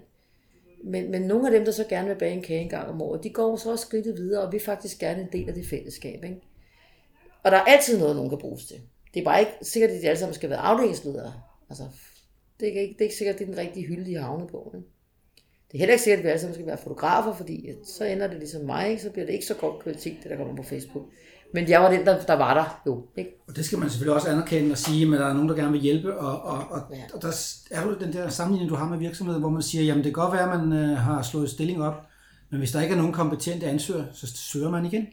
Men, 0.86 1.10
men 1.10 1.22
nogle 1.22 1.46
af 1.46 1.52
dem, 1.52 1.64
der 1.64 1.72
så 1.72 1.84
gerne 1.88 2.08
vil 2.08 2.14
bage 2.14 2.32
en 2.32 2.42
kage 2.42 2.60
en 2.60 2.68
gang 2.68 2.88
om 2.88 3.02
året, 3.02 3.24
de 3.24 3.30
går 3.30 3.56
så 3.56 3.70
også 3.70 3.86
skridtet 3.86 4.16
videre, 4.16 4.42
og 4.42 4.52
vi 4.52 4.56
er 4.56 4.60
faktisk 4.60 4.98
gerne 4.98 5.22
en 5.22 5.28
del 5.32 5.48
af 5.48 5.54
det 5.54 5.66
fællesskab. 5.66 6.24
Ikke? 6.24 6.40
Og 7.42 7.50
der 7.50 7.56
er 7.56 7.64
altid 7.64 7.98
noget, 7.98 8.16
nogen 8.16 8.30
kan 8.30 8.38
bruges 8.38 8.66
til. 8.66 8.76
Det 9.14 9.20
er 9.20 9.24
bare 9.24 9.40
ikke 9.40 9.52
sikkert, 9.62 9.90
at 9.90 10.02
de 10.02 10.08
alle 10.08 10.18
sammen 10.18 10.34
skal 10.34 10.50
være 10.50 10.58
afdelingsledere. 10.58 11.32
Altså, 11.68 11.84
det 12.60 12.76
er 12.76 12.80
ikke, 12.80 12.92
det 12.92 13.00
er 13.00 13.04
ikke 13.04 13.16
sikkert, 13.16 13.34
at 13.34 13.38
det 13.38 13.48
er 13.48 13.52
den 13.52 13.58
rigtige 13.58 13.86
hylde, 13.86 14.10
de 14.10 14.14
har 14.14 14.22
havnet 14.22 14.48
på. 14.48 14.72
Ikke? 14.76 14.88
Det 15.68 15.74
er 15.74 15.78
heller 15.78 15.92
ikke 15.92 16.04
sikkert, 16.04 16.18
at 16.18 16.24
vi 16.24 16.28
alle 16.28 16.40
sammen 16.40 16.54
skal 16.54 16.66
være 16.66 16.78
fotografer, 16.78 17.34
fordi 17.36 17.68
at 17.68 17.76
så 17.84 18.04
ender 18.04 18.26
det 18.26 18.38
ligesom 18.38 18.62
mig, 18.62 18.90
ikke? 18.90 19.02
så 19.02 19.10
bliver 19.10 19.26
det 19.26 19.32
ikke 19.32 19.46
så 19.46 19.54
godt 19.54 19.82
kvalitet, 19.82 20.16
det 20.22 20.30
der 20.30 20.36
kommer 20.36 20.56
på 20.56 20.62
Facebook. 20.62 21.04
Men 21.54 21.68
jeg 21.68 21.80
var 21.80 21.90
den, 21.90 22.06
der, 22.06 22.22
der 22.22 22.34
var 22.34 22.54
der 22.54 22.82
jo. 22.86 23.04
Ikke? 23.16 23.30
Og 23.48 23.56
det 23.56 23.64
skal 23.64 23.78
man 23.78 23.90
selvfølgelig 23.90 24.14
også 24.14 24.28
anerkende 24.28 24.72
og 24.72 24.78
sige, 24.78 25.14
at 25.14 25.20
der 25.20 25.26
er 25.26 25.32
nogen, 25.32 25.48
der 25.48 25.54
gerne 25.54 25.72
vil 25.72 25.80
hjælpe, 25.80 26.16
og, 26.18 26.42
og, 26.42 26.70
og, 26.70 26.82
Ja. 26.90 27.02
og 27.14 27.22
der 27.22 27.32
er 27.70 27.82
jo 27.86 27.94
den 28.00 28.12
der 28.12 28.28
sammenligning, 28.28 28.70
du 28.70 28.74
har 28.76 28.88
med 28.88 28.98
virksomheder, 28.98 29.38
hvor 29.40 29.48
man 29.50 29.62
siger, 29.62 29.84
jamen 29.84 30.04
det 30.04 30.14
kan 30.14 30.22
godt 30.22 30.32
være, 30.32 30.52
at 30.52 30.58
man 30.58 30.72
øh, 30.72 30.96
har 30.96 31.22
slået 31.22 31.50
stilling 31.50 31.82
op, 31.82 32.06
men 32.50 32.58
hvis 32.58 32.72
der 32.72 32.80
ikke 32.80 32.92
er 32.92 32.96
nogen 32.98 33.12
kompetente 33.12 33.66
ansøger, 33.66 34.04
så 34.12 34.26
søger 34.26 34.70
man 34.70 34.84
igen. 34.86 35.06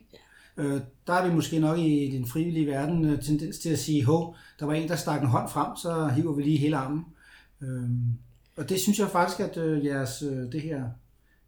Øh, 0.57 0.79
der 1.07 1.13
er 1.13 1.27
vi 1.27 1.33
måske 1.35 1.59
nok 1.59 1.79
i 1.79 2.11
den 2.17 2.25
frivillige 2.27 2.67
verden 2.67 3.05
øh, 3.05 3.21
tendens 3.21 3.57
til 3.59 3.69
at 3.69 3.79
sige, 3.79 4.05
hov, 4.05 4.35
der 4.59 4.65
var 4.65 4.73
en, 4.73 4.89
der 4.89 4.95
stak 4.95 5.21
en 5.21 5.27
hånd 5.27 5.49
frem, 5.49 5.75
så 5.75 6.07
hiver 6.15 6.33
vi 6.33 6.43
lige 6.43 6.57
hele 6.57 6.77
armen. 6.77 7.05
Øh, 7.61 7.89
og 8.57 8.69
det 8.69 8.79
synes 8.79 8.99
jeg 8.99 9.07
faktisk, 9.07 9.39
at 9.39 9.57
øh, 9.57 9.85
jeres, 9.85 10.23
øh, 10.31 10.51
det 10.51 10.61
her 10.61 10.83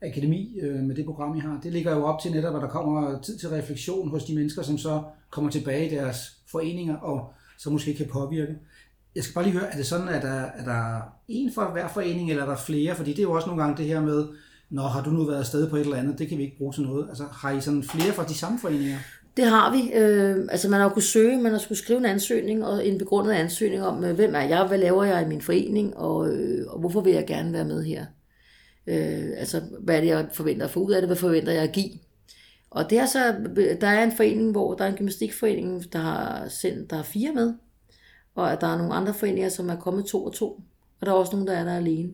akademi 0.02 0.60
øh, 0.62 0.84
med 0.84 0.96
det 0.96 1.06
program, 1.06 1.36
I 1.36 1.40
har, 1.40 1.60
det 1.64 1.72
ligger 1.72 1.96
jo 1.96 2.04
op 2.06 2.20
til 2.22 2.32
netop, 2.32 2.56
at 2.56 2.62
der 2.62 2.68
kommer 2.68 3.22
tid 3.22 3.38
til 3.38 3.50
refleksion 3.50 4.10
hos 4.10 4.24
de 4.24 4.36
mennesker, 4.36 4.62
som 4.62 4.78
så 4.78 5.04
kommer 5.30 5.52
tilbage 5.52 5.88
i 5.88 5.96
deres 5.96 6.38
foreninger, 6.52 6.96
og 6.98 7.34
så 7.58 7.70
måske 7.70 7.94
kan 7.94 8.08
påvirke. 8.08 8.56
Jeg 9.16 9.24
skal 9.24 9.34
bare 9.34 9.44
lige 9.44 9.54
høre, 9.54 9.74
er 9.74 9.78
det 9.78 9.86
sådan, 9.86 10.08
at 10.08 10.22
der, 10.22 10.30
er 10.30 10.64
der 10.66 11.02
en 11.28 11.52
for 11.54 11.72
hver 11.72 11.88
forening, 11.88 12.30
eller 12.30 12.44
er 12.44 12.50
der 12.50 12.58
flere? 12.58 12.96
Fordi 12.96 13.12
det 13.12 13.20
er 13.20 13.24
jo 13.24 13.32
også 13.32 13.48
nogle 13.48 13.64
gange 13.64 13.78
det 13.78 13.86
her 13.86 14.02
med, 14.02 14.28
når 14.70 14.88
har 14.88 15.04
du 15.04 15.10
nu 15.10 15.26
været 15.26 15.40
afsted 15.40 15.70
på 15.70 15.76
et 15.76 15.82
eller 15.82 15.98
andet, 15.98 16.20
det 16.20 16.28
kan 16.28 16.38
vi 16.38 16.44
ikke 16.44 16.58
bruge 16.58 16.74
til 16.74 16.84
noget. 16.84 17.10
Altså 17.10 17.24
har 17.32 17.52
I 17.52 17.62
sådan 17.62 17.84
flere 17.84 18.14
fra 18.14 18.24
de 18.24 18.34
samme 18.34 18.60
foreninger? 18.60 18.98
Det 19.38 19.46
har 19.46 19.72
vi. 19.72 19.94
Øh, 19.94 20.48
altså 20.50 20.70
man 20.70 20.80
har 20.80 20.84
jo 20.84 20.94
kunnet 20.94 21.04
søge, 21.04 21.42
man 21.42 21.52
har 21.52 21.60
skulle 21.60 21.78
skrive 21.78 22.00
en 22.00 22.06
ansøgning, 22.06 22.66
og 22.66 22.88
en 22.88 22.98
begrundet 22.98 23.34
ansøgning 23.34 23.84
om, 23.84 24.04
øh, 24.04 24.16
hvem 24.16 24.36
er 24.36 24.42
jeg, 24.42 24.66
hvad 24.68 24.78
laver 24.78 25.04
jeg 25.04 25.22
i 25.22 25.28
min 25.28 25.42
forening, 25.42 25.98
og, 25.98 26.30
øh, 26.30 26.66
og 26.68 26.80
hvorfor 26.80 27.02
vil 27.02 27.14
jeg 27.14 27.28
gerne 27.28 27.54
være 27.54 27.66
med 27.66 27.84
her. 27.84 28.06
Øh, 28.88 29.30
altså, 29.38 29.62
hvad 29.80 29.96
er 29.96 30.02
det, 30.02 30.08
jeg 30.08 30.28
forventer 30.34 30.66
at 30.66 30.72
få 30.72 30.80
ud 30.80 30.94
af 30.94 31.02
det? 31.02 31.08
Hvad 31.10 31.18
forventer 31.18 31.52
jeg 31.52 31.64
at 31.64 31.72
give? 31.72 31.92
Og 32.70 32.90
det 32.90 32.98
er 32.98 33.06
så, 33.06 33.36
der 33.82 33.88
er 33.88 34.04
en 34.04 34.12
forening, 34.12 34.52
hvor 34.52 34.74
der 34.74 34.84
er 34.84 34.90
en 34.90 34.96
gymnastikforening, 34.96 35.94
der 35.94 36.00
har, 36.00 36.48
sendt, 36.48 36.90
der 36.90 36.96
har 36.96 37.04
fire 37.04 37.34
med, 37.34 37.54
og 38.36 38.62
der 38.62 38.68
er 38.68 38.78
nogle 38.78 38.94
andre 38.94 39.14
foreninger, 39.14 39.50
som 39.50 39.70
er 39.70 39.76
kommet 39.76 40.06
to 40.06 40.26
og 40.26 40.34
to, 40.34 40.48
og 41.00 41.06
der 41.06 41.12
er 41.12 41.16
også 41.16 41.36
nogle, 41.36 41.52
der 41.52 41.58
er 41.58 41.64
der 41.64 41.76
alene. 41.76 42.14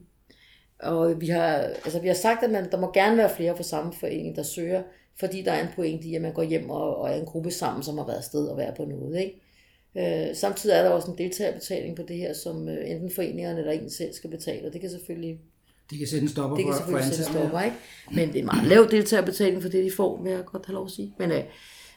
Og 0.80 1.22
vi 1.22 1.28
har, 1.28 1.54
altså 1.54 2.00
vi 2.00 2.08
har 2.08 2.16
sagt, 2.16 2.44
at 2.44 2.52
man, 2.52 2.72
der 2.72 2.80
må 2.80 2.92
gerne 2.94 3.18
være 3.18 3.36
flere 3.36 3.56
fra 3.56 3.64
samme 3.64 3.94
forening, 3.94 4.36
der 4.36 4.44
søger, 4.44 4.84
fordi 5.20 5.42
der 5.42 5.52
er 5.52 5.62
en 5.62 5.74
pointe 5.76 6.08
i, 6.08 6.16
at 6.16 6.22
man 6.22 6.34
går 6.34 6.44
hjem 6.44 6.70
og, 6.70 6.98
og 6.98 7.10
er 7.10 7.14
en 7.14 7.26
gruppe 7.26 7.52
sammen, 7.52 7.84
som 7.84 7.98
har 7.98 8.06
været 8.06 8.18
afsted 8.18 8.48
og 8.48 8.58
være 8.58 8.74
på 8.78 8.86
noget. 8.86 9.20
Ikke? 9.20 9.42
Øh, 10.30 10.36
samtidig 10.36 10.76
er 10.76 10.84
der 10.84 10.90
også 10.90 11.12
en 11.12 11.18
deltagerbetaling 11.18 11.96
på 11.96 12.04
det 12.08 12.18
her, 12.18 12.34
som 12.34 12.70
øh, 12.70 12.90
enten 12.90 13.12
foreningerne 13.12 13.60
eller 13.60 13.72
en 13.72 13.90
selv 13.90 14.14
skal 14.14 14.30
betale, 14.30 14.68
og 14.68 14.74
det 14.74 14.82
kan 14.82 14.90
selvfølgelig 14.90 15.40
det 15.92 16.00
kan 16.00 16.08
sætte 16.08 16.24
en 16.24 16.30
stopper 16.30 16.58
det 16.58 16.66
kan 16.66 16.74
for, 16.74 16.92
for 16.92 17.02
sætte 17.02 17.24
stopper, 17.24 17.62
ikke? 17.62 17.76
Men 18.12 18.34
det 18.34 18.42
er 18.42 18.46
meget 18.46 18.68
lav 18.68 18.88
deltagerbetaling 18.92 19.62
for 19.62 19.70
det, 19.70 19.86
de 19.86 19.92
får, 19.92 20.24
vil 20.24 20.32
jeg 20.32 20.46
godt 20.46 20.66
have 20.66 20.74
lov 20.74 20.86
at 20.86 20.92
sige. 20.92 21.14
Men, 21.20 21.32
øh, 21.32 21.44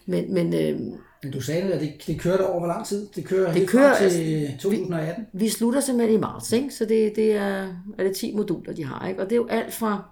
men, 0.07 0.35
men 0.35 0.55
øh, 0.55 0.81
Men 1.23 1.33
du 1.33 1.41
sagde, 1.41 1.63
at 1.63 1.81
det, 1.81 1.93
det 2.07 2.21
kørte 2.21 2.47
over 2.47 2.59
hvor 2.59 2.69
lang 2.69 2.87
tid? 2.87 3.09
Det 3.17 3.25
kører 3.25 3.47
Det 3.47 3.55
helt 3.55 3.71
kører, 3.71 3.97
frem 3.99 4.11
til 4.11 4.17
altså, 4.17 4.57
2018? 4.63 5.27
vi 5.33 5.49
slutter 5.49 5.81
simpelthen 5.81 6.19
i 6.19 6.21
marts, 6.21 6.53
ikke? 6.53 6.71
så 6.71 6.85
det, 6.85 7.17
det 7.17 7.33
er, 7.33 7.77
er 7.99 8.05
det 8.05 8.17
10 8.17 8.37
moduler, 8.37 8.73
de 8.73 8.85
har. 8.85 9.09
Ikke? 9.09 9.21
Og 9.23 9.27
det 9.27 9.33
er 9.33 9.37
jo 9.37 9.47
alt 9.47 9.75
fra, 9.75 10.05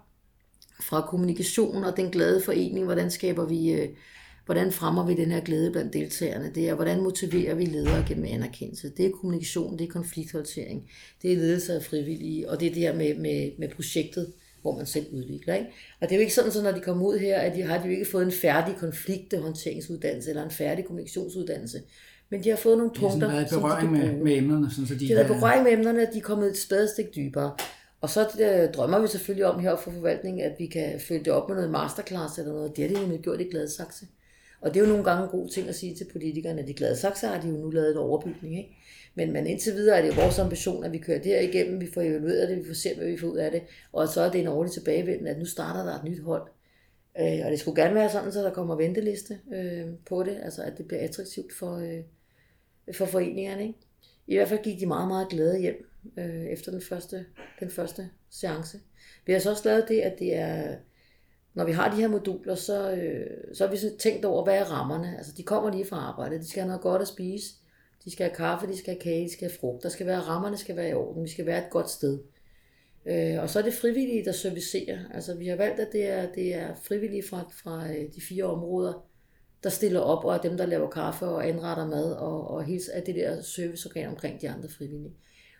fra 0.87 1.05
kommunikation 1.09 1.83
og 1.83 1.97
den 1.97 2.09
glade 2.11 2.41
forening, 2.41 2.85
hvordan 2.85 3.11
skaber 3.11 3.45
vi, 3.45 3.71
øh, 3.71 3.87
hvordan 4.45 4.71
fremmer 4.71 5.05
vi 5.05 5.13
den 5.15 5.31
her 5.31 5.39
glæde 5.41 5.71
blandt 5.71 5.93
deltagerne, 5.93 6.51
det 6.55 6.69
er, 6.69 6.73
hvordan 6.75 7.01
motiverer 7.01 7.55
vi 7.55 7.65
ledere 7.65 8.05
gennem 8.07 8.25
anerkendelse, 8.29 8.91
det 8.97 9.05
er 9.05 9.09
kommunikation, 9.21 9.77
det 9.77 9.87
er 9.87 9.91
konflikthåndtering, 9.91 10.89
det 11.21 11.31
er 11.31 11.35
ledelse 11.37 11.73
af 11.73 11.83
frivillige, 11.83 12.49
og 12.49 12.59
det 12.59 12.67
er 12.67 12.73
det 12.73 12.81
her 12.81 12.95
med, 12.95 13.15
med, 13.15 13.51
med 13.59 13.69
projektet, 13.75 14.33
hvor 14.61 14.77
man 14.77 14.85
selv 14.85 15.05
udvikler. 15.13 15.53
Ikke? 15.55 15.67
Og 16.01 16.09
det 16.09 16.11
er 16.11 16.15
jo 16.15 16.21
ikke 16.21 16.33
sådan, 16.33 16.51
så 16.51 16.63
når 16.63 16.71
de 16.71 16.79
kommer 16.79 17.05
ud 17.07 17.17
her, 17.19 17.39
at 17.39 17.55
de 17.55 17.61
har 17.61 17.77
de 17.77 17.85
jo 17.85 17.91
ikke 17.91 18.05
fået 18.11 18.25
en 18.25 18.31
færdig 18.31 18.75
konflikthåndteringsuddannelse 18.79 20.29
eller 20.29 20.43
en 20.43 20.51
færdig 20.51 20.85
kommunikationsuddannelse, 20.85 21.81
men 22.29 22.43
de 22.43 22.49
har 22.49 22.57
fået 22.57 22.77
nogle 22.77 22.91
Det 22.93 22.99
punkter, 22.99 23.19
sådan 23.19 23.35
været 23.35 23.45
i 23.45 23.49
som 23.49 23.57
de 23.57 23.61
berøring 23.61 23.91
med, 23.91 24.23
med 24.23 24.37
emnerne, 24.37 24.69
sådan, 24.71 24.87
så 24.87 24.93
de, 24.93 24.99
De 24.99 25.07
har 25.07 25.15
været 25.15 25.27
kan- 25.27 25.35
på 25.35 25.39
berøring 25.39 25.63
med 25.63 25.71
emnerne, 25.71 26.07
at 26.07 26.13
de 26.13 26.17
er 26.17 26.21
kommet 26.23 26.49
et 26.49 26.57
spadestik 26.57 27.05
dybere. 27.15 27.51
Og 28.01 28.09
så 28.09 28.21
øh, 28.39 28.73
drømmer 28.73 28.99
vi 29.01 29.07
selvfølgelig 29.07 29.45
om 29.45 29.59
her 29.59 29.75
for 29.75 29.91
forvaltningen, 29.91 30.41
at 30.45 30.55
vi 30.59 30.65
kan 30.67 30.99
følge 31.07 31.23
det 31.25 31.33
op 31.33 31.49
med 31.49 31.55
noget 31.55 31.71
masterclass 31.71 32.37
eller 32.37 32.51
noget. 32.53 32.77
Det 32.77 32.89
har 32.89 32.95
de 33.05 33.11
jo 33.13 33.19
gjort 33.23 33.41
i 33.41 33.43
Gladsaxe. 33.43 34.05
Og 34.63 34.73
det 34.73 34.79
er 34.79 34.83
jo 34.83 34.89
nogle 34.89 35.03
gange 35.03 35.23
en 35.23 35.29
god 35.29 35.49
ting 35.49 35.69
at 35.69 35.75
sige 35.75 35.95
til 35.95 36.07
politikerne, 36.11 36.61
at 36.61 36.75
glade 36.75 36.95
sakser 36.95 37.27
har 37.27 37.41
de 37.41 37.47
jo 37.47 37.53
nu 37.53 37.69
lavet 37.69 37.91
en 37.91 37.97
overbygning. 37.97 38.57
Ikke? 38.57 38.77
Men, 39.15 39.31
men 39.31 39.47
indtil 39.47 39.73
videre 39.73 39.97
er 39.97 40.01
det 40.01 40.09
jo 40.09 40.21
vores 40.21 40.39
ambition, 40.39 40.83
at 40.83 40.91
vi 40.91 40.97
kører 40.97 41.21
det 41.21 41.31
her 41.31 41.39
igennem, 41.39 41.81
vi 41.81 41.91
får 41.93 42.01
evalueret 42.01 42.49
det, 42.49 42.57
vi 42.57 42.65
får 42.65 42.73
set, 42.73 42.97
hvad 42.97 43.07
vi 43.07 43.17
får 43.17 43.27
ud 43.27 43.37
af 43.37 43.51
det, 43.51 43.61
og 43.91 44.07
så 44.07 44.21
er 44.21 44.31
det 44.31 44.41
en 44.41 44.47
årlig 44.47 44.71
tilbagevenden, 44.71 45.27
at 45.27 45.39
nu 45.39 45.45
starter 45.45 45.83
der 45.83 45.99
et 45.99 46.03
nyt 46.03 46.21
hold. 46.21 46.47
Øh, 47.19 47.45
og 47.45 47.51
det 47.51 47.59
skulle 47.59 47.81
gerne 47.81 47.95
være 47.95 48.09
sådan, 48.09 48.31
så 48.31 48.43
der 48.43 48.53
kommer 48.53 48.75
venteliste 48.75 49.39
øh, 49.53 49.85
på 50.05 50.23
det, 50.23 50.39
altså 50.43 50.63
at 50.63 50.77
det 50.77 50.87
bliver 50.87 51.03
attraktivt 51.03 51.53
for, 51.53 51.75
øh, 51.77 52.01
for 52.93 53.05
foreningerne. 53.05 53.61
Ikke? 53.63 53.79
I 54.27 54.35
hvert 54.35 54.49
fald 54.49 54.63
gik 54.63 54.79
de 54.79 54.85
meget, 54.85 55.07
meget 55.07 55.29
glade 55.29 55.59
hjem 55.59 55.89
øh, 56.17 56.45
efter 56.45 56.71
den 56.71 56.81
første, 56.81 57.25
den 57.59 57.69
første 57.69 58.09
seance. 58.29 58.79
Vi 59.25 59.33
har 59.33 59.39
så 59.39 59.49
også 59.49 59.69
lavet 59.69 59.85
det, 59.87 60.01
at 60.01 60.19
det 60.19 60.35
er, 60.35 60.75
når 61.53 61.65
vi 61.65 61.71
har 61.71 61.91
de 61.91 62.01
her 62.01 62.07
moduler, 62.07 62.55
så, 62.55 62.91
øh, 62.91 63.27
så 63.53 63.65
har 63.65 63.71
vi 63.71 63.77
sådan 63.77 63.97
tænkt 63.97 64.25
over, 64.25 64.43
hvad 64.43 64.57
er 64.57 64.63
rammerne. 64.63 65.17
Altså, 65.17 65.33
de 65.37 65.43
kommer 65.43 65.71
lige 65.71 65.85
fra 65.85 65.97
arbejde, 65.97 66.39
de 66.39 66.49
skal 66.49 66.61
have 66.61 66.67
noget 66.67 66.81
godt 66.81 67.01
at 67.01 67.07
spise, 67.07 67.53
de 68.05 68.11
skal 68.11 68.25
have 68.25 68.35
kaffe, 68.35 68.67
de 68.67 68.77
skal 68.77 68.93
have 68.93 69.01
kage, 69.01 69.25
de 69.25 69.33
skal 69.33 69.49
have 69.49 69.57
frugt. 69.59 69.83
Der 69.83 69.89
skal 69.89 70.05
være, 70.05 70.19
rammerne 70.19 70.57
skal 70.57 70.75
være 70.75 70.89
i 70.89 70.93
orden, 70.93 71.23
vi 71.23 71.29
skal 71.29 71.45
være 71.45 71.65
et 71.65 71.69
godt 71.69 71.89
sted. 71.89 72.19
Øh, 73.05 73.41
og 73.41 73.49
så 73.49 73.59
er 73.59 73.63
det 73.63 73.73
frivillige, 73.73 74.25
der 74.25 74.31
servicerer. 74.31 74.99
Altså, 75.13 75.33
vi 75.35 75.47
har 75.47 75.55
valgt, 75.55 75.79
at 75.79 75.91
det 75.91 76.07
er, 76.07 76.31
det 76.31 76.55
er 76.55 76.75
frivillige 76.83 77.23
fra, 77.29 77.51
fra 77.63 77.89
øh, 77.89 78.13
de 78.15 78.21
fire 78.21 78.43
områder, 78.43 79.05
der 79.63 79.69
stiller 79.69 79.99
op, 79.99 80.25
og 80.25 80.33
er 80.33 80.41
dem, 80.41 80.57
der 80.57 80.65
laver 80.65 80.89
kaffe 80.89 81.25
og 81.25 81.47
anretter 81.47 81.87
mad, 81.87 82.13
og, 82.13 82.47
og 82.47 82.63
hele 82.63 82.81
er 82.93 83.01
det 83.01 83.15
der 83.15 83.41
serviceorgan 83.41 84.07
omkring 84.07 84.41
de 84.41 84.49
andre 84.49 84.69
frivillige. 84.69 85.13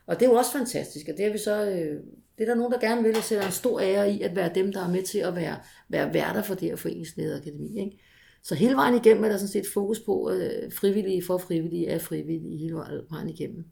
Og 0.08 0.20
det 0.20 0.26
er 0.26 0.30
jo 0.30 0.36
også 0.36 0.52
fantastisk, 0.52 1.08
og 1.12 1.18
det 1.18 1.26
er 1.26 1.32
vi 1.32 1.38
så, 1.38 1.66
øh, 1.66 2.00
det 2.38 2.44
er 2.44 2.46
der 2.46 2.56
nogen, 2.56 2.72
der 2.72 2.80
gerne 2.80 3.04
vil, 3.04 3.18
og 3.18 3.24
sætter 3.24 3.46
en 3.46 3.52
stor 3.52 3.80
ære 3.80 4.12
i, 4.12 4.22
at 4.22 4.36
være 4.36 4.52
dem, 4.56 4.74
der 4.74 4.84
er 4.84 4.92
med 4.92 5.04
til 5.04 5.20
at 5.20 5.36
være, 5.36 5.58
være 5.90 6.14
værter 6.14 6.42
for 6.42 6.56
det 6.56 6.70
her 6.70 6.76
foreningslederakademi. 6.76 7.80
Ikke? 7.80 7.98
Så 8.44 8.56
hele 8.56 8.76
vejen 8.76 8.96
igennem 8.96 9.24
er 9.24 9.30
der 9.30 9.38
sådan 9.38 9.48
set 9.52 9.66
fokus 9.74 10.00
på, 10.00 10.32
øh, 10.32 10.72
frivillige 10.72 11.24
for 11.26 11.38
frivillige 11.38 11.88
er 11.88 12.00
frivillige 12.00 12.58
hele 12.58 12.76
vejen 13.10 13.30
igennem. 13.30 13.66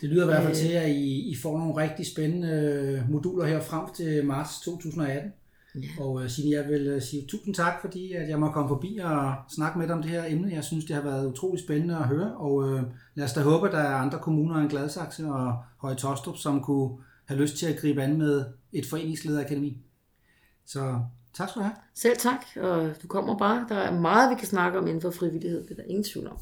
Det 0.00 0.08
lyder 0.08 0.22
i 0.22 0.26
hvert 0.26 0.42
fald 0.42 0.56
Øh. 0.56 0.56
til, 0.56 0.72
at 0.72 0.88
I, 0.90 1.30
I 1.30 1.36
får 1.36 1.58
nogle 1.58 1.76
rigtig 1.76 2.06
spændende 2.06 2.48
øh, 2.48 3.10
moduler 3.10 3.46
her 3.46 3.60
frem 3.60 3.94
til 3.96 4.24
marts 4.24 4.60
2018. 4.64 5.32
Ja. 5.82 6.04
Og 6.04 6.12
uh, 6.12 6.28
Signe, 6.28 6.56
jeg 6.56 6.68
vil 6.68 6.86
øh, 6.86 7.02
sige 7.02 7.26
tusind 7.28 7.54
tak, 7.54 7.80
fordi 7.80 8.12
at 8.12 8.28
jeg 8.28 8.40
må 8.40 8.50
komme 8.50 8.68
forbi 8.68 8.98
og 9.04 9.34
snakke 9.48 9.78
med 9.78 9.86
dig 9.86 9.94
om 9.94 10.02
det 10.02 10.10
her 10.10 10.24
emne. 10.28 10.54
Jeg 10.54 10.64
synes, 10.64 10.84
det 10.84 10.96
har 10.96 11.02
været 11.02 11.26
utrolig 11.26 11.60
spændende 11.64 11.96
at 11.96 12.04
høre, 12.04 12.36
og 12.36 12.54
uh, 12.54 12.80
lad 13.14 13.24
os 13.24 13.32
da 13.32 13.40
håbe, 13.40 13.66
at 13.66 13.72
der 13.72 13.78
er 13.78 13.94
andre 13.94 14.18
kommuner 14.18 14.60
end 14.60 14.70
Gladsaxe 14.70 15.26
og 15.26 15.62
Høje 15.78 15.94
Tostrup, 15.94 16.36
som 16.36 16.62
kunne 16.62 16.90
have 17.24 17.40
lyst 17.40 17.56
til 17.56 17.66
at 17.66 17.80
gribe 17.80 18.02
an 18.02 18.18
med 18.18 18.44
et 18.72 18.86
foreningslederakademi. 18.86 19.78
Så 20.66 21.00
tak 21.34 21.48
skal 21.48 21.60
du 21.60 21.64
have. 21.64 21.76
Selv 21.94 22.16
tak, 22.16 22.44
og 22.56 22.90
du 23.02 23.06
kommer 23.06 23.38
bare. 23.38 23.66
Der 23.68 23.74
er 23.74 24.00
meget, 24.00 24.30
vi 24.30 24.34
kan 24.38 24.46
snakke 24.46 24.78
om 24.78 24.86
inden 24.86 25.02
for 25.02 25.10
frivillighed. 25.10 25.62
Det 25.62 25.70
er 25.70 25.74
der 25.74 25.88
ingen 25.88 26.04
tvivl 26.04 26.26
om. 26.26 26.38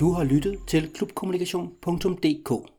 Du 0.00 0.12
har 0.12 0.24
lyttet 0.24 0.58
til 0.66 0.90
klubkommunikation.dk. 0.94 2.77